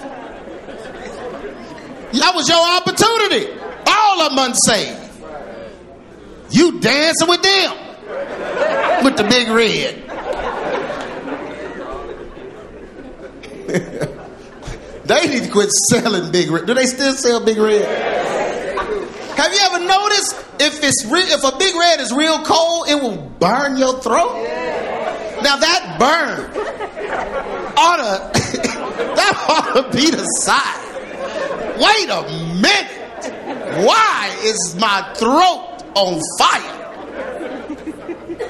That 2.12 2.34
was 2.36 2.50
your 2.50 2.62
opportunity. 2.62 3.52
All 3.88 4.22
of 4.22 4.30
them 4.36 4.40
unsaved. 4.50 5.07
You 6.49 6.79
dancing 6.79 7.27
with 7.27 7.41
them 7.41 9.03
with 9.03 9.17
the 9.17 9.23
big 9.23 9.49
red. 9.49 10.03
they 15.05 15.27
need 15.27 15.43
to 15.43 15.51
quit 15.51 15.69
selling 15.89 16.31
big 16.31 16.49
red. 16.49 16.65
Do 16.65 16.73
they 16.73 16.86
still 16.86 17.13
sell 17.13 17.43
big 17.43 17.57
red? 17.57 17.86
Have 19.38 19.53
you 19.53 19.60
ever 19.63 19.86
noticed 19.86 20.36
if 20.60 20.83
it's 20.83 21.05
re- 21.05 21.21
if 21.21 21.43
a 21.43 21.57
big 21.57 21.75
red 21.75 21.99
is 21.99 22.12
real 22.12 22.43
cold, 22.43 22.88
it 22.89 22.95
will 22.95 23.17
burn 23.39 23.77
your 23.77 23.99
throat? 24.01 24.33
Now 25.43 25.57
that 25.57 25.97
burn 25.99 26.49
ought 27.77 27.97
to 27.97 28.31
that 29.15 29.45
ought 29.49 29.91
to 29.91 29.95
be 29.95 30.10
the 30.10 30.23
sign. 30.23 30.88
Wait 31.77 32.10
a 32.10 32.23
minute. 32.62 33.86
Why 33.86 34.36
is 34.43 34.75
my 34.79 35.13
throat 35.13 35.66
on 35.97 36.21
fire. 36.38 36.75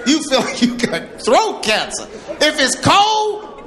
You 0.06 0.22
feel 0.24 0.42
like 0.42 0.62
you 0.62 0.78
got 0.78 1.22
throat 1.22 1.64
cancer. 1.64 2.06
If 2.42 2.60
it's 2.60 2.76
cold, 2.76 3.64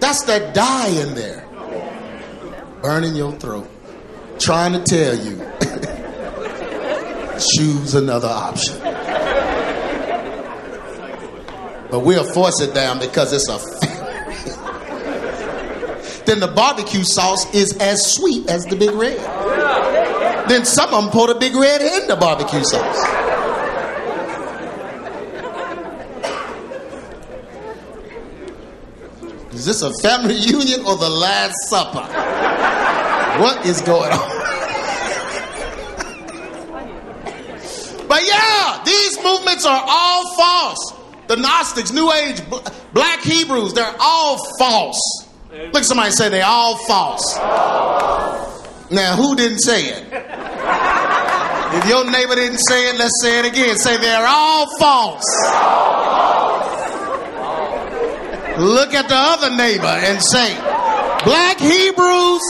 that's 0.00 0.24
that 0.24 0.52
dye 0.54 0.88
in 0.88 1.14
there. 1.14 1.46
Burning 2.82 3.14
your 3.14 3.30
throat. 3.32 3.70
Trying 4.38 4.72
to 4.72 4.82
tell 4.82 5.16
you. 5.16 5.38
Choose 7.56 7.94
another 7.94 8.28
option. 8.28 8.76
But 11.90 12.00
we'll 12.00 12.30
force 12.32 12.60
it 12.60 12.74
down 12.74 12.98
because 12.98 13.32
it's 13.32 13.48
a 13.48 13.58
then 16.26 16.40
the 16.40 16.48
barbecue 16.48 17.04
sauce 17.04 17.52
is 17.54 17.76
as 17.78 18.14
sweet 18.14 18.48
as 18.48 18.64
the 18.64 18.74
big 18.76 18.90
red. 18.90 19.18
Then 20.48 20.64
some 20.64 20.92
of 20.92 21.04
them 21.04 21.12
put 21.12 21.30
a 21.30 21.38
big 21.38 21.54
red 21.54 21.80
in 21.80 22.08
the 22.08 22.16
barbecue 22.16 22.64
sauce. 22.64 23.32
Is 29.52 29.66
this 29.66 29.82
a 29.82 29.92
family 30.02 30.34
reunion 30.34 30.80
or 30.86 30.96
the 30.96 31.08
Last 31.08 31.54
Supper? 31.68 32.02
What 33.40 33.64
is 33.64 33.80
going 33.82 34.10
on? 34.10 34.28
but 38.08 38.22
yeah, 38.26 38.82
these 38.84 39.22
movements 39.22 39.64
are 39.64 39.84
all 39.86 40.36
false. 40.36 40.94
The 41.28 41.36
Gnostics, 41.36 41.92
New 41.92 42.10
Age, 42.12 42.42
Black 42.92 43.20
Hebrews, 43.20 43.72
they're 43.74 43.94
all 44.00 44.38
false. 44.58 45.00
Look 45.72 45.84
somebody 45.84 46.10
say 46.10 46.28
they're 46.28 46.44
all 46.44 46.76
false. 46.86 47.38
Now, 48.92 49.16
who 49.16 49.34
didn't 49.34 49.60
say 49.60 49.86
it? 49.88 50.04
If 51.72 51.88
your 51.88 52.04
neighbor 52.10 52.34
didn't 52.34 52.58
say 52.58 52.90
it, 52.90 52.98
let's 52.98 53.22
say 53.22 53.38
it 53.38 53.46
again. 53.46 53.78
Say 53.78 53.96
they're 53.96 54.26
all 54.26 54.66
false. 54.78 55.24
Look 58.60 58.92
at 58.92 59.08
the 59.08 59.16
other 59.16 59.56
neighbor 59.56 59.86
and 59.86 60.22
say, 60.22 60.52
Black 61.24 61.56
Hebrews, 61.56 62.44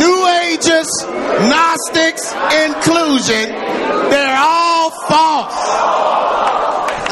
New 0.00 0.18
Ages, 0.48 0.88
Gnostics, 1.04 2.32
inclusion, 2.64 3.52
they're 4.08 4.40
all 4.40 4.88
false. 5.04 5.52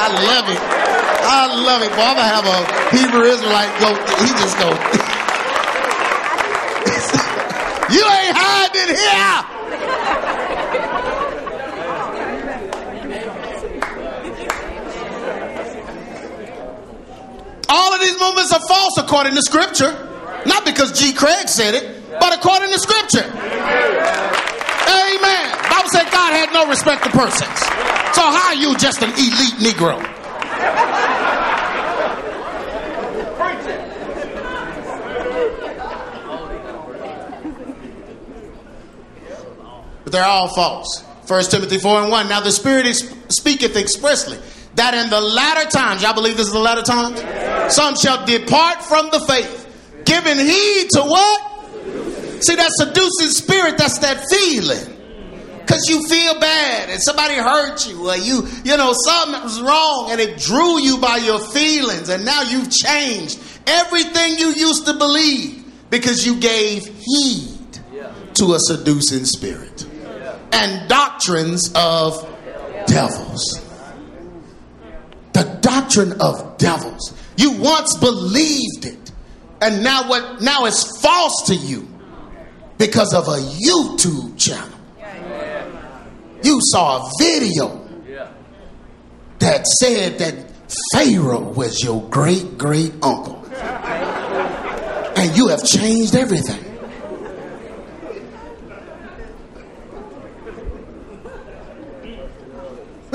I 0.00 0.08
love 0.32 0.48
it. 0.48 0.62
I 1.28 1.44
love 1.60 1.82
it. 1.82 1.92
I'm 1.92 2.16
gonna 2.16 2.24
have 2.24 2.46
a 2.48 2.96
Hebrew 2.96 3.24
Israelite 3.28 3.68
go. 3.80 3.92
He 4.24 4.32
just 4.40 4.56
go. 4.58 5.05
You 7.88 8.02
ain't 8.02 8.34
hiding 8.34 8.96
here. 8.96 9.44
All 17.68 17.92
of 17.94 18.00
these 18.00 18.18
movements 18.18 18.52
are 18.52 18.60
false 18.68 18.96
according 18.98 19.34
to 19.34 19.42
Scripture. 19.42 19.92
Not 20.46 20.64
because 20.64 20.98
G. 20.98 21.12
Craig 21.12 21.48
said 21.48 21.74
it, 21.74 22.02
but 22.20 22.34
according 22.34 22.70
to 22.72 22.78
Scripture. 22.78 23.24
Amen. 23.24 24.32
Bible 25.70 25.90
said 25.90 26.10
God 26.10 26.32
had 26.32 26.52
no 26.52 26.66
respect 26.68 27.02
to 27.04 27.10
persons. 27.10 27.58
So 28.14 28.22
how 28.22 28.48
are 28.48 28.54
you 28.54 28.76
just 28.76 29.02
an 29.02 29.10
elite 29.10 29.58
Negro? 29.58 30.15
But 40.06 40.12
they're 40.12 40.24
all 40.24 40.46
false. 40.54 41.02
1 41.26 41.44
Timothy 41.46 41.78
4 41.78 42.02
and 42.02 42.12
1. 42.12 42.28
Now 42.28 42.38
the 42.38 42.52
Spirit 42.52 42.86
is, 42.86 43.12
speaketh 43.28 43.76
expressly 43.76 44.38
that 44.76 44.94
in 44.94 45.10
the 45.10 45.20
latter 45.20 45.68
times, 45.68 46.04
y'all 46.04 46.14
believe 46.14 46.36
this 46.36 46.46
is 46.46 46.52
the 46.52 46.60
latter 46.60 46.82
times? 46.82 47.18
Some 47.74 47.96
shall 47.96 48.24
depart 48.24 48.84
from 48.84 49.10
the 49.10 49.18
faith, 49.26 49.66
giving 50.04 50.38
heed 50.38 50.90
to 50.90 51.00
what? 51.00 52.44
See, 52.44 52.54
that 52.54 52.70
seducing 52.70 53.30
spirit, 53.30 53.78
that's 53.78 53.98
that 53.98 54.24
feeling. 54.30 54.94
Because 55.58 55.88
you 55.88 56.06
feel 56.06 56.38
bad 56.38 56.88
and 56.88 57.02
somebody 57.02 57.34
hurt 57.34 57.88
you, 57.88 58.08
or 58.08 58.16
you, 58.16 58.46
you 58.62 58.76
know, 58.76 58.94
something 58.94 59.42
was 59.42 59.60
wrong 59.60 60.10
and 60.12 60.20
it 60.20 60.38
drew 60.38 60.78
you 60.78 60.98
by 60.98 61.16
your 61.16 61.40
feelings, 61.40 62.10
and 62.10 62.24
now 62.24 62.42
you've 62.42 62.70
changed 62.70 63.40
everything 63.66 64.38
you 64.38 64.50
used 64.50 64.86
to 64.86 64.92
believe 64.92 65.64
because 65.90 66.24
you 66.24 66.38
gave 66.38 66.86
heed 66.86 67.80
to 68.34 68.54
a 68.54 68.60
seducing 68.60 69.24
spirit 69.24 69.85
and 70.52 70.88
doctrines 70.88 71.70
of 71.74 72.22
devils. 72.86 73.62
The 75.32 75.58
doctrine 75.60 76.20
of 76.20 76.56
devils. 76.58 77.12
You 77.36 77.52
once 77.52 77.96
believed 77.98 78.86
it, 78.86 79.12
and 79.60 79.84
now 79.84 80.08
what 80.08 80.40
now 80.40 80.64
it's 80.64 81.00
false 81.00 81.44
to 81.46 81.54
you 81.54 81.86
because 82.78 83.12
of 83.12 83.28
a 83.28 83.38
YouTube 83.38 84.38
channel. 84.38 84.78
You 86.42 86.58
saw 86.62 86.98
a 86.98 87.10
video 87.18 87.86
that 89.38 89.66
said 89.66 90.18
that 90.18 90.50
Pharaoh 90.94 91.52
was 91.52 91.82
your 91.82 92.02
great 92.08 92.56
great 92.56 92.92
uncle. 93.02 93.44
And 95.16 95.34
you 95.36 95.48
have 95.48 95.64
changed 95.64 96.14
everything. 96.14 96.75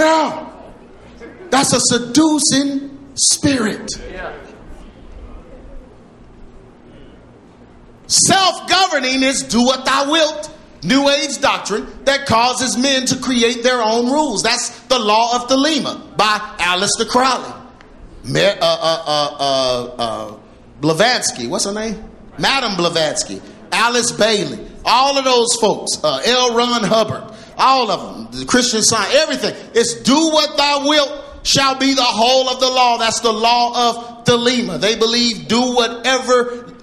Now, 0.01 0.51
that's 1.51 1.73
a 1.73 1.79
seducing 1.79 3.13
spirit. 3.13 3.87
Self 8.07 8.67
governing 8.67 9.21
is 9.21 9.43
do 9.43 9.63
what 9.63 9.85
thou 9.85 10.11
wilt. 10.11 10.57
New 10.83 11.07
Age 11.07 11.39
doctrine 11.39 11.85
that 12.05 12.25
causes 12.25 12.75
men 12.75 13.05
to 13.05 13.17
create 13.19 13.61
their 13.61 13.79
own 13.79 14.07
rules. 14.11 14.41
That's 14.41 14.69
the 14.85 14.97
law 14.97 15.35
of 15.35 15.47
Thelema 15.47 16.17
by 16.17 16.39
Aleister 16.57 17.07
Crowley. 17.07 17.53
uh, 18.35 18.57
uh, 18.59 19.03
uh, 19.05 19.35
uh, 19.39 19.95
uh, 19.99 20.37
Blavatsky, 20.81 21.45
what's 21.45 21.65
her 21.65 21.73
name? 21.73 22.03
Madam 22.39 22.75
Blavatsky, 22.75 23.39
Alice 23.71 24.11
Bailey, 24.11 24.67
all 24.83 25.15
of 25.19 25.23
those 25.23 25.55
folks, 25.61 26.03
uh, 26.03 26.23
L. 26.25 26.55
Ron 26.55 26.83
Hubbard, 26.83 27.31
all 27.57 27.91
of 27.91 28.31
them, 28.31 28.39
the 28.39 28.45
Christian 28.45 28.81
Science, 28.81 29.13
everything. 29.15 29.55
It's 29.73 29.95
do 30.01 30.15
what 30.15 30.57
thou 30.57 30.87
wilt 30.87 31.23
shall 31.43 31.77
be 31.77 31.93
the 31.93 32.03
whole 32.03 32.49
of 32.49 32.59
the 32.59 32.69
law. 32.69 32.97
That's 32.97 33.19
the 33.19 33.31
law 33.31 33.89
of 33.89 34.25
Thelema. 34.25 34.79
They 34.79 34.95
believe 34.95 35.47
do 35.47 35.75
whatever 35.75 36.73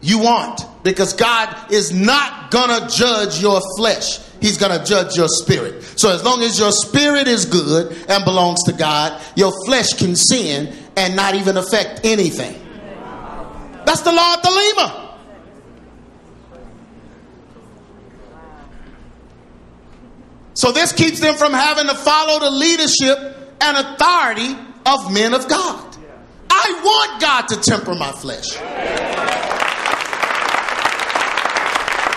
you 0.00 0.18
want 0.18 0.62
because 0.82 1.12
God 1.12 1.72
is 1.72 1.92
not 1.92 2.50
going 2.50 2.68
to 2.80 2.94
judge 2.94 3.40
your 3.40 3.60
flesh. 3.76 4.20
He's 4.40 4.58
going 4.58 4.78
to 4.78 4.84
judge 4.84 5.16
your 5.16 5.28
spirit. 5.28 5.82
So 5.98 6.10
as 6.10 6.22
long 6.22 6.42
as 6.42 6.58
your 6.58 6.72
spirit 6.72 7.26
is 7.26 7.46
good 7.46 7.96
and 8.08 8.24
belongs 8.24 8.62
to 8.64 8.72
God, 8.72 9.20
your 9.34 9.52
flesh 9.66 9.94
can 9.94 10.14
sin 10.14 10.74
and 10.96 11.16
not 11.16 11.34
even 11.34 11.56
affect 11.56 12.02
anything. 12.04 12.62
That's 13.84 14.02
the 14.02 14.12
law 14.12 14.34
of 14.34 14.40
Thelema. 14.42 15.05
So 20.56 20.72
this 20.72 20.92
keeps 20.92 21.20
them 21.20 21.34
from 21.36 21.52
having 21.52 21.86
to 21.86 21.94
follow 21.94 22.40
the 22.40 22.48
leadership 22.50 23.18
and 23.60 23.76
authority 23.76 24.56
of 24.86 25.12
men 25.12 25.34
of 25.34 25.46
God. 25.48 25.84
I 26.48 26.80
want 26.82 27.20
God 27.20 27.42
to 27.48 27.60
temper 27.60 27.94
my 27.94 28.10
flesh. 28.12 28.56
I 28.56 28.64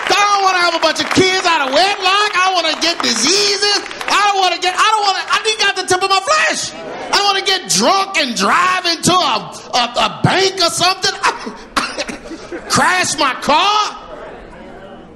don't 0.08 0.40
want 0.40 0.56
to 0.56 0.62
have 0.64 0.74
a 0.74 0.80
bunch 0.80 1.04
of 1.04 1.10
kids 1.12 1.44
out 1.44 1.68
of 1.68 1.74
wedlock. 1.76 2.32
I 2.32 2.48
want 2.56 2.66
to 2.72 2.80
get 2.80 2.96
diseases. 3.04 3.84
I 4.08 4.20
don't 4.32 4.40
want 4.40 4.54
to 4.56 4.60
get, 4.64 4.72
I 4.72 4.88
don't 4.88 5.04
want 5.04 5.20
to, 5.20 5.24
I 5.36 5.38
need 5.44 5.60
God 5.60 5.76
to 5.76 5.84
temper 5.84 6.08
my 6.08 6.24
flesh. 6.24 6.72
I 7.12 7.20
want 7.20 7.36
to 7.36 7.44
get 7.44 7.68
drunk 7.68 8.16
and 8.24 8.32
drive 8.32 8.88
into 8.88 9.12
a, 9.12 9.52
a, 9.76 9.84
a 10.00 10.24
bank 10.24 10.56
or 10.64 10.72
something. 10.72 11.12
Crash 12.72 13.20
my 13.20 13.36
car. 13.44 14.00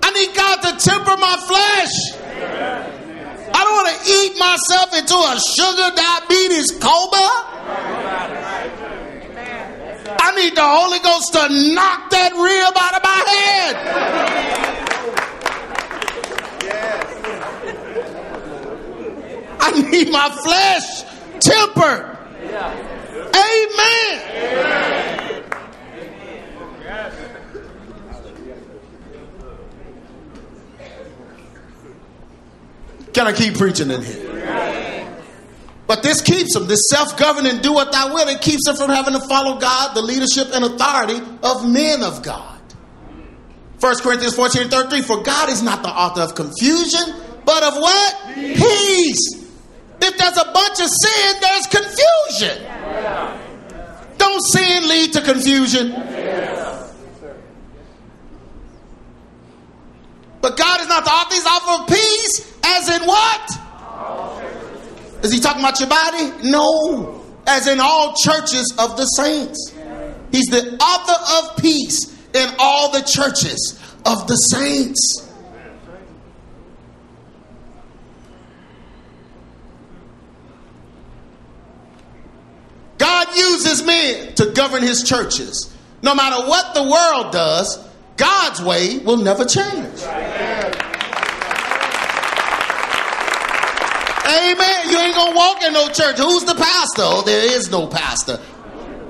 I 0.05 0.13
need 0.13 0.37
God 0.37 0.61
to 0.61 0.77
temper 0.77 1.17
my 1.17 1.41
flesh. 1.41 2.21
I 3.55 3.63
don't 3.63 3.75
want 3.79 3.87
to 3.95 3.99
eat 4.11 4.35
myself 4.37 4.91
into 4.99 5.15
a 5.15 5.39
sugar 5.39 5.95
diabetes 5.95 6.73
coma. 6.83 7.31
I 10.21 10.35
need 10.35 10.57
the 10.57 10.67
Holy 10.67 10.99
Ghost 10.99 11.33
to 11.35 11.49
knock 11.75 12.11
that 12.11 12.33
rib 12.35 12.77
out 12.77 12.95
of 12.95 13.03
my 13.05 13.23
head. 13.31 13.77
I 19.61 19.71
need 19.91 20.11
my 20.11 20.31
flesh 20.43 21.05
tempered. 21.41 22.19
Amen. 23.35 24.25
Can 33.15 33.27
I 33.29 33.33
keep 33.33 33.57
preaching 33.57 33.91
in 33.91 34.03
here? 34.03 34.25
But 35.87 36.03
this 36.03 36.21
keeps 36.21 36.55
them, 36.55 36.67
this 36.67 36.89
self 36.91 37.17
governing, 37.17 37.61
do 37.61 37.73
what 37.73 37.93
thou 37.93 38.13
will, 38.13 38.27
it 38.29 38.41
keeps 38.41 38.65
them 38.67 38.77
from 38.77 38.91
having 38.91 39.15
to 39.15 39.21
follow 39.29 39.59
God, 39.59 39.95
the 39.95 40.03
leadership 40.03 40.49
and 40.53 40.65
authority 40.65 41.21
of 41.43 41.69
men 41.69 42.03
of 42.03 42.23
God. 42.23 42.61
1 43.81 43.97
Corinthians 43.99 44.35
14 44.35 44.69
33 44.69 45.03
For 45.03 45.23
God 45.23 45.51
is 45.51 45.63
not 45.63 45.83
the 45.83 45.91
author 45.91 46.23
of 46.23 46.35
confusion, 46.35 47.15
but 47.45 47.63
of 47.63 47.75
what? 47.75 48.35
Peace. 48.35 48.63
Peace. 48.63 49.45
If 50.01 50.19
there's 50.19 50.37
a 50.37 50.53
bunch 50.53 50.81
of 50.81 50.89
sin, 50.89 51.37
there's 51.41 51.67
confusion. 51.67 52.63
Don't 54.19 54.43
sin 54.43 54.89
lead 54.89 55.13
to 55.13 55.21
confusion? 55.21 55.93
But 60.45 60.59
God 60.59 60.83
is 60.83 60.89
not 60.89 61.07
the 61.07 61.11
author, 61.11 61.35
he's 61.35 61.47
author 61.47 61.83
of 61.85 61.89
peace 61.89 62.55
as 62.67 63.01
in 63.01 63.07
what? 63.07 63.51
Is 65.25 65.33
he 65.33 65.41
talking 65.41 65.63
about 65.63 65.81
your 65.81 65.89
body? 65.89 66.51
No. 66.51 67.25
As 67.47 67.67
in 67.67 67.81
all 67.81 68.15
churches 68.15 68.71
of 68.79 68.99
the 68.99 69.07
saints. 69.07 69.73
He's 70.31 70.45
the 70.49 70.77
author 70.77 71.49
of 71.49 71.57
peace 71.57 72.15
in 72.35 72.55
all 72.59 72.93
the 72.93 73.01
churches 73.01 73.81
of 74.05 74.27
the 74.27 74.37
saints. 74.37 75.27
God 82.99 83.29
uses 83.35 83.83
men 83.83 84.35
to 84.35 84.53
govern 84.53 84.83
his 84.83 85.05
churches. 85.05 85.75
No 86.03 86.15
matter 86.15 86.47
what 86.47 86.75
the 86.75 86.83
world 86.83 87.33
does, 87.33 87.79
God's 88.17 88.63
way 88.63 88.99
will 88.99 89.17
never 89.17 89.45
change. 89.45 90.03
Amen. 94.27 94.91
You 94.91 94.99
ain't 94.99 95.15
gonna 95.15 95.37
walk 95.37 95.63
in 95.63 95.73
no 95.73 95.89
church. 95.89 96.19
Who's 96.19 96.45
the 96.45 96.55
pastor? 96.55 97.03
Oh, 97.03 97.23
there 97.25 97.57
is 97.57 97.71
no 97.71 97.87
pastor. 97.87 98.41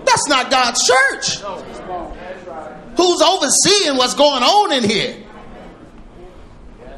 That's 0.04 0.28
not 0.28 0.50
God's 0.50 0.86
church. 0.86 1.38
Who's 2.96 3.22
overseeing 3.22 3.96
what's 3.96 4.14
going 4.14 4.42
on 4.42 4.72
in 4.72 4.88
here? 4.88 5.16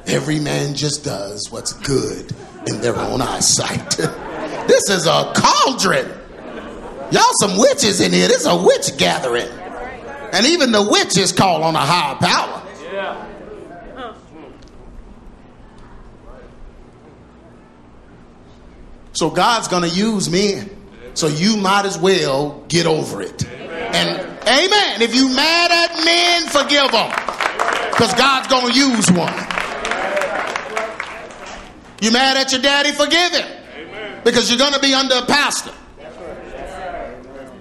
Every 0.07 0.39
man 0.39 0.75
just 0.75 1.05
does 1.05 1.51
what's 1.51 1.73
good 1.73 2.33
in 2.67 2.81
their 2.81 2.97
own 2.97 3.21
eyesight. 3.21 3.91
this 4.69 4.89
is 4.89 5.07
a 5.07 5.33
cauldron. 5.35 6.07
Y'all 7.11 7.23
some 7.41 7.59
witches 7.59 8.01
in 8.01 8.13
here. 8.13 8.29
This 8.29 8.43
is 8.43 8.47
a 8.47 8.57
witch 8.57 8.97
gathering. 8.99 9.49
And 10.33 10.47
even 10.47 10.73
the 10.73 10.83
witches 10.83 11.33
call 11.33 11.63
on 11.63 11.75
a 11.75 11.81
higher 11.81 12.17
power. 12.17 12.63
So 19.13 19.31
God's 19.31 19.69
going 19.69 19.83
to 19.83 19.89
use 19.89 20.29
men. 20.29 20.71
So 21.15 21.29
you 21.29 21.57
might 21.57 21.87
as 21.87 21.99
well 21.99 22.63
get 22.69 22.85
over 22.85 23.23
it. 23.23 23.47
And 23.49 24.21
amen. 24.43 25.01
If 25.01 25.15
you 25.15 25.35
mad 25.35 25.71
at 25.73 26.05
men, 26.05 26.49
forgive 26.49 26.93
them. 26.93 27.11
Because 27.91 28.13
God's 28.13 28.49
going 28.49 28.73
to 28.73 28.79
use 28.79 29.11
one. 29.11 29.33
You 32.03 32.13
mad 32.13 32.37
at 32.37 32.53
your 32.53 32.61
daddy, 32.61 32.93
forgive 32.93 33.33
him. 33.33 34.23
Because 34.23 34.51
you're 34.51 34.59
going 34.59 34.75
to 34.75 34.81
be 34.81 34.93
under 34.93 35.15
a 35.15 35.25
pastor. 35.25 35.73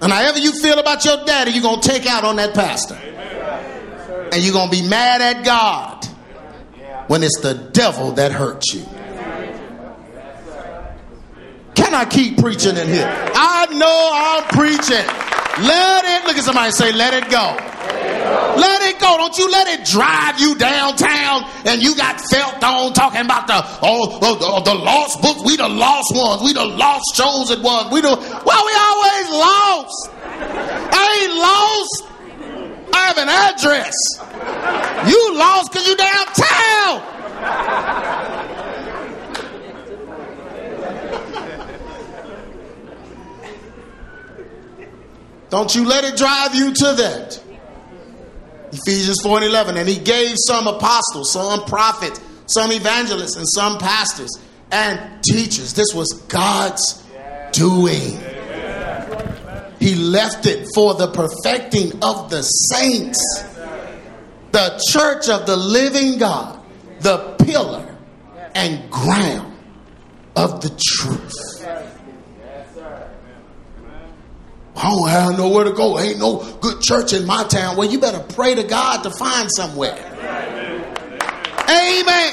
And 0.00 0.12
however 0.12 0.38
you 0.38 0.52
feel 0.52 0.78
about 0.78 1.04
your 1.04 1.24
daddy, 1.24 1.52
you're 1.52 1.62
going 1.62 1.80
to 1.80 1.88
take 1.88 2.06
out 2.06 2.24
on 2.24 2.36
that 2.36 2.54
pastor. 2.54 2.94
And 4.32 4.42
you're 4.42 4.52
going 4.52 4.70
to 4.70 4.82
be 4.82 4.86
mad 4.86 5.22
at 5.22 5.44
God 5.44 6.04
when 7.08 7.22
it's 7.22 7.40
the 7.40 7.54
devil 7.54 8.12
that 8.12 8.32
hurts 8.32 8.74
you. 8.74 8.84
Can 11.86 11.94
I 11.94 12.04
keep 12.04 12.36
preaching 12.38 12.76
in 12.76 12.88
here? 12.88 13.06
I 13.06 13.70
know 13.70 14.10
I'm 14.10 14.42
preaching. 14.58 15.06
Let 15.62 16.02
it, 16.02 16.26
look 16.26 16.34
at 16.36 16.42
somebody 16.42 16.72
say, 16.72 16.90
let 16.90 17.14
it 17.14 17.30
go. 17.30 17.54
Let 18.58 18.82
it 18.90 18.98
go. 18.98 19.14
Don't 19.16 19.38
you 19.38 19.48
let 19.48 19.68
it 19.68 19.86
drive 19.86 20.40
you 20.40 20.56
downtown 20.58 21.46
and 21.64 21.80
you 21.80 21.94
got 21.94 22.20
felt 22.20 22.58
on 22.64 22.92
talking 22.92 23.20
about 23.20 23.46
the 23.46 23.62
oh, 23.86 24.18
oh, 24.20 24.36
oh 24.42 24.64
the 24.64 24.74
lost 24.74 25.22
books. 25.22 25.44
We 25.46 25.56
the 25.56 25.68
lost 25.68 26.10
ones. 26.12 26.42
We 26.42 26.54
the 26.54 26.64
lost 26.64 27.14
chosen 27.14 27.62
ones. 27.62 27.92
We 27.92 28.00
the 28.00 28.18
well, 28.18 28.62
we 28.66 28.74
always 28.82 29.30
lost. 29.30 30.10
I 30.90 31.06
ain't 31.22 31.38
lost. 31.38 32.02
I 32.92 32.98
have 33.06 33.18
an 33.22 33.28
address. 33.30 33.94
You 35.06 35.38
lost 35.38 35.70
because 35.70 35.86
you 35.86 35.94
downtown. 35.94 37.06
Don't 45.48 45.74
you 45.74 45.86
let 45.86 46.04
it 46.04 46.16
drive 46.16 46.54
you 46.54 46.72
to 46.74 46.92
that. 46.94 47.42
Ephesians 48.72 49.20
4 49.22 49.38
and 49.38 49.46
11. 49.46 49.76
And 49.76 49.88
he 49.88 49.98
gave 49.98 50.36
some 50.36 50.66
apostles, 50.66 51.32
some 51.32 51.64
prophets, 51.64 52.20
some 52.46 52.72
evangelists, 52.72 53.36
and 53.36 53.46
some 53.48 53.78
pastors 53.78 54.30
and 54.70 55.22
teachers. 55.22 55.74
This 55.74 55.94
was 55.94 56.12
God's 56.28 57.02
doing. 57.52 58.18
He 59.78 59.94
left 59.94 60.46
it 60.46 60.66
for 60.74 60.94
the 60.94 61.08
perfecting 61.08 61.92
of 62.02 62.30
the 62.30 62.42
saints, 62.42 63.20
the 64.50 64.82
church 64.90 65.28
of 65.28 65.46
the 65.46 65.56
living 65.56 66.18
God, 66.18 66.60
the 67.00 67.36
pillar 67.44 67.96
and 68.54 68.90
ground 68.90 69.54
of 70.34 70.60
the 70.62 70.70
truth. 70.70 71.45
I 74.76 74.90
don't 74.90 75.08
have 75.08 75.38
nowhere 75.38 75.64
to 75.64 75.72
go. 75.72 75.98
Ain't 75.98 76.18
no 76.18 76.44
good 76.60 76.82
church 76.82 77.12
in 77.12 77.26
my 77.26 77.44
town. 77.44 77.76
Well, 77.76 77.90
you 77.90 77.98
better 77.98 78.20
pray 78.34 78.54
to 78.54 78.62
God 78.62 79.02
to 79.04 79.10
find 79.10 79.50
somewhere. 79.50 79.96
Amen. 81.68 82.32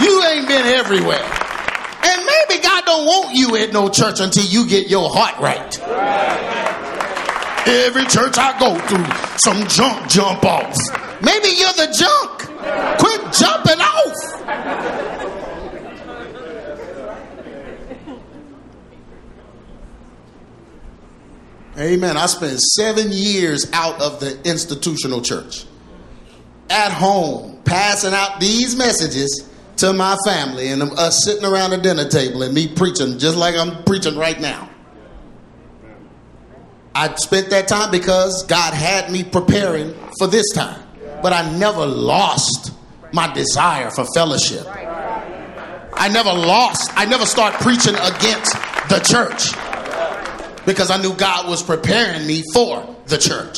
You 0.00 0.22
ain't 0.24 0.48
been 0.48 0.66
everywhere. 0.66 1.24
And 2.04 2.26
maybe 2.26 2.62
God 2.62 2.84
don't 2.84 3.04
want 3.06 3.36
you 3.36 3.56
at 3.56 3.72
no 3.72 3.88
church 3.88 4.20
until 4.20 4.44
you 4.44 4.66
get 4.68 4.88
your 4.88 5.10
heart 5.12 5.38
right. 5.40 5.78
Every 7.66 8.04
church 8.06 8.38
I 8.38 8.58
go 8.58 8.78
through, 8.86 9.06
some 9.38 9.66
junk 9.68 10.08
jump 10.08 10.44
off. 10.44 10.76
Maybe 11.20 11.48
you're 11.54 11.72
the 11.74 11.94
junk. 11.94 12.38
Quit 12.98 13.32
jumping 13.32 13.80
off. 13.80 13.91
Amen. 21.78 22.18
I 22.18 22.26
spent 22.26 22.60
seven 22.60 23.08
years 23.10 23.70
out 23.72 24.00
of 24.00 24.20
the 24.20 24.38
institutional 24.44 25.22
church. 25.22 25.64
At 26.68 26.92
home, 26.92 27.60
passing 27.64 28.12
out 28.12 28.40
these 28.40 28.76
messages 28.76 29.48
to 29.78 29.92
my 29.92 30.16
family 30.26 30.68
and 30.68 30.82
us 30.82 31.24
sitting 31.24 31.44
around 31.44 31.70
the 31.70 31.78
dinner 31.78 32.08
table 32.08 32.42
and 32.42 32.54
me 32.54 32.68
preaching 32.68 33.18
just 33.18 33.36
like 33.36 33.56
I'm 33.56 33.84
preaching 33.84 34.16
right 34.16 34.38
now. 34.38 34.68
I 36.94 37.14
spent 37.14 37.48
that 37.50 37.68
time 37.68 37.90
because 37.90 38.44
God 38.44 38.74
had 38.74 39.10
me 39.10 39.24
preparing 39.24 39.94
for 40.18 40.26
this 40.26 40.50
time. 40.52 40.82
But 41.22 41.32
I 41.32 41.56
never 41.58 41.86
lost 41.86 42.72
my 43.12 43.32
desire 43.32 43.90
for 43.90 44.04
fellowship. 44.14 44.66
I 45.94 46.08
never 46.12 46.32
lost, 46.32 46.90
I 46.96 47.06
never 47.06 47.24
start 47.24 47.54
preaching 47.54 47.94
against 47.94 48.52
the 48.88 49.00
church 49.04 49.71
because 50.66 50.90
I 50.90 51.00
knew 51.00 51.14
God 51.14 51.48
was 51.48 51.62
preparing 51.62 52.26
me 52.26 52.42
for 52.52 52.96
the 53.06 53.18
church. 53.18 53.56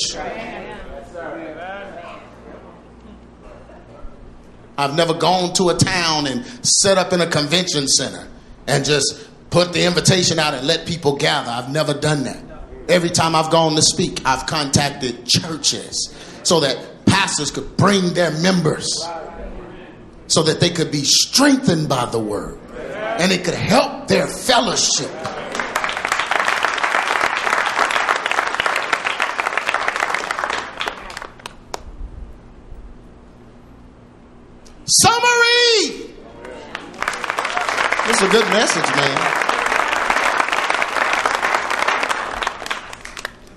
I've 4.76 4.96
never 4.96 5.14
gone 5.14 5.52
to 5.54 5.68
a 5.68 5.74
town 5.74 6.26
and 6.26 6.44
set 6.66 6.98
up 6.98 7.12
in 7.12 7.20
a 7.20 7.26
convention 7.26 7.86
center 7.86 8.26
and 8.66 8.84
just 8.84 9.28
put 9.50 9.72
the 9.72 9.84
invitation 9.84 10.38
out 10.38 10.54
and 10.54 10.66
let 10.66 10.86
people 10.86 11.16
gather. 11.16 11.50
I've 11.50 11.70
never 11.70 11.94
done 11.94 12.24
that. 12.24 12.42
Every 12.88 13.10
time 13.10 13.34
I've 13.34 13.50
gone 13.50 13.76
to 13.76 13.82
speak, 13.82 14.20
I've 14.26 14.46
contacted 14.46 15.26
churches 15.26 16.12
so 16.42 16.60
that 16.60 17.06
pastors 17.06 17.50
could 17.50 17.76
bring 17.76 18.14
their 18.14 18.32
members 18.40 18.88
so 20.26 20.42
that 20.42 20.58
they 20.60 20.70
could 20.70 20.90
be 20.90 21.04
strengthened 21.04 21.88
by 21.88 22.06
the 22.06 22.18
word 22.18 22.58
and 22.74 23.30
it 23.30 23.44
could 23.44 23.54
help 23.54 24.08
their 24.08 24.26
fellowship. 24.26 25.10
Summary. 34.86 36.12
This 38.06 38.20
is 38.20 38.28
a 38.28 38.30
good 38.30 38.46
message, 38.50 38.84
man. 38.96 39.44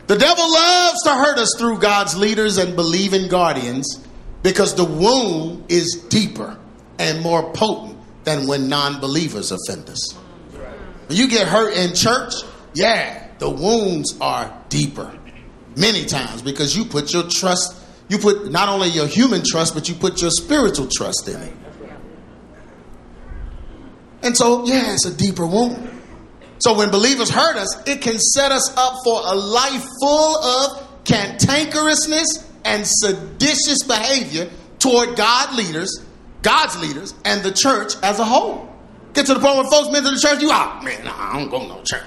The 0.08 0.18
devil 0.18 0.50
loves 0.50 1.04
to 1.04 1.10
hurt 1.10 1.38
us 1.38 1.54
through 1.58 1.80
God's 1.80 2.18
leaders 2.18 2.58
and 2.58 2.78
believing 2.78 3.28
guardians 3.28 4.00
because 4.42 4.74
the 4.76 4.86
wound 4.86 5.66
is 5.70 6.06
deeper 6.08 6.58
and 6.98 7.22
more 7.22 7.52
potent 7.52 7.98
than 8.24 8.48
when 8.48 8.70
non 8.70 9.02
believers 9.02 9.52
offend 9.52 9.90
us. 9.90 10.14
When 11.08 11.18
you 11.18 11.28
get 11.28 11.50
hurt 11.50 11.74
in 11.74 11.94
church, 11.94 12.34
yeah, 12.74 13.28
the 13.40 13.50
wounds 13.50 14.18
are 14.22 14.64
deeper 14.70 15.12
many 15.76 16.06
times 16.06 16.42
because 16.42 16.76
you 16.76 16.86
put 16.86 17.12
your 17.12 17.24
trust 17.24 17.77
you 18.10 18.18
put 18.18 18.52
not 18.52 18.70
only 18.70 18.90
your 18.90 19.08
human 19.08 19.44
trust, 19.46 19.74
but 19.74 19.90
you 19.90 19.96
put 19.96 20.22
your 20.22 20.32
spiritual 20.32 20.88
trust 20.88 21.28
in 21.28 21.42
it. 21.42 21.54
And 24.24 24.36
so, 24.36 24.66
yeah, 24.66 24.94
it's 24.94 25.06
a 25.06 25.16
deeper 25.16 25.46
wound. 25.46 25.90
So 26.60 26.76
when 26.76 26.90
believers 26.90 27.30
hurt 27.30 27.56
us, 27.56 27.88
it 27.88 28.02
can 28.02 28.18
set 28.18 28.52
us 28.52 28.76
up 28.76 28.96
for 29.04 29.22
a 29.26 29.36
life 29.36 29.86
full 30.02 30.38
of 30.38 31.04
cantankerousness 31.04 32.46
and 32.66 32.84
seditious 32.86 33.84
behavior 33.84 34.50
toward 34.80 35.16
God 35.16 35.56
leaders, 35.56 36.04
God's 36.42 36.78
leaders, 36.80 37.14
and 37.26 37.44
the 37.44 37.52
church 37.52 37.94
as 38.04 38.20
a 38.20 38.26
whole. 38.26 38.68
Get 39.14 39.26
to 39.28 39.34
the 39.34 39.40
point 39.40 39.56
where 39.58 39.70
folks 39.70 39.88
to 39.96 40.02
the 40.02 40.20
church, 40.20 40.42
you 40.42 40.52
out, 40.52 40.84
man, 40.84 41.06
nah, 41.06 41.14
I 41.16 41.40
don't 41.40 41.50
go 41.50 41.60
to 41.60 41.68
no 41.68 41.82
church. 41.84 42.04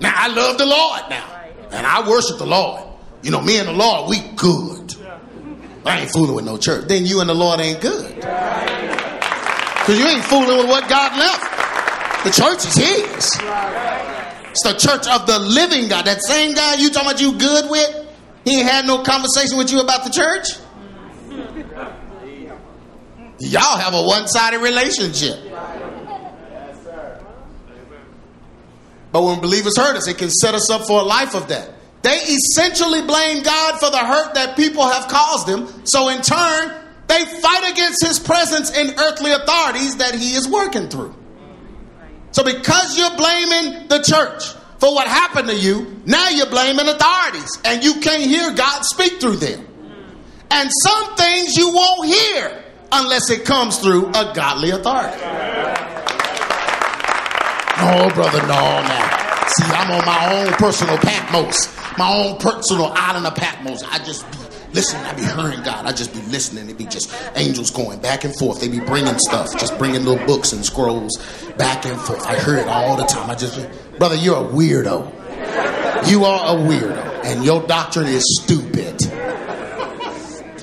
Now 0.00 0.12
I 0.14 0.28
love 0.28 0.58
the 0.58 0.66
Lord 0.66 1.02
now. 1.08 1.32
And 1.70 1.86
I 1.86 2.08
worship 2.08 2.38
the 2.38 2.46
Lord. 2.46 2.82
You 3.22 3.30
know, 3.30 3.40
me 3.40 3.58
and 3.58 3.68
the 3.68 3.72
Lord, 3.72 4.08
we 4.08 4.20
good. 4.36 4.94
I 5.86 6.00
ain't 6.00 6.10
fooling 6.10 6.34
with 6.34 6.44
no 6.44 6.58
church. 6.58 6.88
Then 6.88 7.06
you 7.06 7.20
and 7.20 7.30
the 7.30 7.34
Lord 7.34 7.60
ain't 7.60 7.80
good. 7.80 8.14
Because 8.16 9.98
you 9.98 10.06
ain't 10.06 10.24
fooling 10.24 10.58
with 10.58 10.68
what 10.68 10.88
God 10.88 11.16
left. 11.16 12.24
The 12.24 12.30
church 12.30 12.66
is 12.66 12.74
His. 12.74 13.38
It's 14.50 14.62
the 14.64 14.74
church 14.74 15.06
of 15.06 15.26
the 15.26 15.38
living 15.38 15.88
God. 15.88 16.06
That 16.06 16.22
same 16.22 16.54
guy 16.54 16.74
you 16.74 16.90
talking 16.90 17.08
about 17.08 17.20
you 17.20 17.38
good 17.38 17.70
with, 17.70 18.08
he 18.44 18.58
ain't 18.58 18.68
had 18.68 18.86
no 18.86 19.02
conversation 19.02 19.58
with 19.58 19.70
you 19.70 19.80
about 19.80 20.02
the 20.02 20.10
church. 20.10 20.48
Y'all 23.38 23.78
have 23.78 23.94
a 23.94 24.02
one 24.02 24.26
sided 24.26 24.60
relationship. 24.60 25.38
But 29.12 29.22
when 29.22 29.40
believers 29.40 29.76
hurt 29.78 29.96
us, 29.96 30.08
it 30.08 30.18
can 30.18 30.30
set 30.30 30.54
us 30.54 30.68
up 30.68 30.86
for 30.86 31.00
a 31.00 31.04
life 31.04 31.34
of 31.34 31.48
that. 31.48 31.75
They 32.06 32.18
essentially 32.18 33.02
blame 33.02 33.42
God 33.42 33.80
for 33.80 33.90
the 33.90 33.98
hurt 33.98 34.34
that 34.34 34.56
people 34.56 34.86
have 34.86 35.08
caused 35.08 35.48
them. 35.48 35.66
So 35.84 36.08
in 36.08 36.22
turn, 36.22 36.72
they 37.08 37.24
fight 37.24 37.72
against 37.72 38.06
his 38.06 38.20
presence 38.20 38.70
in 38.70 38.94
earthly 38.96 39.32
authorities 39.32 39.96
that 39.96 40.14
he 40.14 40.34
is 40.34 40.46
working 40.46 40.88
through. 40.88 41.12
So 42.30 42.44
because 42.44 42.96
you're 42.96 43.16
blaming 43.16 43.88
the 43.88 43.98
church 44.06 44.54
for 44.78 44.94
what 44.94 45.08
happened 45.08 45.48
to 45.48 45.56
you, 45.56 46.00
now 46.06 46.28
you're 46.28 46.48
blaming 46.48 46.86
authorities 46.86 47.58
and 47.64 47.82
you 47.82 47.94
can't 47.94 48.22
hear 48.22 48.54
God 48.54 48.84
speak 48.84 49.20
through 49.20 49.38
them. 49.38 49.66
And 50.52 50.70
some 50.84 51.16
things 51.16 51.56
you 51.56 51.74
won't 51.74 52.06
hear 52.06 52.64
unless 52.92 53.30
it 53.30 53.44
comes 53.44 53.78
through 53.80 54.10
a 54.10 54.32
godly 54.32 54.70
authority. 54.70 55.18
No, 57.82 58.08
brother, 58.14 58.42
no, 58.42 58.46
now. 58.46 59.26
See, 59.58 59.64
I'm 59.72 59.90
on 59.90 60.06
my 60.06 60.34
own 60.34 60.52
personal 60.52 60.98
Patmos, 60.98 61.68
my 61.98 62.12
own 62.12 62.38
personal 62.38 62.92
island 62.94 63.26
of 63.26 63.34
Patmos. 63.34 63.82
I 63.82 63.98
just 63.98 64.30
be 64.30 64.74
listening. 64.74 65.04
I 65.04 65.14
be 65.14 65.22
hearing 65.22 65.62
God. 65.64 65.86
I 65.86 65.92
just 65.92 66.12
be 66.12 66.20
listening. 66.22 66.68
It 66.68 66.78
be 66.78 66.86
just 66.86 67.12
angels 67.34 67.70
going 67.70 68.00
back 68.00 68.24
and 68.24 68.36
forth. 68.36 68.60
They 68.60 68.68
be 68.68 68.80
bringing 68.80 69.18
stuff, 69.18 69.56
just 69.58 69.76
bringing 69.78 70.04
little 70.04 70.24
books 70.26 70.52
and 70.52 70.64
scrolls 70.64 71.16
back 71.56 71.84
and 71.86 71.98
forth. 72.00 72.26
I 72.26 72.38
hear 72.38 72.56
it 72.56 72.68
all 72.68 72.96
the 72.96 73.04
time. 73.04 73.30
I 73.30 73.34
just, 73.34 73.58
brother, 73.98 74.16
you're 74.16 74.36
a 74.36 74.48
weirdo. 74.48 75.12
You 76.10 76.24
are 76.24 76.56
a 76.56 76.60
weirdo, 76.60 77.24
and 77.24 77.44
your 77.44 77.66
doctrine 77.66 78.06
is 78.06 78.24
stupid. 78.42 79.02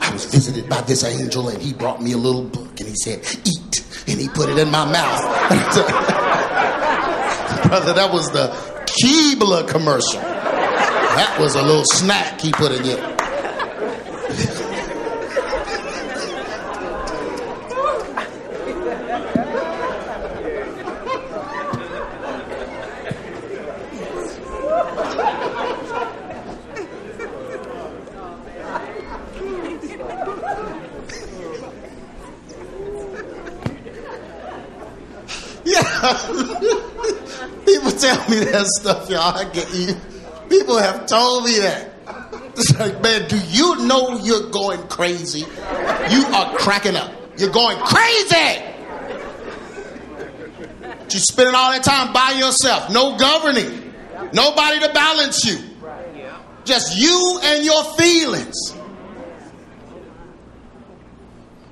I 0.01 0.11
was 0.13 0.25
visited 0.25 0.69
by 0.69 0.81
this 0.81 1.03
angel, 1.03 1.49
and 1.49 1.61
he 1.61 1.73
brought 1.73 2.01
me 2.01 2.13
a 2.13 2.17
little 2.17 2.43
book, 2.43 2.79
and 2.79 2.87
he 2.87 2.95
said, 2.95 3.19
"Eat," 3.45 3.83
and 4.07 4.19
he 4.19 4.29
put 4.29 4.49
it 4.49 4.57
in 4.57 4.69
my 4.69 4.85
mouth. 4.85 5.21
brother, 7.67 7.93
that 7.93 8.11
was 8.13 8.31
the 8.31 8.47
Keebler 8.85 9.67
commercial. 9.67 10.21
That 11.15 11.37
was 11.39 11.53
a 11.53 11.61
little 11.61 11.85
snack 11.85 12.41
he 12.41 12.51
put 12.51 12.71
in 12.71 12.85
you. 12.85 12.97
People 37.65 37.91
tell 37.91 38.29
me 38.29 38.39
that 38.43 38.65
stuff, 38.79 39.09
y'all. 39.09 39.37
I 39.37 39.45
get 39.53 39.73
you. 39.73 39.95
People 40.63 40.77
have 40.77 41.07
told 41.07 41.43
me 41.43 41.59
that. 41.59 41.91
It's 42.55 42.79
like, 42.79 43.01
man, 43.01 43.27
do 43.27 43.37
you 43.49 43.85
know 43.85 44.17
you're 44.23 44.49
going 44.49 44.81
crazy? 44.87 45.39
You 45.39 46.25
are 46.33 46.55
cracking 46.55 46.95
up. 46.95 47.11
You're 47.37 47.51
going 47.51 47.77
crazy. 47.79 48.63
You're 51.09 51.19
spending 51.19 51.53
all 51.53 51.73
that 51.73 51.83
time 51.83 52.13
by 52.13 52.31
yourself, 52.39 52.93
no 52.93 53.17
governing, 53.17 53.93
nobody 54.31 54.79
to 54.79 54.93
balance 54.93 55.43
you, 55.43 55.57
just 56.63 56.97
you 56.97 57.41
and 57.43 57.65
your 57.65 57.83
feelings. 57.95 58.55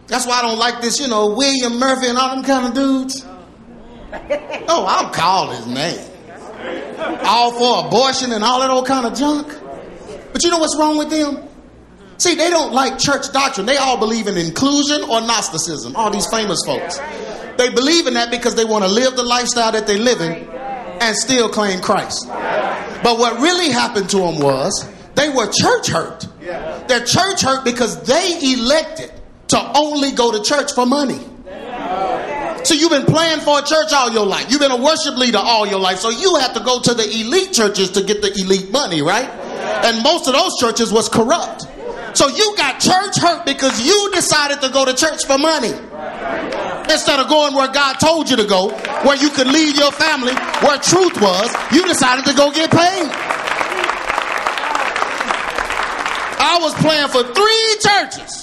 That's 0.07 0.27
why 0.27 0.39
I 0.39 0.41
don't 0.41 0.59
like 0.59 0.81
this, 0.81 0.99
you 0.99 1.07
know, 1.07 1.33
William 1.33 1.79
Murphy 1.79 2.07
and 2.07 2.17
all 2.17 2.35
them 2.35 2.43
kind 2.43 2.67
of 2.67 2.73
dudes. 2.73 3.25
Oh, 4.67 4.83
I'll 4.85 5.11
call 5.11 5.51
his 5.51 5.65
name. 5.65 6.10
All 7.23 7.51
for 7.51 7.87
abortion 7.87 8.31
and 8.31 8.43
all 8.43 8.59
that 8.59 8.69
old 8.69 8.87
kind 8.87 9.05
of 9.05 9.17
junk. 9.17 9.47
But 10.31 10.43
you 10.43 10.49
know 10.49 10.59
what's 10.59 10.77
wrong 10.77 10.97
with 10.97 11.09
them? 11.09 11.47
See, 12.17 12.35
they 12.35 12.49
don't 12.49 12.71
like 12.71 12.99
church 12.99 13.31
doctrine. 13.33 13.65
They 13.65 13.77
all 13.77 13.97
believe 13.97 14.27
in 14.27 14.37
inclusion 14.37 15.01
or 15.03 15.21
Gnosticism, 15.21 15.95
all 15.95 16.11
these 16.11 16.27
famous 16.29 16.59
folks. 16.65 16.99
They 17.57 17.69
believe 17.69 18.07
in 18.07 18.13
that 18.13 18.29
because 18.31 18.55
they 18.55 18.65
want 18.65 18.83
to 18.83 18.89
live 18.89 19.15
the 19.15 19.23
lifestyle 19.23 19.71
that 19.71 19.87
they're 19.87 19.97
living 19.97 20.47
and 21.01 21.15
still 21.15 21.49
claim 21.49 21.81
Christ. 21.81 22.27
But 22.27 23.17
what 23.17 23.39
really 23.41 23.69
happened 23.69 24.09
to 24.11 24.17
them 24.17 24.39
was 24.39 24.87
they 25.15 25.29
were 25.29 25.47
church 25.51 25.87
hurt. 25.87 26.27
They're 26.39 27.05
church 27.05 27.41
hurt 27.41 27.65
because 27.65 28.03
they 28.03 28.53
elected 28.53 29.11
to 29.49 29.71
only 29.77 30.11
go 30.11 30.31
to 30.31 30.43
church 30.43 30.73
for 30.73 30.85
money. 30.85 31.19
So 32.63 32.75
you've 32.75 32.91
been 32.91 33.05
playing 33.05 33.39
for 33.39 33.59
a 33.59 33.61
church 33.61 33.91
all 33.91 34.11
your 34.11 34.25
life. 34.25 34.45
You've 34.49 34.61
been 34.61 34.71
a 34.71 34.81
worship 34.81 35.17
leader 35.17 35.39
all 35.39 35.65
your 35.67 35.79
life. 35.79 35.97
So 35.99 36.09
you 36.09 36.35
have 36.35 36.53
to 36.53 36.59
go 36.59 36.79
to 36.81 36.93
the 36.93 37.03
elite 37.03 37.53
churches 37.53 37.91
to 37.91 38.03
get 38.03 38.21
the 38.21 38.31
elite 38.39 38.71
money, 38.71 39.01
right? 39.01 39.29
And 39.83 40.03
most 40.03 40.27
of 40.27 40.33
those 40.33 40.57
churches 40.59 40.91
was 40.91 41.09
corrupt. 41.09 41.65
So 42.13 42.27
you 42.27 42.53
got 42.57 42.79
church 42.79 43.17
hurt 43.17 43.45
because 43.45 43.85
you 43.85 44.11
decided 44.13 44.61
to 44.61 44.69
go 44.69 44.85
to 44.85 44.93
church 44.93 45.25
for 45.25 45.37
money. 45.37 45.73
Instead 46.91 47.19
of 47.19 47.29
going 47.29 47.55
where 47.55 47.71
God 47.71 47.93
told 47.93 48.29
you 48.29 48.35
to 48.37 48.45
go, 48.45 48.69
where 49.03 49.15
you 49.15 49.29
could 49.29 49.47
lead 49.47 49.77
your 49.77 49.91
family, 49.91 50.33
where 50.61 50.77
truth 50.77 51.19
was, 51.21 51.55
you 51.71 51.87
decided 51.87 52.25
to 52.25 52.33
go 52.35 52.51
get 52.51 52.69
paid. 52.69 53.09
I 56.43 56.59
was 56.61 56.73
playing 56.75 57.07
for 57.07 57.23
three 57.23 57.75
churches 57.79 58.40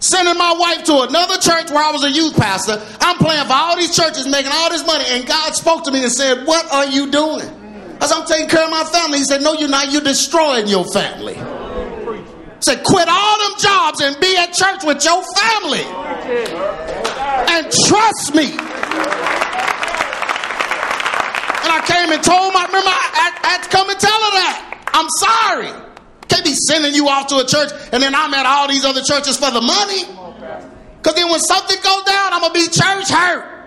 sending 0.00 0.36
my 0.36 0.56
wife 0.58 0.84
to 0.84 1.02
another 1.02 1.38
church 1.38 1.70
where 1.70 1.84
I 1.84 1.92
was 1.92 2.02
a 2.04 2.10
youth 2.10 2.34
pastor. 2.36 2.82
I'm 3.00 3.16
playing 3.18 3.46
for 3.46 3.52
all 3.52 3.76
these 3.76 3.94
churches, 3.94 4.26
making 4.26 4.50
all 4.52 4.70
this 4.70 4.84
money, 4.84 5.04
and 5.08 5.26
God 5.26 5.54
spoke 5.54 5.84
to 5.84 5.92
me 5.92 6.02
and 6.02 6.10
said, 6.12 6.46
What 6.46 6.66
are 6.72 6.86
you 6.86 7.10
doing? 7.10 7.46
I 8.00 8.06
said, 8.06 8.16
I'm 8.16 8.26
taking 8.26 8.48
care 8.48 8.64
of 8.64 8.70
my 8.70 8.84
family. 8.84 9.18
He 9.18 9.24
said, 9.24 9.42
No, 9.42 9.52
you're 9.52 9.68
not. 9.68 9.92
You're 9.92 10.02
destroying 10.02 10.66
your 10.66 10.84
family. 10.86 11.34
He 11.34 12.62
said, 12.64 12.82
Quit 12.82 13.08
all 13.08 13.38
them 13.38 13.58
jobs 13.60 14.00
and 14.00 14.18
be 14.20 14.36
at 14.36 14.52
church 14.52 14.82
with 14.84 15.04
your 15.04 15.22
family. 15.36 15.84
And 17.52 17.70
trust 17.86 18.34
me. 18.34 18.52
And 21.60 21.70
I 21.70 21.80
came 21.84 22.10
and 22.10 22.22
told 22.24 22.52
my, 22.54 22.64
remember, 22.64 22.88
I, 22.88 23.32
I 23.44 23.48
had 23.48 23.62
to 23.64 23.68
come 23.68 23.90
and 23.90 24.00
tell 24.00 24.10
her 24.10 24.32
that. 24.32 24.90
I'm 24.92 25.08
sorry. 25.20 25.89
Can't 26.30 26.44
be 26.44 26.54
sending 26.54 26.94
you 26.94 27.08
off 27.08 27.26
to 27.28 27.36
a 27.38 27.44
church 27.44 27.70
and 27.92 28.02
then 28.02 28.14
I'm 28.14 28.32
at 28.32 28.46
all 28.46 28.68
these 28.68 28.84
other 28.84 29.02
churches 29.02 29.36
for 29.36 29.50
the 29.50 29.60
money. 29.60 30.04
Because 30.96 31.14
then 31.14 31.28
when 31.30 31.40
something 31.40 31.76
goes 31.82 32.04
down, 32.04 32.32
I'm 32.32 32.40
going 32.40 32.52
to 32.52 32.60
be 32.60 32.66
church 32.66 33.10
hurt. 33.10 33.66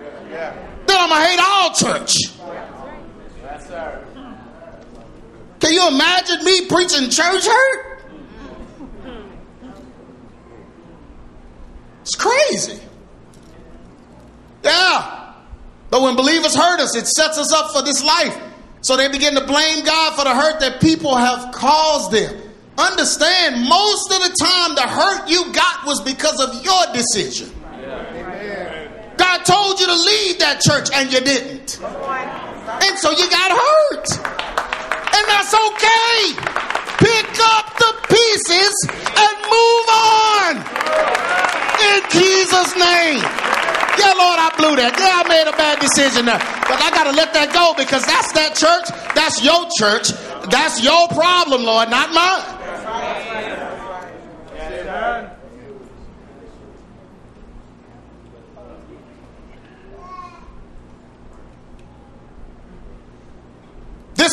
Then 0.87 0.97
I'm 0.97 1.09
going 1.09 1.21
to 1.21 1.27
hate 1.27 1.39
all 1.39 1.73
church. 1.73 2.33
Can 5.59 5.73
you 5.73 5.87
imagine 5.87 6.43
me 6.43 6.67
preaching 6.67 7.09
church 7.09 7.45
hurt? 7.45 7.93
It's 12.01 12.15
crazy. 12.15 12.81
Yeah. 14.63 15.33
But 15.89 16.01
when 16.01 16.15
believers 16.15 16.55
hurt 16.55 16.79
us, 16.79 16.95
it 16.95 17.07
sets 17.07 17.37
us 17.37 17.53
up 17.53 17.71
for 17.71 17.81
this 17.81 18.03
life. 18.03 18.37
So 18.81 18.97
they 18.97 19.07
begin 19.07 19.35
to 19.35 19.45
blame 19.45 19.85
God 19.85 20.15
for 20.15 20.25
the 20.25 20.35
hurt 20.35 20.59
that 20.59 20.81
people 20.81 21.15
have 21.15 21.53
caused 21.53 22.11
them. 22.11 22.42
Understand, 22.77 23.69
most 23.69 24.11
of 24.11 24.19
the 24.23 24.33
time, 24.41 24.75
the 24.75 24.81
hurt 24.81 25.29
you 25.29 25.53
got 25.53 25.85
was 25.85 26.01
because 26.01 26.41
of 26.41 26.63
your 26.65 26.81
decision. 26.93 27.51
God 29.17 29.45
told 29.45 29.79
you 29.79 29.85
to 29.85 29.93
leave 29.93 30.39
that 30.39 30.57
church 30.59 30.89
and 30.93 31.13
you 31.13 31.21
didn't. 31.21 31.77
And 31.77 32.97
so 32.97 33.11
you 33.13 33.29
got 33.29 33.53
hurt. 33.53 34.09
And 35.13 35.23
that's 35.29 35.53
okay. 35.53 36.33
Pick 36.97 37.29
up 37.45 37.77
the 37.77 37.93
pieces 38.09 38.73
and 38.89 39.35
move 39.45 39.87
on. 39.93 40.53
In 41.77 42.01
Jesus' 42.09 42.73
name. 42.73 43.21
Yeah, 44.01 44.17
Lord, 44.17 44.41
I 44.41 44.49
blew 44.57 44.73
that. 44.81 44.97
Yeah, 44.97 45.21
I 45.21 45.23
made 45.29 45.45
a 45.45 45.53
bad 45.53 45.77
decision 45.77 46.25
there. 46.25 46.41
But 46.65 46.81
I 46.81 46.89
got 46.89 47.05
to 47.05 47.13
let 47.13 47.37
that 47.37 47.53
go 47.53 47.77
because 47.77 48.01
that's 48.09 48.33
that 48.33 48.57
church. 48.57 48.89
That's 49.13 49.45
your 49.45 49.69
church. 49.77 50.09
That's 50.49 50.81
your 50.81 51.07
problem, 51.13 51.61
Lord, 51.63 51.93
not 51.93 52.09
mine. 52.09 52.62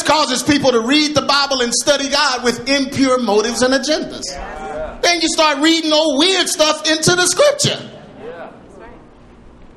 This 0.00 0.08
causes 0.08 0.42
people 0.42 0.72
to 0.72 0.80
read 0.80 1.14
the 1.14 1.20
Bible 1.20 1.60
and 1.60 1.74
study 1.74 2.08
God 2.08 2.42
with 2.42 2.70
impure 2.70 3.18
motives 3.20 3.60
and 3.60 3.74
agendas. 3.74 4.24
Then 5.02 5.20
you 5.20 5.28
start 5.28 5.58
reading 5.58 5.92
old 5.92 6.18
weird 6.18 6.48
stuff 6.48 6.90
into 6.90 7.14
the 7.16 7.26
scripture. 7.26 8.00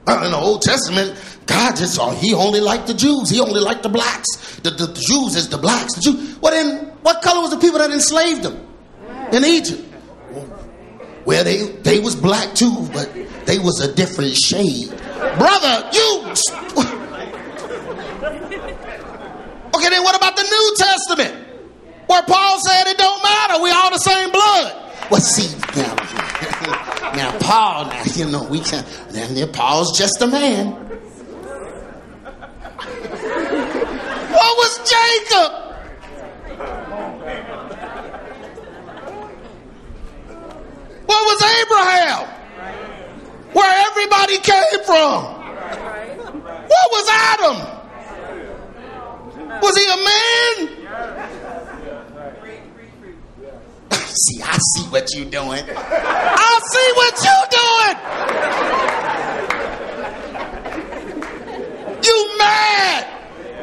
Uh, 0.07 0.21
in 0.23 0.31
the 0.31 0.37
Old 0.37 0.61
Testament, 0.61 1.21
God 1.45 1.75
just 1.75 1.95
saw 1.95 2.11
he 2.11 2.33
only 2.33 2.61
liked 2.61 2.87
the 2.87 2.93
Jews. 2.93 3.29
He 3.29 3.41
only 3.41 3.59
liked 3.59 3.83
the 3.83 3.89
blacks. 3.89 4.61
The, 4.61 4.69
the, 4.69 4.85
the 4.87 4.93
Jews 4.93 5.35
is 5.35 5.49
the 5.49 5.57
blacks. 5.57 5.95
The 5.95 6.01
Jew. 6.01 6.37
Well, 6.39 6.53
then, 6.53 6.85
what 7.01 7.21
color 7.21 7.41
was 7.41 7.51
the 7.51 7.57
people 7.59 7.79
that 7.79 7.91
enslaved 7.91 8.43
them 8.43 8.65
in 9.33 9.43
Egypt? 9.43 9.83
Well, 11.25 11.43
they 11.43 11.65
they 11.83 11.99
was 11.99 12.15
black 12.15 12.55
too, 12.55 12.87
but 12.93 13.13
they 13.45 13.59
was 13.59 13.81
a 13.81 13.93
different 13.93 14.35
shade. 14.35 14.87
Brother, 15.37 15.89
you. 15.91 17.02
Okay, 19.83 19.89
then 19.89 20.03
what 20.03 20.15
about 20.15 20.37
the 20.37 20.43
New 20.43 20.75
Testament? 20.77 21.45
Where 22.07 22.23
Paul 22.23 22.57
said 22.65 22.87
it 22.87 22.97
don't 22.97 23.21
matter, 23.21 23.61
we 23.61 23.69
all 23.69 23.91
the 23.91 23.97
same 23.97 24.31
blood. 24.31 24.91
Well, 25.11 25.19
see, 25.19 25.53
now, 25.75 25.93
now 27.13 27.37
Paul, 27.39 27.87
now, 27.87 28.03
you 28.15 28.31
know, 28.31 28.45
we 28.45 28.61
can, 28.61 28.85
now, 29.11 29.45
Paul's 29.47 29.97
just 29.97 30.21
a 30.21 30.27
man. 30.27 30.67
What 34.31 34.57
was 34.57 34.79
Jacob? 34.89 35.51
What 41.05 41.25
was 41.27 41.41
Abraham? 41.59 42.25
Where 43.51 43.73
everybody 43.89 44.37
came 44.37 44.83
from? 44.85 45.23
What 46.69 46.91
was 46.91 47.09
Adam? 47.11 47.82
Was 49.61 49.77
he 49.77 49.85
a 49.85 49.97
man? 49.97 50.69
see, 54.13 54.41
I 54.41 54.57
see 54.75 54.83
what 54.89 55.13
you're 55.13 55.29
doing. 55.29 55.63
I 55.69 56.59
see 56.71 56.91
what 56.99 57.13
you're 57.25 57.49
doing. 57.59 57.97
You 62.03 62.17
mad. 62.37 63.01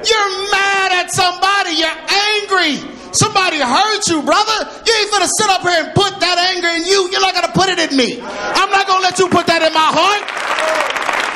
You're 0.07 0.32
mad 0.51 0.93
at 0.93 1.12
somebody. 1.12 1.72
You're 1.76 1.99
angry. 2.32 2.99
Somebody 3.13 3.59
hurt 3.59 4.07
you, 4.09 4.23
brother. 4.23 4.59
You 4.87 4.93
ain't 4.95 5.11
gonna 5.11 5.31
sit 5.31 5.49
up 5.51 5.63
here 5.63 5.85
and 5.85 5.95
put 5.95 6.19
that 6.21 6.37
anger 6.55 6.71
in 6.79 6.85
you. 6.87 7.11
You're 7.11 7.23
not 7.23 7.35
gonna 7.35 7.53
put 7.53 7.69
it 7.69 7.79
in 7.79 7.97
me. 7.97 8.23
I'm 8.23 8.71
not 8.71 8.87
gonna 8.87 9.03
let 9.03 9.19
you 9.19 9.29
put 9.29 9.47
that 9.47 9.63
in 9.63 9.73
my 9.75 9.91
heart. 9.91 10.23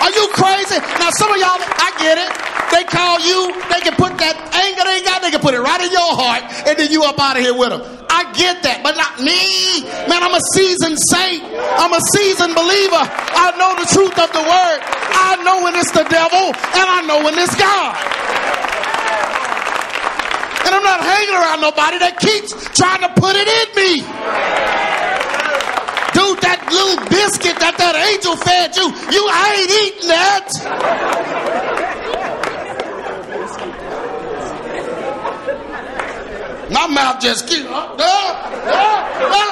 Are 0.04 0.12
you 0.12 0.28
crazy? 0.36 0.78
Now, 1.00 1.10
some 1.16 1.32
of 1.32 1.38
y'all, 1.40 1.56
I 1.58 1.88
get 1.98 2.18
it. 2.20 2.30
They 2.74 2.84
call 2.84 3.20
you, 3.22 3.54
they 3.70 3.80
can 3.86 3.94
put 3.94 4.18
that 4.18 4.34
anger 4.50 4.82
they 4.82 5.00
got, 5.06 5.22
they 5.22 5.30
can 5.30 5.38
put 5.38 5.54
it 5.54 5.62
right 5.62 5.78
in 5.78 5.94
your 5.94 6.10
heart, 6.10 6.42
and 6.66 6.74
then 6.74 6.90
you 6.90 7.06
up 7.06 7.18
out 7.22 7.38
of 7.38 7.42
here 7.42 7.54
with 7.54 7.70
them. 7.70 7.82
I 8.10 8.26
get 8.34 8.62
that, 8.66 8.82
but 8.82 8.98
not 8.98 9.22
me. 9.22 9.86
Man, 10.10 10.22
I'm 10.22 10.34
a 10.34 10.42
seasoned 10.54 10.98
saint. 11.10 11.42
I'm 11.78 11.94
a 11.94 12.02
seasoned 12.14 12.54
believer. 12.54 13.02
I 13.02 13.54
know 13.58 13.78
the 13.78 13.86
truth 13.90 14.16
of 14.18 14.30
the 14.34 14.42
word. 14.42 14.78
I 15.14 15.38
know 15.46 15.62
when 15.62 15.74
it's 15.78 15.94
the 15.94 16.02
devil, 16.06 16.50
and 16.50 16.86
I 16.90 17.00
know 17.06 17.22
when 17.22 17.38
it's 17.38 17.54
God 17.54 17.94
not 20.94 21.04
hanging 21.04 21.34
around 21.34 21.60
nobody 21.60 21.98
that 21.98 22.18
keeps 22.20 22.54
trying 22.70 23.02
to 23.02 23.08
put 23.18 23.34
it 23.34 23.48
in 23.50 23.68
me. 23.74 23.98
Dude, 26.14 26.38
that 26.46 26.62
little 26.70 27.02
biscuit 27.10 27.58
that 27.58 27.74
that 27.78 27.98
angel 27.98 28.36
fed 28.38 28.76
you, 28.78 28.86
you 29.10 29.22
ain't 29.26 29.70
eating 29.82 30.08
that. 30.08 30.46
My 36.70 36.86
mouth 36.86 37.20
just 37.20 37.48
keep 37.48 37.66
uh, 37.66 37.70
uh, 37.70 38.04
uh, 38.70 39.04
uh. 39.34 39.50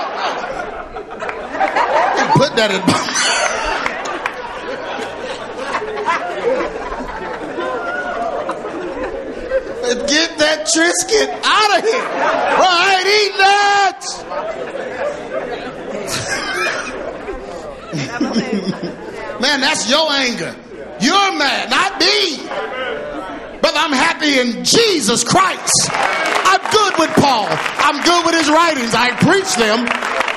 put 2.37 2.57
that 2.57 2.71
in 2.71 2.81
my 2.87 3.79
Get 9.95 10.39
that 10.39 10.67
Triscuit 10.73 11.29
out 11.29 11.79
of 11.79 11.85
here. 11.85 12.01
I 12.01 12.97
ain't 12.97 13.09
eating 13.21 13.39
that. 13.39 14.01
Man, 19.41 19.61
that's 19.61 19.91
your 19.91 20.11
anger. 20.11 20.55
You're 21.01 21.37
mad, 21.37 21.69
not 21.69 21.99
me. 22.01 22.39
But 23.61 23.73
I'm 23.77 23.93
happy 23.93 24.39
in 24.39 24.65
Jesus 24.65 25.25
Christ. 25.25 25.91
I'm 25.91 26.61
good 26.71 26.99
with 26.99 27.11
Paul. 27.17 27.49
I'm 27.51 28.03
good 28.03 28.25
with 28.27 28.35
his 28.35 28.49
writings. 28.49 28.95
I 28.95 29.11
preach 29.21 29.55
them. 29.57 29.87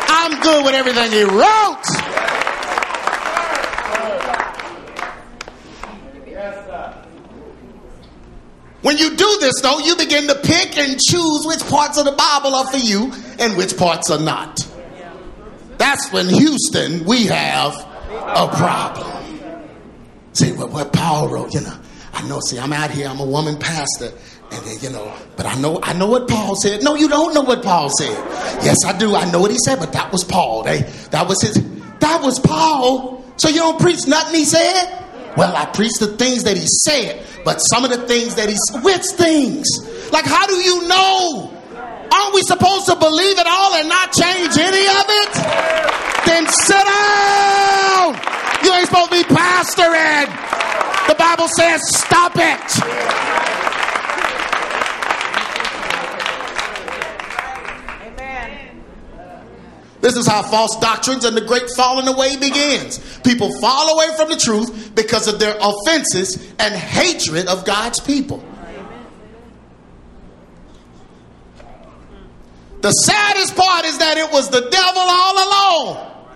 I'm 0.07 0.39
good 0.41 0.65
with 0.65 0.75
everything 0.75 1.11
he 1.11 1.23
wrote. 1.23 1.85
When 8.85 8.99
you 8.99 9.15
do 9.15 9.37
this, 9.41 9.61
though, 9.63 9.79
you 9.79 9.95
begin 9.95 10.27
to 10.27 10.35
pick 10.35 10.77
and 10.77 10.99
choose 11.01 11.43
which 11.47 11.65
parts 11.71 11.97
of 11.97 12.05
the 12.05 12.11
Bible 12.11 12.53
are 12.53 12.67
for 12.67 12.77
you 12.77 13.11
and 13.39 13.57
which 13.57 13.75
parts 13.77 14.11
are 14.11 14.21
not. 14.21 14.59
That's 15.79 16.11
when 16.11 16.29
Houston, 16.29 17.03
we 17.03 17.25
have 17.25 17.73
a 18.11 18.47
problem. 18.55 19.57
See, 20.33 20.51
what, 20.51 20.93
Paul 20.93 21.29
wrote, 21.29 21.51
you 21.55 21.61
know, 21.61 21.75
I 22.13 22.27
know, 22.27 22.39
see, 22.41 22.59
I'm 22.59 22.71
out 22.73 22.91
here, 22.91 23.07
I'm 23.07 23.19
a 23.19 23.25
woman 23.25 23.57
pastor, 23.57 24.11
and 24.51 24.65
then, 24.67 24.77
you 24.79 24.91
know, 24.91 25.11
but 25.35 25.47
I 25.47 25.55
know, 25.59 25.79
I 25.81 25.93
know 25.93 26.05
what 26.05 26.27
Paul 26.27 26.55
said. 26.55 26.83
No, 26.83 26.93
you 26.93 27.09
don't 27.09 27.33
know 27.33 27.41
what 27.41 27.63
Paul 27.63 27.89
said. 27.89 28.15
Yes, 28.63 28.85
I 28.85 28.95
do. 28.95 29.15
I 29.15 29.31
know 29.31 29.39
what 29.39 29.49
he 29.49 29.57
said, 29.65 29.79
but 29.79 29.93
that 29.93 30.11
was 30.11 30.23
Paul. 30.23 30.61
They, 30.61 30.81
that 31.09 31.27
was 31.27 31.41
his, 31.41 31.55
that 32.01 32.21
was 32.21 32.37
Paul. 32.37 33.25
So 33.37 33.49
you 33.49 33.61
don't 33.61 33.81
preach 33.81 34.05
nothing 34.05 34.35
he 34.35 34.45
said? 34.45 35.04
Well, 35.37 35.55
I 35.55 35.65
preach 35.65 35.99
the 35.99 36.15
things 36.15 36.43
that 36.43 36.55
he 36.55 36.65
said, 36.65 37.25
but 37.43 37.59
some 37.59 37.83
of 37.83 37.91
the 37.91 38.07
things 38.07 38.35
that 38.35 38.47
he 38.47 38.55
which 38.81 39.03
things? 39.15 39.67
Like, 40.11 40.25
how 40.25 40.47
do 40.47 40.55
you 40.55 40.87
know? 40.87 41.51
Aren't 42.11 42.33
we 42.33 42.41
supposed 42.43 42.85
to 42.87 42.95
believe 42.95 43.37
it 43.37 43.47
all 43.47 43.75
and 43.75 43.89
not 43.89 44.13
change 44.13 44.55
any 44.57 44.85
of 44.87 45.05
it? 45.09 45.33
Then 46.25 46.47
sit 46.47 46.79
down. 46.79 48.15
You 48.63 48.73
ain't 48.73 48.87
supposed 48.87 49.11
to 49.11 49.17
be 49.17 49.23
pastoring. 49.27 50.31
The 51.07 51.15
Bible 51.15 51.47
says, 51.49 51.81
stop 51.99 52.31
it. 52.35 53.64
This 60.05 60.17
is 60.17 60.27
how 60.27 60.43
false 60.43 60.79
doctrines 60.79 61.25
and 61.25 61.35
the 61.35 61.41
great 61.41 61.67
falling 61.75 62.07
away 62.07 62.37
begins. 62.37 62.99
People 63.21 63.51
fall 63.59 63.95
away 63.95 64.15
from 64.15 64.29
the 64.29 64.35
truth 64.35 64.93
because 64.93 65.27
of 65.27 65.39
their 65.39 65.57
offenses 65.59 66.53
and 66.59 66.75
hatred 66.75 67.47
of 67.47 67.65
God's 67.65 67.99
people. 67.99 68.37
The 72.81 72.91
saddest 72.91 73.55
part 73.55 73.85
is 73.85 73.97
that 73.97 74.19
it 74.19 74.31
was 74.31 74.51
the 74.51 74.69
devil 74.69 75.01
all 75.01 75.33
along, 75.49 76.27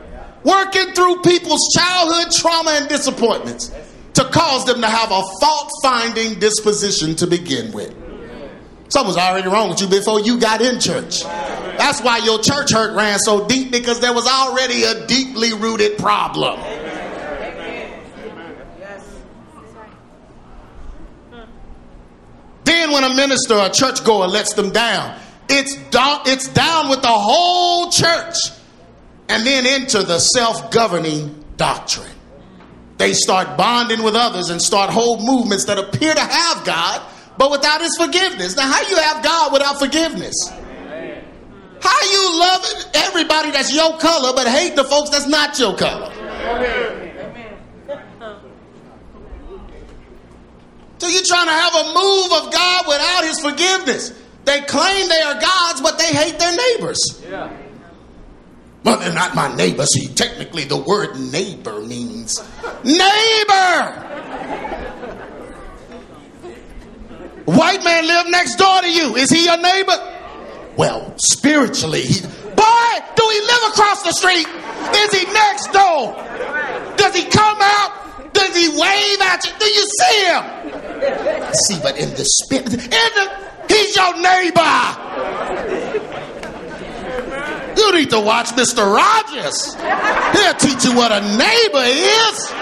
working 0.43 0.95
through 0.95 1.22
people's 1.22 1.72
childhood 1.78 2.34
trauma 2.34 2.72
and 2.72 2.89
disappointments 2.89 3.72
to 4.15 4.24
cause 4.24 4.65
them 4.65 4.82
to 4.82 4.88
have 4.88 5.11
a 5.11 5.22
fault 5.39 5.70
finding 5.84 6.39
disposition 6.39 7.15
to 7.17 7.28
begin 7.28 7.72
with. 7.72 7.93
Something 8.88 9.09
was 9.09 9.17
already 9.17 9.47
wrong 9.47 9.70
with 9.70 9.80
you 9.80 9.88
before 9.88 10.22
you 10.22 10.39
got 10.39 10.59
in 10.59 10.80
church. 10.80 11.22
That's 11.80 12.01
why 12.01 12.17
your 12.17 12.39
church 12.39 12.73
hurt 12.73 12.93
ran 12.93 13.19
so 13.19 13.47
deep 13.47 13.71
because 13.71 14.01
there 14.01 14.11
was 14.11 14.27
already 14.27 14.84
a 14.84 15.07
deeply 15.07 15.53
rooted 15.53 15.97
problem. 15.97 16.59
Then, 22.65 22.91
when 22.91 23.05
a 23.05 23.15
minister 23.15 23.53
or 23.53 23.69
churchgoer 23.69 24.27
lets 24.27 24.53
them 24.53 24.71
down, 24.71 25.17
it's 25.47 25.77
down, 25.89 26.19
it's 26.25 26.49
down 26.49 26.89
with 26.89 27.01
the 27.01 27.07
whole 27.07 27.89
church 27.89 28.36
and 29.30 29.47
then 29.47 29.65
into 29.65 30.03
the 30.03 30.19
self 30.19 30.71
governing 30.71 31.45
doctrine. 31.55 32.11
They 32.97 33.13
start 33.13 33.57
bonding 33.57 34.03
with 34.03 34.15
others 34.15 34.49
and 34.49 34.61
start 34.61 34.89
whole 34.89 35.25
movements 35.25 35.63
that 35.65 35.77
appear 35.80 36.13
to 36.13 36.19
have 36.19 36.65
God 36.65 37.01
but 37.38 37.51
without 37.51 37.80
his 37.80 37.95
forgiveness. 37.97 38.57
Now, 38.57 38.69
how 38.69 38.82
you 38.89 38.97
have 38.97 39.23
God 39.23 39.53
without 39.53 39.80
forgiveness? 39.80 40.36
How 41.82 42.11
you 42.11 42.39
loving 42.39 42.91
everybody 42.95 43.51
that's 43.51 43.73
your 43.73 43.97
color, 43.97 44.34
but 44.34 44.47
hate 44.47 44.75
the 44.75 44.84
folks 44.84 45.09
that's 45.09 45.27
not 45.27 45.57
your 45.59 45.75
color? 45.75 46.13
So 50.99 51.07
you're 51.07 51.23
trying 51.23 51.47
to 51.47 51.53
have 51.53 51.75
a 51.75 51.93
move 51.93 52.32
of 52.34 52.53
God 52.53 52.86
without 52.88 53.23
his 53.23 53.39
forgiveness. 53.39 54.13
They 54.43 54.61
claim 54.61 55.07
they 55.07 55.21
are 55.21 55.39
gods, 55.39 55.82
but 55.82 55.97
they 55.97 56.07
hate 56.07 56.38
their 56.38 56.55
neighbors. 56.55 57.23
Yeah. 57.30 57.55
Well, 58.84 58.97
they're 58.99 59.13
not 59.13 59.36
my 59.36 59.55
neighbor. 59.55 59.86
See, 59.86 60.07
technically, 60.07 60.65
the 60.65 60.77
word 60.77 61.17
neighbor 61.19 61.80
means 61.82 62.41
neighbor. 62.84 64.05
White 67.45 67.84
man 67.84 68.05
live 68.05 68.27
next 68.30 68.55
door 68.55 68.82
to 68.82 68.91
you. 68.91 69.15
Is 69.15 69.30
he 69.30 69.45
your 69.45 69.57
neighbor? 69.57 70.18
Well, 70.80 71.13
spiritually, 71.17 72.03
he, 72.03 72.21
boy, 72.21 72.91
do 73.17 73.23
he 73.27 73.39
live 73.41 73.63
across 73.67 74.01
the 74.01 74.13
street? 74.13 74.47
Is 74.95 75.11
he 75.11 75.25
next 75.34 75.73
door? 75.73 76.15
Does 76.95 77.13
he 77.13 77.25
come 77.25 77.57
out? 77.59 78.32
Does 78.32 78.55
he 78.55 78.69
wave 78.69 79.19
at 79.19 79.43
you? 79.43 79.51
Do 79.59 79.65
you 79.65 79.86
see 79.99 80.23
him? 80.23 80.43
See, 81.67 81.80
but 81.84 81.99
in 81.99 82.09
the 82.11 82.23
spirit, 82.23 82.71
in 82.71 82.80
the, 82.80 83.27
he's 83.67 83.93
your 83.93 84.21
neighbor. 84.21 84.63
You 87.75 87.91
need 87.99 88.09
to 88.11 88.21
watch 88.21 88.51
Mr. 88.51 88.86
Rogers. 88.88 89.75
He'll 89.75 90.53
teach 90.53 90.86
you 90.86 90.95
what 90.95 91.11
a 91.11 91.19
neighbor 91.36 91.84
is. 91.84 92.53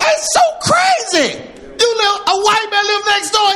It's 0.00 0.28
so 0.34 0.40
crazy. 0.62 1.60
You 1.80 1.96
live, 1.96 2.20
a 2.28 2.36
white 2.44 2.68
man 2.70 2.84
live 2.86 3.04
next 3.06 3.30
door. 3.30 3.50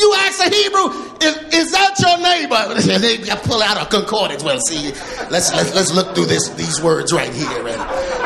You 0.00 0.14
ask 0.18 0.40
a 0.44 0.50
Hebrew, 0.50 0.88
is, 1.20 1.54
is 1.54 1.72
that 1.72 1.94
your 2.00 2.18
neighbor? 2.18 2.98
they 2.98 3.18
pull 3.48 3.62
out 3.62 3.80
a 3.80 3.86
concordance. 3.88 4.42
Well, 4.42 4.58
see, 4.60 4.90
let's 5.30 5.52
let's 5.54 5.74
let's 5.74 5.92
look 5.92 6.14
through 6.14 6.26
this 6.26 6.48
these 6.50 6.82
words 6.82 7.12
right 7.12 7.32
here. 7.32 7.68
And, 7.68 7.80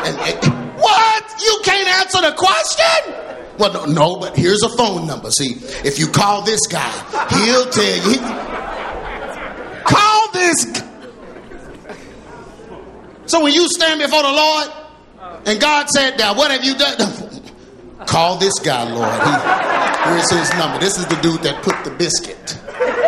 and, 0.07 0.17
and 0.17 0.79
what? 0.79 1.35
You 1.43 1.59
can't 1.63 1.87
answer 1.99 2.21
the 2.21 2.33
question? 2.35 3.35
Well, 3.59 3.71
no, 3.71 3.85
no, 3.85 4.19
but 4.19 4.35
here's 4.35 4.63
a 4.63 4.69
phone 4.69 5.07
number. 5.07 5.29
See, 5.31 5.55
if 5.87 5.99
you 5.99 6.07
call 6.07 6.41
this 6.41 6.65
guy, 6.67 6.91
he'll 7.37 7.69
tell 7.69 8.11
you. 8.11 8.19
Call 9.85 10.31
this. 10.33 10.81
So 13.27 13.41
when 13.43 13.53
you 13.53 13.67
stand 13.69 14.01
before 14.01 14.23
the 14.23 14.31
Lord, 14.31 14.67
and 15.45 15.59
God 15.61 15.89
said, 15.89 16.17
"Now, 16.17 16.35
what 16.35 16.51
have 16.51 16.65
you 16.65 16.75
done?" 16.75 17.41
Call 18.05 18.37
this 18.37 18.59
guy, 18.59 18.83
Lord. 18.91 19.11
He, 19.11 20.37
his 20.37 20.53
number. 20.55 20.79
This 20.79 20.97
is 20.97 21.05
the 21.07 21.15
dude 21.21 21.41
that 21.43 21.63
put 21.63 21.83
the 21.83 21.91
biscuit 21.91 22.57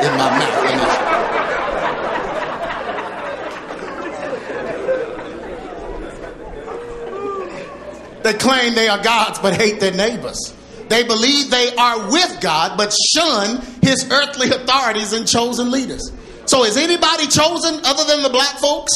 in 0.02 0.12
my 0.18 0.30
mouth. 0.40 1.08
They 8.24 8.34
claim 8.34 8.76
they 8.76 8.90
are 8.90 9.02
gods 9.02 9.40
but 9.40 9.56
hate 9.56 9.80
their 9.80 9.94
neighbors. 9.94 10.54
They 10.90 11.04
believe 11.04 11.50
they 11.50 11.76
are 11.76 12.12
with 12.12 12.42
God 12.42 12.78
but 12.78 12.94
shun 13.14 13.62
his 13.82 14.10
earthly 14.12 14.50
authorities 14.50 15.14
and 15.14 15.28
chosen 15.28 15.72
leaders. 15.72 16.12
So, 16.46 16.64
is 16.64 16.78
anybody 16.78 17.28
chosen 17.28 17.80
other 17.86 18.06
than 18.06 18.24
the 18.24 18.30
black 18.30 18.58
folks? 18.58 18.92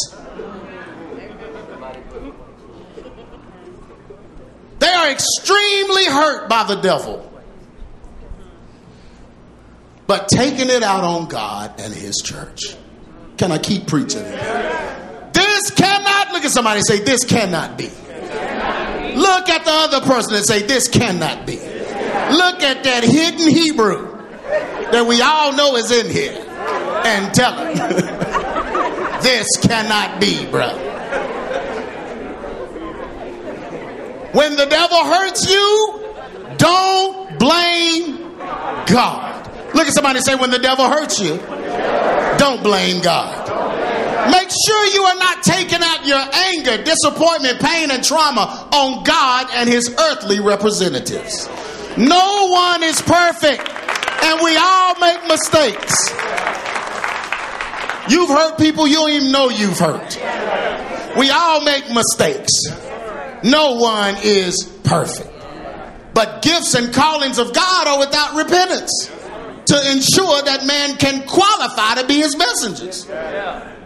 They 4.82 4.88
are 4.88 5.12
extremely 5.12 6.06
hurt 6.06 6.50
by 6.50 6.64
the 6.64 6.74
devil. 6.82 7.32
But 10.08 10.28
taking 10.28 10.72
it 10.72 10.82
out 10.82 11.04
on 11.04 11.28
God 11.28 11.80
and 11.80 11.94
his 11.94 12.16
church. 12.18 12.76
Can 13.38 13.52
I 13.52 13.60
keep 13.60 13.86
preaching? 13.86 14.24
This 14.24 15.70
cannot, 15.70 16.32
look 16.34 16.44
at 16.44 16.50
somebody 16.50 16.82
say, 16.82 17.00
this 17.00 17.24
cannot 17.26 17.78
be. 17.78 17.86
Look 17.86 19.50
at 19.50 19.66
the 19.66 19.72
other 19.72 20.02
person 20.02 20.34
and 20.34 20.46
say, 20.46 20.64
this 20.64 20.88
cannot 20.88 21.46
be. 21.46 21.58
Look 21.58 22.64
at 22.64 22.84
that 22.84 23.04
hidden 23.04 23.50
Hebrew 23.50 24.18
that 24.92 25.06
we 25.08 25.22
all 25.22 25.54
know 25.54 25.76
is 25.76 25.92
in 25.92 26.10
here 26.10 26.44
and 27.06 27.32
tell 27.36 27.54
him, 27.54 27.78
this 29.22 29.48
cannot 29.62 30.20
be, 30.20 30.44
brother. 30.48 30.91
When 34.34 34.56
the 34.56 34.66
devil 34.66 35.04
hurts 35.04 35.50
you, 35.50 36.02
Don't 36.58 37.40
blame 37.40 38.18
God. 38.86 39.50
Look 39.74 39.88
at 39.88 39.94
somebody 39.94 40.20
say, 40.20 40.36
when 40.36 40.52
the 40.52 40.60
devil 40.60 40.88
hurts 40.88 41.20
you, 41.20 41.38
don't 42.38 42.62
blame 42.62 43.02
God. 43.02 43.50
Make 44.30 44.50
sure 44.68 44.86
you 44.94 45.04
are 45.04 45.16
not 45.16 45.42
taking 45.42 45.80
out 45.82 46.06
your 46.06 46.22
anger, 46.50 46.84
disappointment, 46.84 47.60
pain, 47.62 47.90
and 47.90 48.04
trauma 48.04 48.70
on 48.74 49.04
God 49.04 49.48
and 49.56 49.68
his 49.68 49.90
earthly 49.98 50.40
representatives. 50.40 51.50
No 51.98 52.48
one 52.52 52.84
is 52.84 53.02
perfect, 53.02 53.68
and 54.24 54.40
we 54.44 54.56
all 54.58 55.00
make 55.00 55.28
mistakes. 55.28 56.12
You've 58.10 58.30
hurt 58.30 58.60
people 58.60 58.88
you 58.88 58.96
don't 58.96 59.10
even 59.10 59.32
know 59.32 59.50
you've 59.50 59.80
hurt. 59.80 60.20
We 61.18 61.32
all 61.32 61.64
make 61.64 61.90
mistakes. 61.90 62.52
No 63.44 63.76
one 63.76 64.16
is 64.24 64.64
perfect. 64.84 65.30
But 66.14 66.42
gifts 66.42 66.76
and 66.76 66.94
callings 66.94 67.40
of 67.40 67.54
God 67.54 67.88
are 67.88 68.00
without 68.00 68.36
repentance 68.36 69.10
to 69.66 69.92
ensure 69.92 70.42
that 70.44 70.66
man 70.66 70.98
can 70.98 71.26
qualify 71.26 72.02
to 72.02 72.08
be 72.08 72.16
his 72.16 72.36
messengers. 72.38 73.08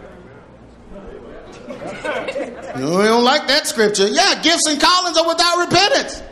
No, 2.76 2.98
we 2.98 3.04
don't 3.04 3.24
like 3.24 3.46
that 3.48 3.66
scripture. 3.66 4.06
Yeah, 4.06 4.40
gifts 4.42 4.66
and 4.68 4.78
callings 4.78 5.16
are 5.16 5.26
without 5.26 5.58
repentance. 5.66 6.22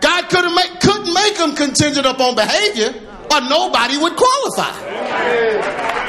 God 0.00 0.28
couldn't 0.28 0.54
make 0.54 0.80
couldn't 0.80 1.14
make 1.14 1.38
them 1.38 1.54
contingent 1.56 2.06
upon 2.06 2.34
behavior, 2.34 2.92
or 3.30 3.40
nobody 3.40 3.96
would 3.96 4.14
qualify. 4.14 6.01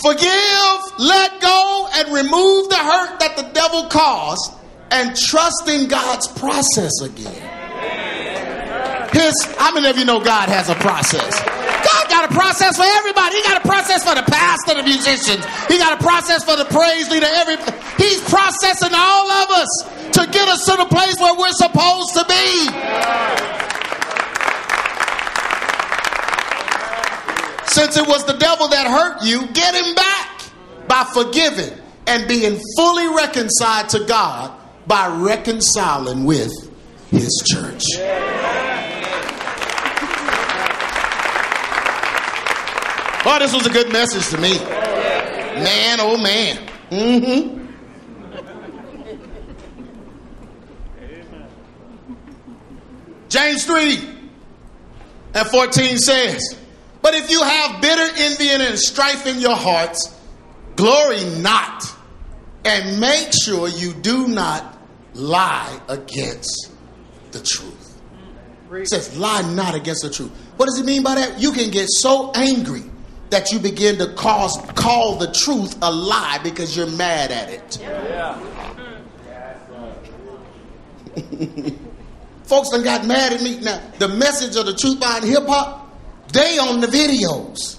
Forgive, 0.00 0.78
let 0.98 1.40
go, 1.40 1.88
and 1.94 2.12
remove 2.14 2.68
the 2.68 2.76
hurt 2.76 3.18
that 3.20 3.34
the 3.36 3.50
devil 3.52 3.84
caused, 3.88 4.52
and 4.90 5.16
trust 5.16 5.68
in 5.68 5.88
God's 5.88 6.28
process 6.28 7.00
again. 7.02 7.58
His, 9.12 9.34
how 9.58 9.74
many 9.74 9.88
of 9.88 9.98
you 9.98 10.04
know 10.04 10.20
God 10.20 10.48
has 10.48 10.68
a 10.68 10.76
process? 10.76 11.42
God 11.42 12.08
got 12.08 12.30
a 12.30 12.34
process 12.34 12.76
for 12.76 12.86
everybody. 12.86 13.36
He 13.36 13.42
got 13.42 13.64
a 13.64 13.66
process 13.66 14.04
for 14.04 14.14
the 14.14 14.22
pastor, 14.22 14.74
the 14.74 14.82
musicians. 14.82 15.44
He 15.66 15.78
got 15.78 15.98
a 15.98 16.02
process 16.02 16.44
for 16.44 16.56
the 16.56 16.66
praise 16.66 17.10
leader. 17.10 17.26
Every 17.26 17.56
He's 17.98 18.20
processing 18.28 18.94
all 18.94 19.30
of 19.30 19.50
us 19.50 19.70
to 20.12 20.26
get 20.30 20.48
us 20.48 20.64
to 20.66 20.76
the 20.76 20.86
place 20.86 21.16
where 21.18 21.34
we're 21.34 21.52
supposed 21.52 22.14
to 22.14 22.24
be. 22.28 23.67
Since 27.70 27.96
it 27.96 28.06
was 28.08 28.24
the 28.24 28.34
devil 28.34 28.68
that 28.68 28.86
hurt 28.86 29.22
you, 29.22 29.46
get 29.48 29.74
him 29.74 29.94
back 29.94 30.42
by 30.88 31.04
forgiving 31.12 31.78
and 32.06 32.26
being 32.26 32.60
fully 32.76 33.08
reconciled 33.14 33.90
to 33.90 34.04
God 34.06 34.58
by 34.86 35.08
reconciling 35.08 36.24
with 36.24 36.52
his 37.10 37.42
church. 37.46 37.84
Oh, 43.30 43.38
this 43.38 43.52
was 43.52 43.66
a 43.66 43.70
good 43.70 43.92
message 43.92 44.26
to 44.28 44.38
me. 44.38 44.58
Man, 44.58 45.98
oh 46.00 46.16
man. 46.16 46.56
Mm-hmm. 46.90 47.58
James 53.28 53.66
3 53.66 53.98
and 55.34 55.48
14 55.48 55.98
says, 55.98 56.57
But 57.08 57.16
if 57.16 57.30
you 57.30 57.42
have 57.42 57.80
bitter 57.80 58.06
envy 58.18 58.50
and 58.50 58.78
strife 58.78 59.26
in 59.26 59.40
your 59.40 59.56
hearts, 59.56 60.14
glory 60.76 61.24
not, 61.40 61.90
and 62.66 63.00
make 63.00 63.32
sure 63.32 63.66
you 63.66 63.94
do 63.94 64.28
not 64.28 64.78
lie 65.14 65.80
against 65.88 66.70
the 67.30 67.40
truth. 67.40 67.98
It 68.70 68.88
says, 68.88 69.16
lie 69.16 69.40
not 69.54 69.74
against 69.74 70.02
the 70.02 70.10
truth. 70.10 70.30
What 70.58 70.66
does 70.66 70.78
it 70.78 70.84
mean 70.84 71.02
by 71.02 71.14
that? 71.14 71.40
You 71.40 71.52
can 71.52 71.70
get 71.70 71.88
so 71.88 72.30
angry 72.32 72.82
that 73.30 73.52
you 73.52 73.58
begin 73.58 73.96
to 74.00 74.12
cause 74.12 74.58
call 74.74 75.16
the 75.16 75.32
truth 75.32 75.78
a 75.80 75.90
lie 75.90 76.40
because 76.42 76.76
you're 76.76 76.90
mad 76.90 77.30
at 77.30 77.48
it. 77.48 77.78
Yeah. 77.80 78.38
Folks 82.44 82.68
done 82.68 82.84
got 82.84 83.06
mad 83.06 83.32
at 83.32 83.40
me. 83.40 83.60
Now, 83.60 83.80
the 83.98 84.08
message 84.08 84.56
of 84.56 84.66
the 84.66 84.74
truth 84.74 85.00
behind 85.00 85.24
hip 85.24 85.46
hop, 85.46 85.87
they 86.32 86.58
on 86.58 86.80
the 86.80 86.86
videos. 86.86 87.76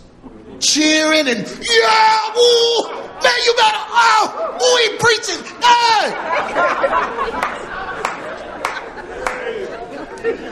Cheering 0.60 1.28
and 1.28 1.39
yeah, 1.39 2.36
woo, 2.36 2.84
man, 3.24 3.39
you 3.45 3.54
better, 3.56 3.78
oh, 3.78 4.58
woo, 4.60 4.76
he 4.84 4.97
preaching, 4.97 5.41
hey. 5.64 6.06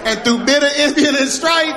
and 0.06 0.20
through 0.24 0.45
bitter 0.45 0.70
envy 0.78 1.08
and 1.08 1.18
strife, 1.28 1.76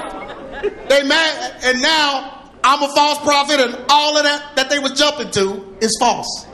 they 0.89 1.03
mad, 1.03 1.57
and 1.65 1.83
now 1.83 2.41
I'm 2.63 2.83
a 2.83 2.95
false 2.95 3.19
prophet, 3.19 3.59
and 3.59 3.85
all 3.89 4.17
of 4.17 4.23
that 4.23 4.55
that 4.55 4.71
they 4.71 4.79
was 4.79 4.93
jumping 4.93 5.33
to 5.33 5.77
is 5.81 5.97
false. 5.99 6.47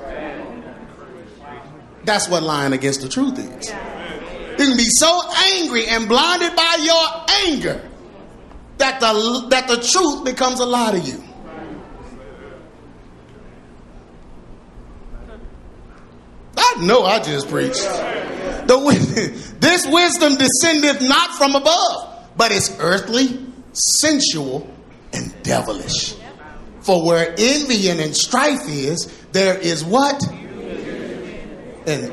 That's 2.05 2.29
what 2.29 2.43
lying 2.43 2.73
against 2.73 3.03
the 3.03 3.09
truth 3.09 3.39
is. 3.39 3.69
You 3.69 4.67
can 4.67 4.77
be 4.79 4.87
so 4.89 5.21
angry 5.57 5.87
and 5.89 6.09
blinded 6.09 6.57
by 6.57 6.79
your 6.81 7.27
anger 7.53 7.91
that 8.79 9.01
the 9.01 9.47
that 9.51 9.69
the 9.69 9.77
truth 9.77 10.25
becomes 10.25 10.61
a 10.61 10.67
lie 10.67 10.93
to 10.93 11.01
you. 11.01 11.23
I 16.57 16.75
know 16.83 17.05
I 17.05 17.21
just 17.21 17.49
preached. 17.49 17.83
The, 18.67 19.57
this 19.61 19.87
wisdom 19.87 20.37
descendeth 20.37 21.01
not 21.03 21.35
from 21.37 21.55
above, 21.55 22.29
but 22.37 22.53
it's 22.53 22.77
earthly, 22.81 23.47
sensual, 23.73 24.69
and 25.13 25.35
devilish. 25.43 26.17
For 26.81 27.05
where 27.05 27.31
envy 27.37 27.89
and 27.89 28.17
strife 28.17 28.69
is, 28.69 29.13
there 29.33 29.59
is 29.59 29.85
what? 29.85 30.23
And 31.87 32.13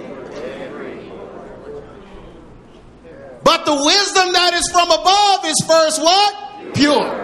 but 3.44 3.66
the 3.66 3.76
wisdom 3.76 4.34
that 4.34 4.54
is 4.54 4.70
from 4.72 4.90
above 4.90 5.46
is 5.46 5.56
first 5.68 6.02
what? 6.02 6.43
Pure. 6.74 7.24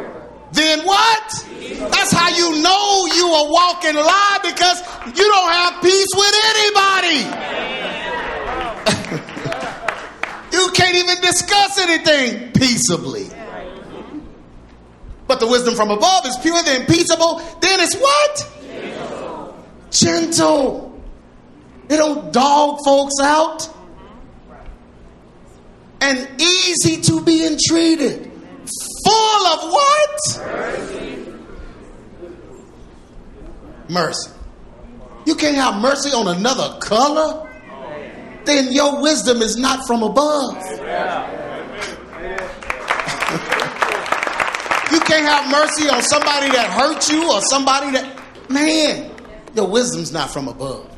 Then 0.52 0.86
what? 0.86 1.46
That's 1.92 2.12
how 2.12 2.30
you 2.30 2.62
know 2.62 3.06
you 3.14 3.28
are 3.28 3.52
walking 3.52 3.96
lie 3.96 4.40
because 4.44 4.82
you 5.18 5.24
don't 5.24 5.52
have 5.52 5.82
peace 5.82 6.08
with 6.16 6.36
anybody. 6.56 7.20
you 10.58 10.72
can't 10.74 10.96
even 10.96 11.22
discuss 11.22 11.78
anything 11.80 12.52
peaceably. 12.54 13.30
But 15.28 15.40
the 15.40 15.48
wisdom 15.48 15.76
from 15.76 15.92
above 15.92 16.26
is 16.26 16.36
pure, 16.42 16.62
then 16.64 16.88
peaceable, 16.88 17.38
then 17.62 17.80
it's 17.80 17.96
what? 17.96 18.52
Gentle. 18.64 19.66
Gentle. 19.92 21.02
It 21.88 21.98
don't 21.98 22.34
dog 22.34 22.80
folks 22.84 23.20
out. 23.22 23.70
And 26.02 26.28
easy 26.42 27.02
to 27.02 27.22
be 27.24 27.46
entreated. 27.46 28.29
Full 29.06 29.48
of 29.48 29.72
what? 29.72 30.20
Mercy. 30.48 31.26
mercy. 33.90 34.32
You 35.26 35.36
can't 35.36 35.56
have 35.56 35.82
mercy 35.82 36.10
on 36.10 36.28
another 36.36 36.80
color? 36.80 37.48
Then 38.46 38.72
your 38.72 39.02
wisdom 39.02 39.42
is 39.42 39.58
not 39.58 39.86
from 39.86 40.04
above. 40.04 40.56
You 44.92 45.00
can't 45.02 45.26
have 45.26 45.52
mercy 45.52 45.88
on 45.88 46.02
somebody 46.02 46.50
that 46.50 46.72
hurt 46.72 47.10
you 47.12 47.32
or 47.32 47.42
somebody 47.42 47.92
that, 47.92 48.20
man, 48.50 49.12
your 49.54 49.68
wisdom's 49.68 50.12
not 50.12 50.32
from 50.32 50.48
above. 50.48 50.90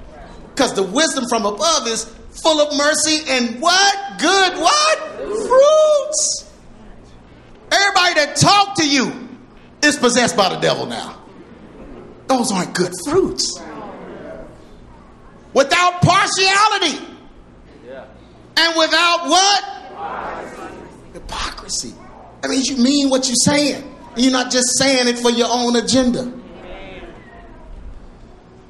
Because 0.49 0.73
the 0.73 0.83
wisdom 0.83 1.25
from 1.27 1.45
above 1.45 1.87
is 1.87 2.05
full 2.41 2.61
of 2.61 2.75
mercy 2.77 3.19
and 3.27 3.59
what? 3.61 4.19
Good 4.19 4.53
what? 4.55 4.99
Fruits. 5.27 6.50
Everybody 7.71 8.13
that 8.15 8.35
talk 8.35 8.75
to 8.75 8.87
you 8.87 9.29
is 9.81 9.97
possessed 9.97 10.35
by 10.35 10.49
the 10.49 10.59
devil 10.59 10.85
now. 10.85 11.17
Those 12.27 12.51
aren't 12.51 12.73
good 12.73 12.93
fruits. 13.05 13.59
Without 15.53 16.01
partiality. 16.01 17.07
And 18.57 18.77
without 18.77 19.27
what? 19.27 19.63
Hypocrisy. 21.13 21.93
That 22.41 22.49
means 22.49 22.67
you 22.67 22.77
mean 22.77 23.09
what 23.09 23.27
you're 23.27 23.35
saying. 23.35 23.83
And 24.15 24.23
you're 24.23 24.31
not 24.31 24.51
just 24.51 24.77
saying 24.77 25.07
it 25.07 25.19
for 25.19 25.31
your 25.31 25.47
own 25.49 25.75
agenda. 25.75 26.21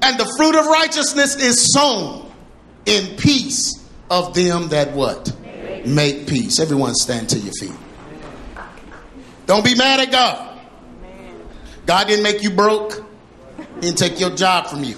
And 0.02 0.18
the 0.18 0.34
fruit 0.36 0.56
of 0.56 0.66
righteousness 0.66 1.36
is 1.36 1.72
sown 1.72 2.30
in 2.86 3.16
peace 3.16 3.88
of 4.10 4.34
them 4.34 4.68
that 4.68 4.92
what? 4.92 5.32
Make 5.86 6.26
peace. 6.26 6.58
Everyone 6.58 6.94
stand 6.94 7.28
to 7.30 7.38
your 7.38 7.52
feet. 7.52 7.76
Don't 9.46 9.64
be 9.64 9.74
mad 9.74 10.00
at 10.00 10.10
God. 10.10 10.60
God 11.86 12.06
didn't 12.06 12.22
make 12.22 12.42
you 12.42 12.50
broke. 12.50 13.04
He 13.76 13.80
didn't 13.80 13.98
take 13.98 14.20
your 14.20 14.34
job 14.34 14.68
from 14.68 14.84
you. 14.84 14.96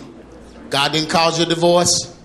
God 0.70 0.92
didn't 0.92 1.08
cause 1.10 1.38
your 1.38 1.48
divorce. 1.48 2.16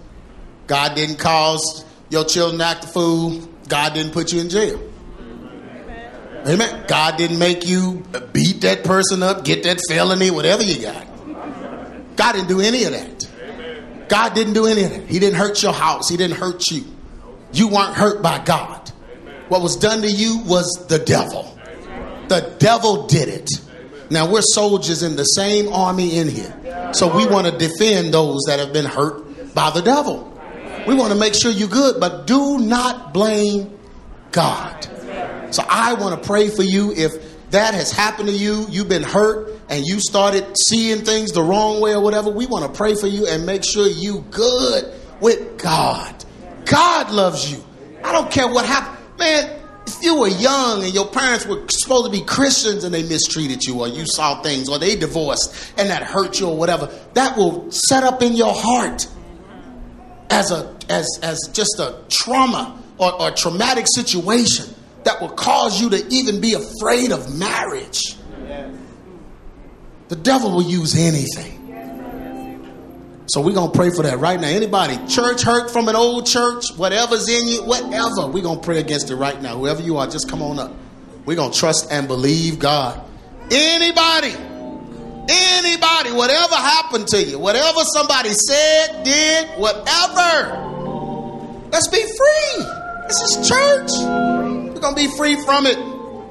God 0.68 0.96
didn't 0.96 1.18
cause 1.18 1.86
your 2.10 2.26
children 2.26 2.60
to 2.60 2.66
act 2.66 2.86
a 2.86 2.88
fool. 2.88 3.48
God 3.68 3.94
didn't 3.94 4.12
put 4.12 4.34
you 4.34 4.42
in 4.42 4.50
jail. 4.50 4.82
Amen. 6.48 6.86
God 6.88 7.18
didn't 7.18 7.38
make 7.38 7.68
you 7.68 8.04
beat 8.34 8.62
that 8.62 8.84
person 8.84 9.22
up, 9.24 9.44
get 9.44 9.64
that 9.64 9.80
felony, 9.88 10.32
whatever 10.32 10.64
you 10.64 10.82
got. 10.82 11.06
God 12.16 12.34
didn't 12.34 12.48
do 12.48 12.60
any 12.60 12.86
of 12.86 12.92
that. 12.92 13.30
God 14.08 14.34
didn't 14.34 14.54
do 14.54 14.66
any 14.66 14.84
of 14.84 14.92
that. 14.92 15.08
He 15.08 15.20
didn't 15.20 15.38
hurt 15.38 15.62
your 15.62 15.74
house. 15.74 16.10
He 16.10 16.18
didn't 16.18 16.38
hurt 16.38 16.70
you. 16.72 16.84
You 17.54 17.68
weren't 17.68 17.96
hurt 17.96 18.22
by 18.22 18.44
God. 18.44 18.90
What 19.50 19.62
was 19.62 19.76
done 19.76 20.02
to 20.02 20.10
you 20.10 20.42
was 20.46 20.72
the 20.88 21.00
devil. 21.00 21.59
The 22.30 22.56
devil 22.60 23.08
did 23.08 23.28
it. 23.28 23.50
Now 24.10 24.32
we're 24.32 24.42
soldiers 24.42 25.04
in 25.04 25.16
the 25.16 25.24
same 25.24 25.72
army 25.72 26.18
in 26.18 26.30
here. 26.30 26.92
So 26.94 27.16
we 27.16 27.26
want 27.28 27.48
to 27.48 27.58
defend 27.58 28.14
those 28.14 28.44
that 28.48 28.60
have 28.60 28.74
been 28.74 28.86
hurt 28.86 29.54
by 29.54 29.70
the 29.72 29.82
devil. 29.82 30.26
We 30.88 30.96
want 30.96 31.14
to 31.14 31.20
make 31.20 31.36
sure 31.36 31.52
you're 31.52 31.68
good, 31.68 32.00
but 32.00 32.26
do 32.26 32.60
not 32.60 33.14
blame 33.14 33.78
God. 34.32 34.88
So 35.52 35.64
I 35.68 35.94
want 35.94 36.22
to 36.22 36.28
pray 36.28 36.50
for 36.50 36.64
you 36.64 36.92
if 36.94 37.12
that 37.52 37.74
has 37.74 37.92
happened 37.92 38.30
to 38.30 38.36
you, 38.36 38.66
you've 38.70 38.90
been 38.90 39.04
hurt 39.04 39.60
and 39.70 39.86
you 39.86 40.00
started 40.00 40.56
seeing 40.68 41.04
things 41.04 41.32
the 41.32 41.42
wrong 41.44 41.82
way 41.82 41.94
or 41.94 42.02
whatever. 42.02 42.30
We 42.30 42.46
want 42.46 42.72
to 42.72 42.78
pray 42.78 42.96
for 42.96 43.08
you 43.08 43.28
and 43.28 43.46
make 43.46 43.64
sure 43.64 43.88
you 43.88 44.24
good 44.32 44.94
with 45.20 45.58
God. 45.58 46.26
God 46.66 47.12
loves 47.12 47.52
you. 47.52 47.64
I 48.04 48.12
don't 48.12 48.32
care 48.32 48.48
what 48.48 48.66
happened. 48.66 48.98
Man, 49.18 49.59
you 50.02 50.20
were 50.20 50.28
young 50.28 50.84
and 50.84 50.94
your 50.94 51.08
parents 51.08 51.46
were 51.46 51.64
supposed 51.70 52.06
to 52.06 52.12
be 52.12 52.26
Christians 52.26 52.84
and 52.84 52.94
they 52.94 53.04
mistreated 53.04 53.64
you 53.64 53.80
or 53.80 53.88
you 53.88 54.06
saw 54.06 54.42
things 54.42 54.70
or 54.70 54.80
they 54.80 54.96
divorced 54.96 55.74
and 55.78 55.90
that 55.90 56.04
hurt 56.04 56.40
you 56.40 56.48
or 56.48 56.58
whatever, 56.58 56.88
that 57.14 57.38
will 57.38 57.72
set 57.72 58.04
up 58.04 58.22
in 58.22 58.34
your 58.34 58.54
heart 58.54 59.08
as 60.30 60.52
a 60.52 60.76
as 60.90 61.20
as 61.22 61.50
just 61.54 61.80
a 61.80 62.00
trauma 62.10 62.82
or, 62.98 63.22
or 63.22 63.32
traumatic 63.32 63.86
situation 63.88 64.74
that 65.04 65.22
will 65.22 65.30
cause 65.30 65.82
you 65.82 65.90
to 65.90 66.06
even 66.10 66.42
be 66.42 66.54
afraid 66.54 67.12
of 67.12 67.38
marriage. 67.38 68.16
The 70.10 70.16
devil 70.16 70.52
will 70.52 70.64
use 70.64 70.96
anything. 70.98 71.59
So 73.30 73.42
we're 73.42 73.54
gonna 73.54 73.72
pray 73.72 73.92
for 73.92 74.02
that 74.02 74.18
right 74.18 74.42
now. 74.42 74.48
Anybody 74.48 74.98
church 75.08 75.44
hurt 75.44 75.70
from 75.70 75.88
an 75.88 75.96
old 75.96 76.26
church, 76.26 76.64
whatever's 76.76 77.30
in 77.30 77.48
you, 77.48 77.64
whatever, 77.64 78.26
we're 78.26 78.42
gonna 78.42 78.60
pray 78.60 78.80
against 78.80 79.12
it 79.12 79.18
right 79.18 79.40
now. 79.40 79.56
Whoever 79.56 79.84
you 79.84 79.98
are, 79.98 80.08
just 80.08 80.28
come 80.28 80.42
on 80.42 80.58
up. 80.58 80.74
We're 81.28 81.36
gonna 81.36 81.54
trust 81.54 81.92
and 81.92 82.08
believe 82.08 82.58
God. 82.58 83.00
Anybody, 83.52 84.34
anybody, 85.30 86.12
whatever 86.12 86.56
happened 86.56 87.08
to 87.10 87.24
you, 87.24 87.38
whatever 87.38 87.82
somebody 87.94 88.30
said, 88.30 89.04
did, 89.04 89.48
whatever, 89.60 91.68
let's 91.72 91.88
be 91.88 92.02
free. 92.02 92.66
This 93.10 93.22
is 93.22 93.48
church. 93.48 93.92
We're 94.74 94.82
gonna 94.82 94.96
be 94.96 95.16
free 95.18 95.40
from 95.44 95.68
it. 95.68 95.78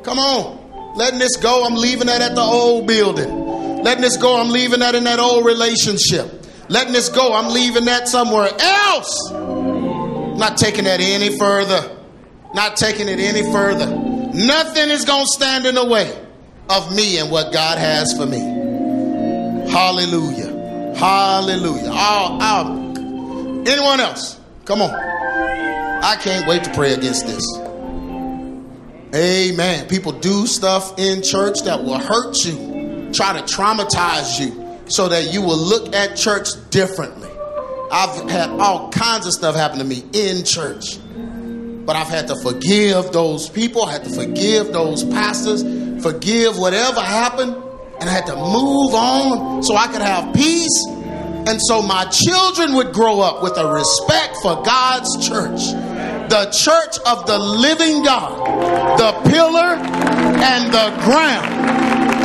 Come 0.02 0.18
on. 0.18 0.96
Letting 0.96 1.20
this 1.20 1.36
go, 1.36 1.64
I'm 1.64 1.76
leaving 1.76 2.08
that 2.08 2.22
at 2.22 2.34
the 2.34 2.40
old 2.40 2.88
building. 2.88 3.84
Letting 3.84 4.02
this 4.02 4.16
go, 4.16 4.40
I'm 4.40 4.50
leaving 4.50 4.80
that 4.80 4.96
in 4.96 5.04
that 5.04 5.20
old 5.20 5.44
relationship 5.44 6.37
letting 6.68 6.92
this 6.92 7.08
go. 7.08 7.32
I'm 7.34 7.52
leaving 7.52 7.86
that 7.86 8.08
somewhere 8.08 8.50
else. 8.58 9.30
Not 9.32 10.56
taking 10.56 10.84
that 10.84 11.00
any 11.00 11.36
further. 11.36 11.96
Not 12.54 12.76
taking 12.76 13.08
it 13.08 13.18
any 13.18 13.50
further. 13.52 13.86
Nothing 13.86 14.90
is 14.90 15.04
going 15.04 15.24
to 15.24 15.30
stand 15.30 15.66
in 15.66 15.74
the 15.74 15.84
way 15.84 16.16
of 16.70 16.94
me 16.94 17.18
and 17.18 17.30
what 17.30 17.52
God 17.52 17.78
has 17.78 18.16
for 18.16 18.26
me. 18.26 18.38
Hallelujah. 19.70 20.94
Hallelujah. 20.96 21.90
Oh, 21.92 22.38
oh. 22.40 23.64
Anyone 23.66 24.00
else? 24.00 24.38
Come 24.64 24.82
on. 24.82 24.90
I 24.90 26.16
can't 26.20 26.46
wait 26.46 26.64
to 26.64 26.72
pray 26.72 26.92
against 26.94 27.26
this. 27.26 27.44
Amen. 29.14 29.88
People 29.88 30.12
do 30.12 30.46
stuff 30.46 30.98
in 30.98 31.22
church 31.22 31.62
that 31.62 31.82
will 31.82 31.98
hurt 31.98 32.44
you, 32.44 33.10
try 33.12 33.32
to 33.32 33.42
traumatize 33.42 34.38
you 34.38 34.67
so 34.88 35.08
that 35.08 35.32
you 35.32 35.42
will 35.42 35.58
look 35.58 35.94
at 35.94 36.16
church 36.16 36.48
differently. 36.70 37.28
I've 37.90 38.30
had 38.30 38.50
all 38.50 38.90
kinds 38.90 39.26
of 39.26 39.32
stuff 39.32 39.56
happen 39.56 39.78
to 39.78 39.84
me 39.84 40.04
in 40.12 40.44
church, 40.44 40.98
but 41.86 41.96
I've 41.96 42.08
had 42.08 42.28
to 42.28 42.36
forgive 42.42 43.12
those 43.12 43.48
people, 43.48 43.84
I 43.84 43.92
had 43.92 44.04
to 44.04 44.10
forgive 44.10 44.72
those 44.72 45.04
pastors, 45.04 45.62
forgive 46.02 46.58
whatever 46.58 47.00
happened, 47.00 47.54
and 48.00 48.08
I 48.08 48.12
had 48.12 48.26
to 48.26 48.36
move 48.36 48.94
on 48.94 49.62
so 49.62 49.74
I 49.74 49.86
could 49.86 50.02
have 50.02 50.34
peace. 50.34 50.84
And 51.48 51.58
so 51.62 51.80
my 51.80 52.04
children 52.04 52.74
would 52.74 52.92
grow 52.92 53.20
up 53.20 53.42
with 53.42 53.56
a 53.56 53.66
respect 53.72 54.36
for 54.42 54.62
God's 54.62 55.26
church, 55.26 55.72
the 56.28 56.50
church 56.52 56.98
of 57.06 57.26
the 57.26 57.38
living 57.38 58.02
God, 58.02 58.98
the 58.98 59.12
pillar 59.30 59.76
and 59.80 60.72
the 60.72 60.90
ground 61.04 61.48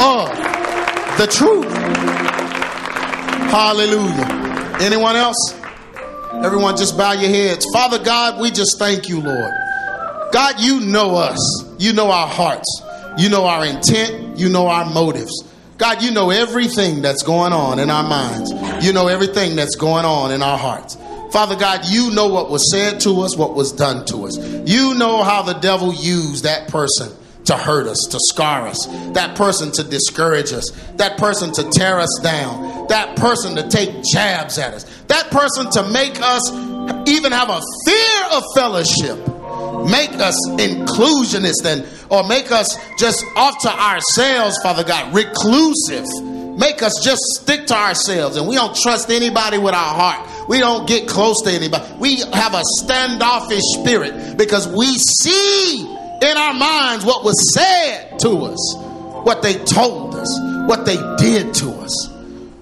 of 0.01 1.17
the 1.17 1.27
truth. 1.27 2.12
Hallelujah. 3.53 4.79
Anyone 4.81 5.15
else? 5.15 5.53
Everyone, 6.43 6.75
just 6.75 6.97
bow 6.97 7.11
your 7.11 7.29
heads. 7.29 7.67
Father 7.71 8.03
God, 8.03 8.41
we 8.41 8.49
just 8.49 8.79
thank 8.79 9.07
you, 9.07 9.21
Lord. 9.21 9.51
God, 10.31 10.59
you 10.59 10.79
know 10.79 11.15
us. 11.17 11.63
You 11.77 11.93
know 11.93 12.09
our 12.09 12.27
hearts. 12.27 12.81
You 13.15 13.29
know 13.29 13.45
our 13.45 13.63
intent. 13.63 14.39
You 14.39 14.49
know 14.49 14.65
our 14.65 14.91
motives. 14.91 15.43
God, 15.77 16.01
you 16.01 16.09
know 16.09 16.31
everything 16.31 17.03
that's 17.03 17.21
going 17.21 17.53
on 17.53 17.77
in 17.77 17.91
our 17.91 18.01
minds. 18.01 18.51
You 18.83 18.91
know 18.91 19.07
everything 19.07 19.55
that's 19.55 19.75
going 19.75 20.03
on 20.03 20.31
in 20.31 20.41
our 20.41 20.57
hearts. 20.57 20.97
Father 21.31 21.55
God, 21.55 21.81
you 21.85 22.09
know 22.09 22.29
what 22.29 22.49
was 22.49 22.71
said 22.71 23.01
to 23.01 23.21
us, 23.21 23.37
what 23.37 23.53
was 23.53 23.71
done 23.71 24.03
to 24.05 24.25
us. 24.25 24.35
You 24.67 24.95
know 24.95 25.21
how 25.21 25.43
the 25.43 25.53
devil 25.53 25.93
used 25.93 26.45
that 26.45 26.69
person 26.69 27.15
to 27.45 27.57
hurt 27.57 27.87
us, 27.87 28.07
to 28.11 28.17
scar 28.19 28.67
us, 28.67 28.85
that 29.13 29.35
person 29.35 29.71
to 29.71 29.83
discourage 29.83 30.53
us, 30.53 30.69
that 30.95 31.17
person 31.17 31.51
to 31.53 31.69
tear 31.71 31.99
us 31.99 32.19
down, 32.23 32.87
that 32.87 33.17
person 33.17 33.55
to 33.55 33.67
take 33.67 34.03
jabs 34.03 34.57
at 34.57 34.73
us, 34.73 34.83
that 35.07 35.29
person 35.31 35.69
to 35.71 35.89
make 35.89 36.19
us 36.21 36.51
even 37.07 37.31
have 37.31 37.49
a 37.49 37.61
fear 37.85 38.25
of 38.31 38.43
fellowship, 38.55 39.17
make 39.89 40.13
us 40.19 40.37
inclusionist 40.51 41.65
and 41.65 41.85
or 42.09 42.27
make 42.27 42.51
us 42.51 42.77
just 42.97 43.25
off 43.35 43.59
to 43.61 43.69
ourselves, 43.69 44.57
Father 44.61 44.83
God, 44.83 45.13
reclusive. 45.13 46.05
Make 46.57 46.83
us 46.83 46.93
just 47.03 47.21
stick 47.41 47.65
to 47.67 47.75
ourselves 47.75 48.37
and 48.37 48.47
we 48.47 48.55
don't 48.55 48.75
trust 48.75 49.09
anybody 49.09 49.57
with 49.57 49.73
our 49.73 49.95
heart. 49.95 50.47
We 50.47 50.59
don't 50.59 50.87
get 50.87 51.07
close 51.07 51.41
to 51.43 51.51
anybody. 51.51 51.83
We 51.97 52.17
have 52.17 52.53
a 52.53 52.61
standoffish 52.79 53.63
spirit 53.79 54.37
because 54.37 54.67
we 54.67 54.85
see 54.95 55.97
in 56.23 56.37
our 56.37 56.53
minds 56.53 57.05
what 57.05 57.23
was 57.23 57.53
said 57.53 58.17
to 58.19 58.29
us, 58.29 58.75
what 59.25 59.41
they 59.41 59.55
told 59.65 60.15
us, 60.15 60.39
what 60.67 60.85
they 60.85 60.97
did 61.17 61.53
to 61.55 61.69
us. 61.71 62.07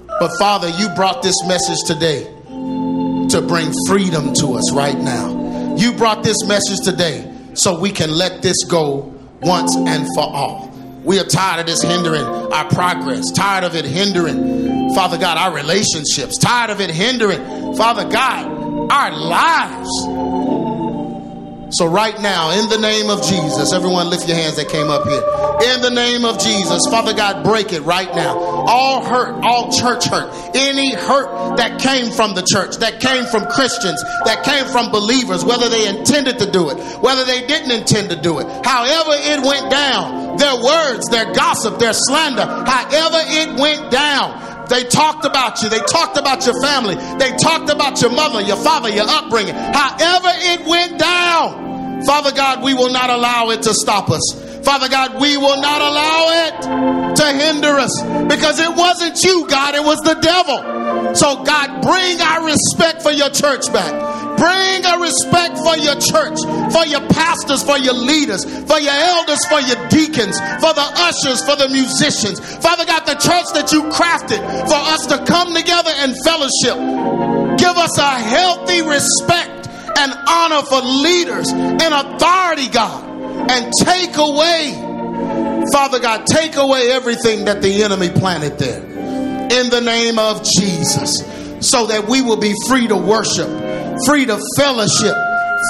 But 0.07 0.32
Father, 0.39 0.70
you 0.70 0.89
brought 0.95 1.22
this 1.22 1.36
message 1.45 1.78
today 1.86 2.24
to 3.30 3.43
bring 3.47 3.72
freedom 3.88 4.34
to 4.34 4.53
us 4.53 4.74
right 4.74 4.97
now. 4.97 5.76
You 5.78 5.93
brought 5.93 6.24
this 6.24 6.45
message 6.47 6.80
today 6.84 7.32
so 7.53 7.80
we 7.80 7.91
can 7.91 8.09
let 8.12 8.41
this 8.41 8.64
go 8.64 9.14
once 9.41 9.76
and 9.76 10.07
for 10.16 10.24
all. 10.24 10.70
We 11.03 11.20
are 11.20 11.24
tired 11.26 11.62
of 11.62 11.66
this 11.66 11.82
hindering 11.82 12.24
our 12.24 12.68
progress, 12.70 13.32
tired 13.32 13.64
of 13.64 13.76
it 13.76 13.86
hindering, 13.86 14.93
Father 14.93 15.18
God, 15.18 15.38
our 15.38 15.53
relationships, 15.53 16.38
tired 16.38 16.70
of 16.70 16.82
it 16.82 16.91
hindering, 16.91 17.76
Father 17.76 18.07
God, 18.09 18.91
our 18.91 19.12
lives. 19.12 20.50
So, 21.72 21.86
right 21.88 22.19
now, 22.19 22.51
in 22.51 22.67
the 22.69 22.78
name 22.78 23.09
of 23.09 23.24
Jesus, 23.24 23.72
everyone 23.72 24.09
lift 24.09 24.28
your 24.28 24.36
hands 24.36 24.57
that 24.57 24.67
came 24.67 24.89
up 24.89 25.07
here. 25.07 25.24
In 25.72 25.82
the 25.82 25.89
name 25.89 26.26
of 26.26 26.38
Jesus, 26.38 26.84
Father 26.89 27.13
God, 27.13 27.45
break 27.45 27.72
it 27.72 27.82
right 27.82 28.13
now. 28.13 28.38
All 28.38 29.05
hurt, 29.05 29.39
all 29.43 29.72
church 29.72 30.05
hurt, 30.05 30.34
any 30.53 30.93
hurt 30.93 31.57
that 31.57 31.80
came 31.80 32.11
from 32.11 32.36
the 32.36 32.43
church, 32.43 32.78
that 32.78 32.99
came 32.99 33.24
from 33.26 33.45
Christians, 33.45 34.03
that 34.26 34.43
came 34.43 34.65
from 34.65 34.91
believers, 34.91 35.45
whether 35.45 35.69
they 35.69 35.88
intended 35.88 36.39
to 36.39 36.51
do 36.51 36.69
it, 36.72 36.78
whether 36.99 37.24
they 37.24 37.47
didn't 37.47 37.72
intend 37.72 38.09
to 38.09 38.19
do 38.19 38.39
it, 38.39 38.47
however 38.65 39.15
it 39.15 39.39
went 39.45 39.72
down, 39.72 40.36
their 40.38 40.57
words, 40.59 41.07
their 41.07 41.32
gossip, 41.32 41.80
their 41.80 41.93
slander, 41.93 42.43
however 42.43 43.19
it 43.32 43.59
went 43.59 43.91
down, 43.91 44.67
they 44.72 44.86
talked 44.86 45.26
about 45.26 45.61
you. 45.61 45.67
They 45.67 45.80
talked 45.80 46.17
about 46.17 46.45
your 46.45 46.55
family. 46.61 46.95
They 46.95 47.36
talked 47.36 47.69
about 47.69 48.01
your 48.01 48.11
mother, 48.11 48.39
your 48.39 48.55
father, 48.55 48.88
your 48.88 49.03
upbringing. 49.05 49.53
However, 49.53 50.30
it 50.32 50.65
went 50.65 50.97
down. 50.97 51.61
Father 52.05 52.31
God, 52.31 52.63
we 52.63 52.73
will 52.73 52.91
not 52.91 53.09
allow 53.09 53.49
it 53.49 53.63
to 53.63 53.73
stop 53.73 54.09
us. 54.09 54.21
Father 54.63 54.89
God, 54.89 55.19
we 55.19 55.37
will 55.37 55.59
not 55.61 55.81
allow 55.81 56.21
it 56.45 57.15
to 57.15 57.25
hinder 57.33 57.79
us 57.79 58.01
because 58.29 58.59
it 58.59 58.69
wasn't 58.75 59.21
you, 59.23 59.47
God, 59.47 59.75
it 59.75 59.83
was 59.83 59.99
the 60.01 60.15
devil. 60.21 61.15
So, 61.15 61.43
God, 61.43 61.81
bring 61.81 62.21
our 62.21 62.45
respect 62.45 63.01
for 63.01 63.11
your 63.11 63.29
church 63.29 63.71
back. 63.73 63.91
Bring 64.37 64.85
a 64.85 64.97
respect 64.97 65.57
for 65.59 65.77
your 65.77 65.97
church, 66.01 66.41
for 66.73 66.85
your 66.85 67.01
pastors, 67.09 67.61
for 67.63 67.77
your 67.77 67.93
leaders, 67.93 68.45
for 68.45 68.79
your 68.79 68.93
elders, 68.93 69.45
for 69.45 69.59
your 69.59 69.77
deacons, 69.89 70.39
for 70.61 70.73
the 70.73 70.87
ushers, 71.09 71.43
for 71.45 71.55
the 71.57 71.69
musicians. 71.69 72.39
Father 72.57 72.85
God, 72.85 73.05
the 73.05 73.17
church 73.21 73.49
that 73.53 73.69
you 73.71 73.83
crafted 73.93 74.41
for 74.65 74.81
us 74.93 75.05
to 75.07 75.17
come 75.25 75.53
together 75.53 75.91
and 75.93 76.15
fellowship 76.23 76.77
Give 77.61 77.77
us 77.77 77.95
a 77.99 78.19
healthy 78.19 78.81
respect 78.81 79.61
and 79.97 80.13
honor 80.27 80.61
for 80.63 80.81
leaders 80.81 81.49
and 81.51 81.93
authority, 81.93 82.69
God. 82.69 83.09
And 83.51 83.73
take 83.83 84.15
away, 84.17 84.71
Father 85.73 85.99
God, 85.99 86.25
take 86.25 86.55
away 86.55 86.91
everything 86.91 87.45
that 87.45 87.61
the 87.61 87.83
enemy 87.83 88.09
planted 88.09 88.57
there. 88.57 88.81
In 88.81 89.69
the 89.69 89.81
name 89.81 90.17
of 90.19 90.43
Jesus. 90.43 91.19
So 91.59 91.87
that 91.87 92.07
we 92.07 92.21
will 92.21 92.39
be 92.39 92.53
free 92.67 92.87
to 92.87 92.97
worship, 92.97 93.47
free 94.05 94.25
to 94.25 94.39
fellowship, 94.57 95.15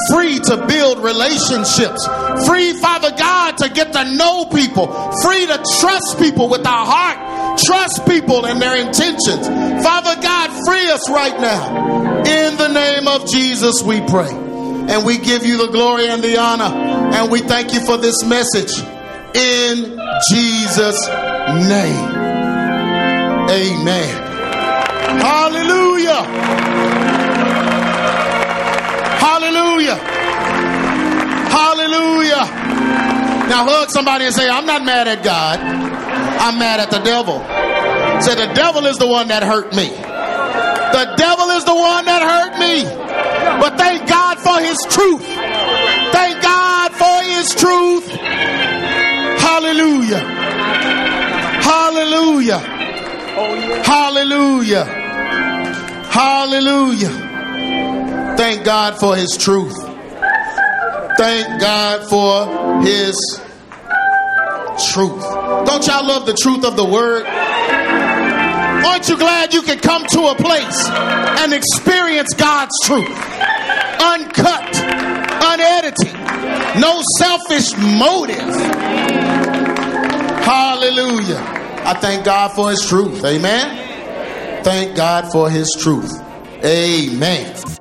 free 0.10 0.40
to 0.40 0.66
build 0.68 1.00
relationships, 1.00 2.08
free, 2.48 2.74
Father 2.80 3.12
God, 3.18 3.58
to 3.58 3.70
get 3.70 3.92
to 3.94 4.16
know 4.16 4.46
people, 4.46 4.88
free 5.22 5.46
to 5.46 5.64
trust 5.80 6.18
people 6.20 6.50
with 6.50 6.66
our 6.66 6.86
heart, 6.86 7.60
trust 7.60 8.06
people 8.08 8.46
and 8.46 8.62
their 8.62 8.78
intentions. 8.78 9.48
Father 9.84 10.16
God, 10.22 10.50
free 10.66 10.90
us 10.90 11.10
right 11.10 11.40
now. 11.42 12.01
The 12.62 12.68
name 12.68 13.08
of 13.08 13.28
Jesus, 13.28 13.82
we 13.82 14.02
pray. 14.02 14.30
And 14.30 15.04
we 15.04 15.18
give 15.18 15.44
you 15.44 15.58
the 15.66 15.72
glory 15.72 16.08
and 16.08 16.22
the 16.24 16.38
honor. 16.38 16.66
And 17.12 17.32
we 17.32 17.40
thank 17.40 17.74
you 17.74 17.84
for 17.84 17.98
this 17.98 18.24
message. 18.24 18.78
In 19.34 20.00
Jesus' 20.30 21.08
name. 21.08 22.06
Amen. 23.50 24.14
Hallelujah. 25.26 26.22
Hallelujah. 29.18 29.96
Hallelujah. 31.50 32.46
Now 33.50 33.66
hug 33.66 33.90
somebody 33.90 34.26
and 34.26 34.36
say, 34.36 34.48
I'm 34.48 34.68
not 34.68 34.86
mad 34.86 35.08
at 35.08 35.24
God. 35.24 35.60
I'm 35.60 36.60
mad 36.60 36.80
at 36.80 36.92
the 36.92 37.00
devil. 37.00 37.40
Say, 38.22 38.36
the 38.36 38.54
devil 38.54 38.86
is 38.86 39.00
the 39.00 39.08
one 39.08 39.30
that 39.30 39.42
hurt 39.42 39.76
me. 39.76 40.11
The 40.92 41.14
devil 41.18 41.50
is 41.52 41.66
the 41.66 41.76
one 41.76 42.06
that 42.06 42.22
hurt 42.22 42.60
me. 42.60 42.84
But 43.60 43.78
thank 43.78 44.08
God 44.08 44.40
for 44.40 44.60
his 44.60 44.78
truth. 44.90 45.24
Thank 46.12 46.42
God 46.42 46.92
for 46.94 47.24
his 47.32 47.56
truth. 47.56 48.08
Hallelujah. 49.40 50.20
Hallelujah. 51.62 52.60
Hallelujah. 53.84 54.86
Hallelujah. 56.12 57.32
Thank 58.38 58.66
God 58.66 59.00
for 59.00 59.16
his 59.16 59.38
truth. 59.38 59.78
Thank 61.18 61.62
God 61.62 62.10
for 62.10 62.84
his 62.84 63.16
truth. 64.92 65.22
Don't 65.66 65.86
y'all 65.86 66.06
love 66.06 66.26
the 66.26 66.34
truth 66.34 66.66
of 66.66 66.76
the 66.76 66.86
word? 66.86 67.26
Aren't 68.86 69.10
you 69.10 69.18
glad 69.18 69.54
you 69.54 69.62
can 69.62 69.80
come 69.80 70.06
to 70.08 70.28
a 70.28 70.36
place 70.36 70.88
and 71.42 71.54
experience 71.54 72.34
God's 72.34 72.74
truth? 72.84 73.10
Uncut, 74.02 74.76
unedited, 75.44 76.14
no 76.80 77.02
selfish 77.18 77.76
motive. 77.78 78.40
Hallelujah. 80.44 81.40
I 81.84 81.94
thank 82.00 82.26
God 82.26 82.52
for 82.54 82.70
his 82.70 82.86
truth. 82.88 83.24
Amen. 83.24 84.64
Thank 84.64 84.96
God 84.96 85.32
for 85.32 85.50
his 85.50 85.76
truth. 85.80 86.12
Amen. 86.64 87.81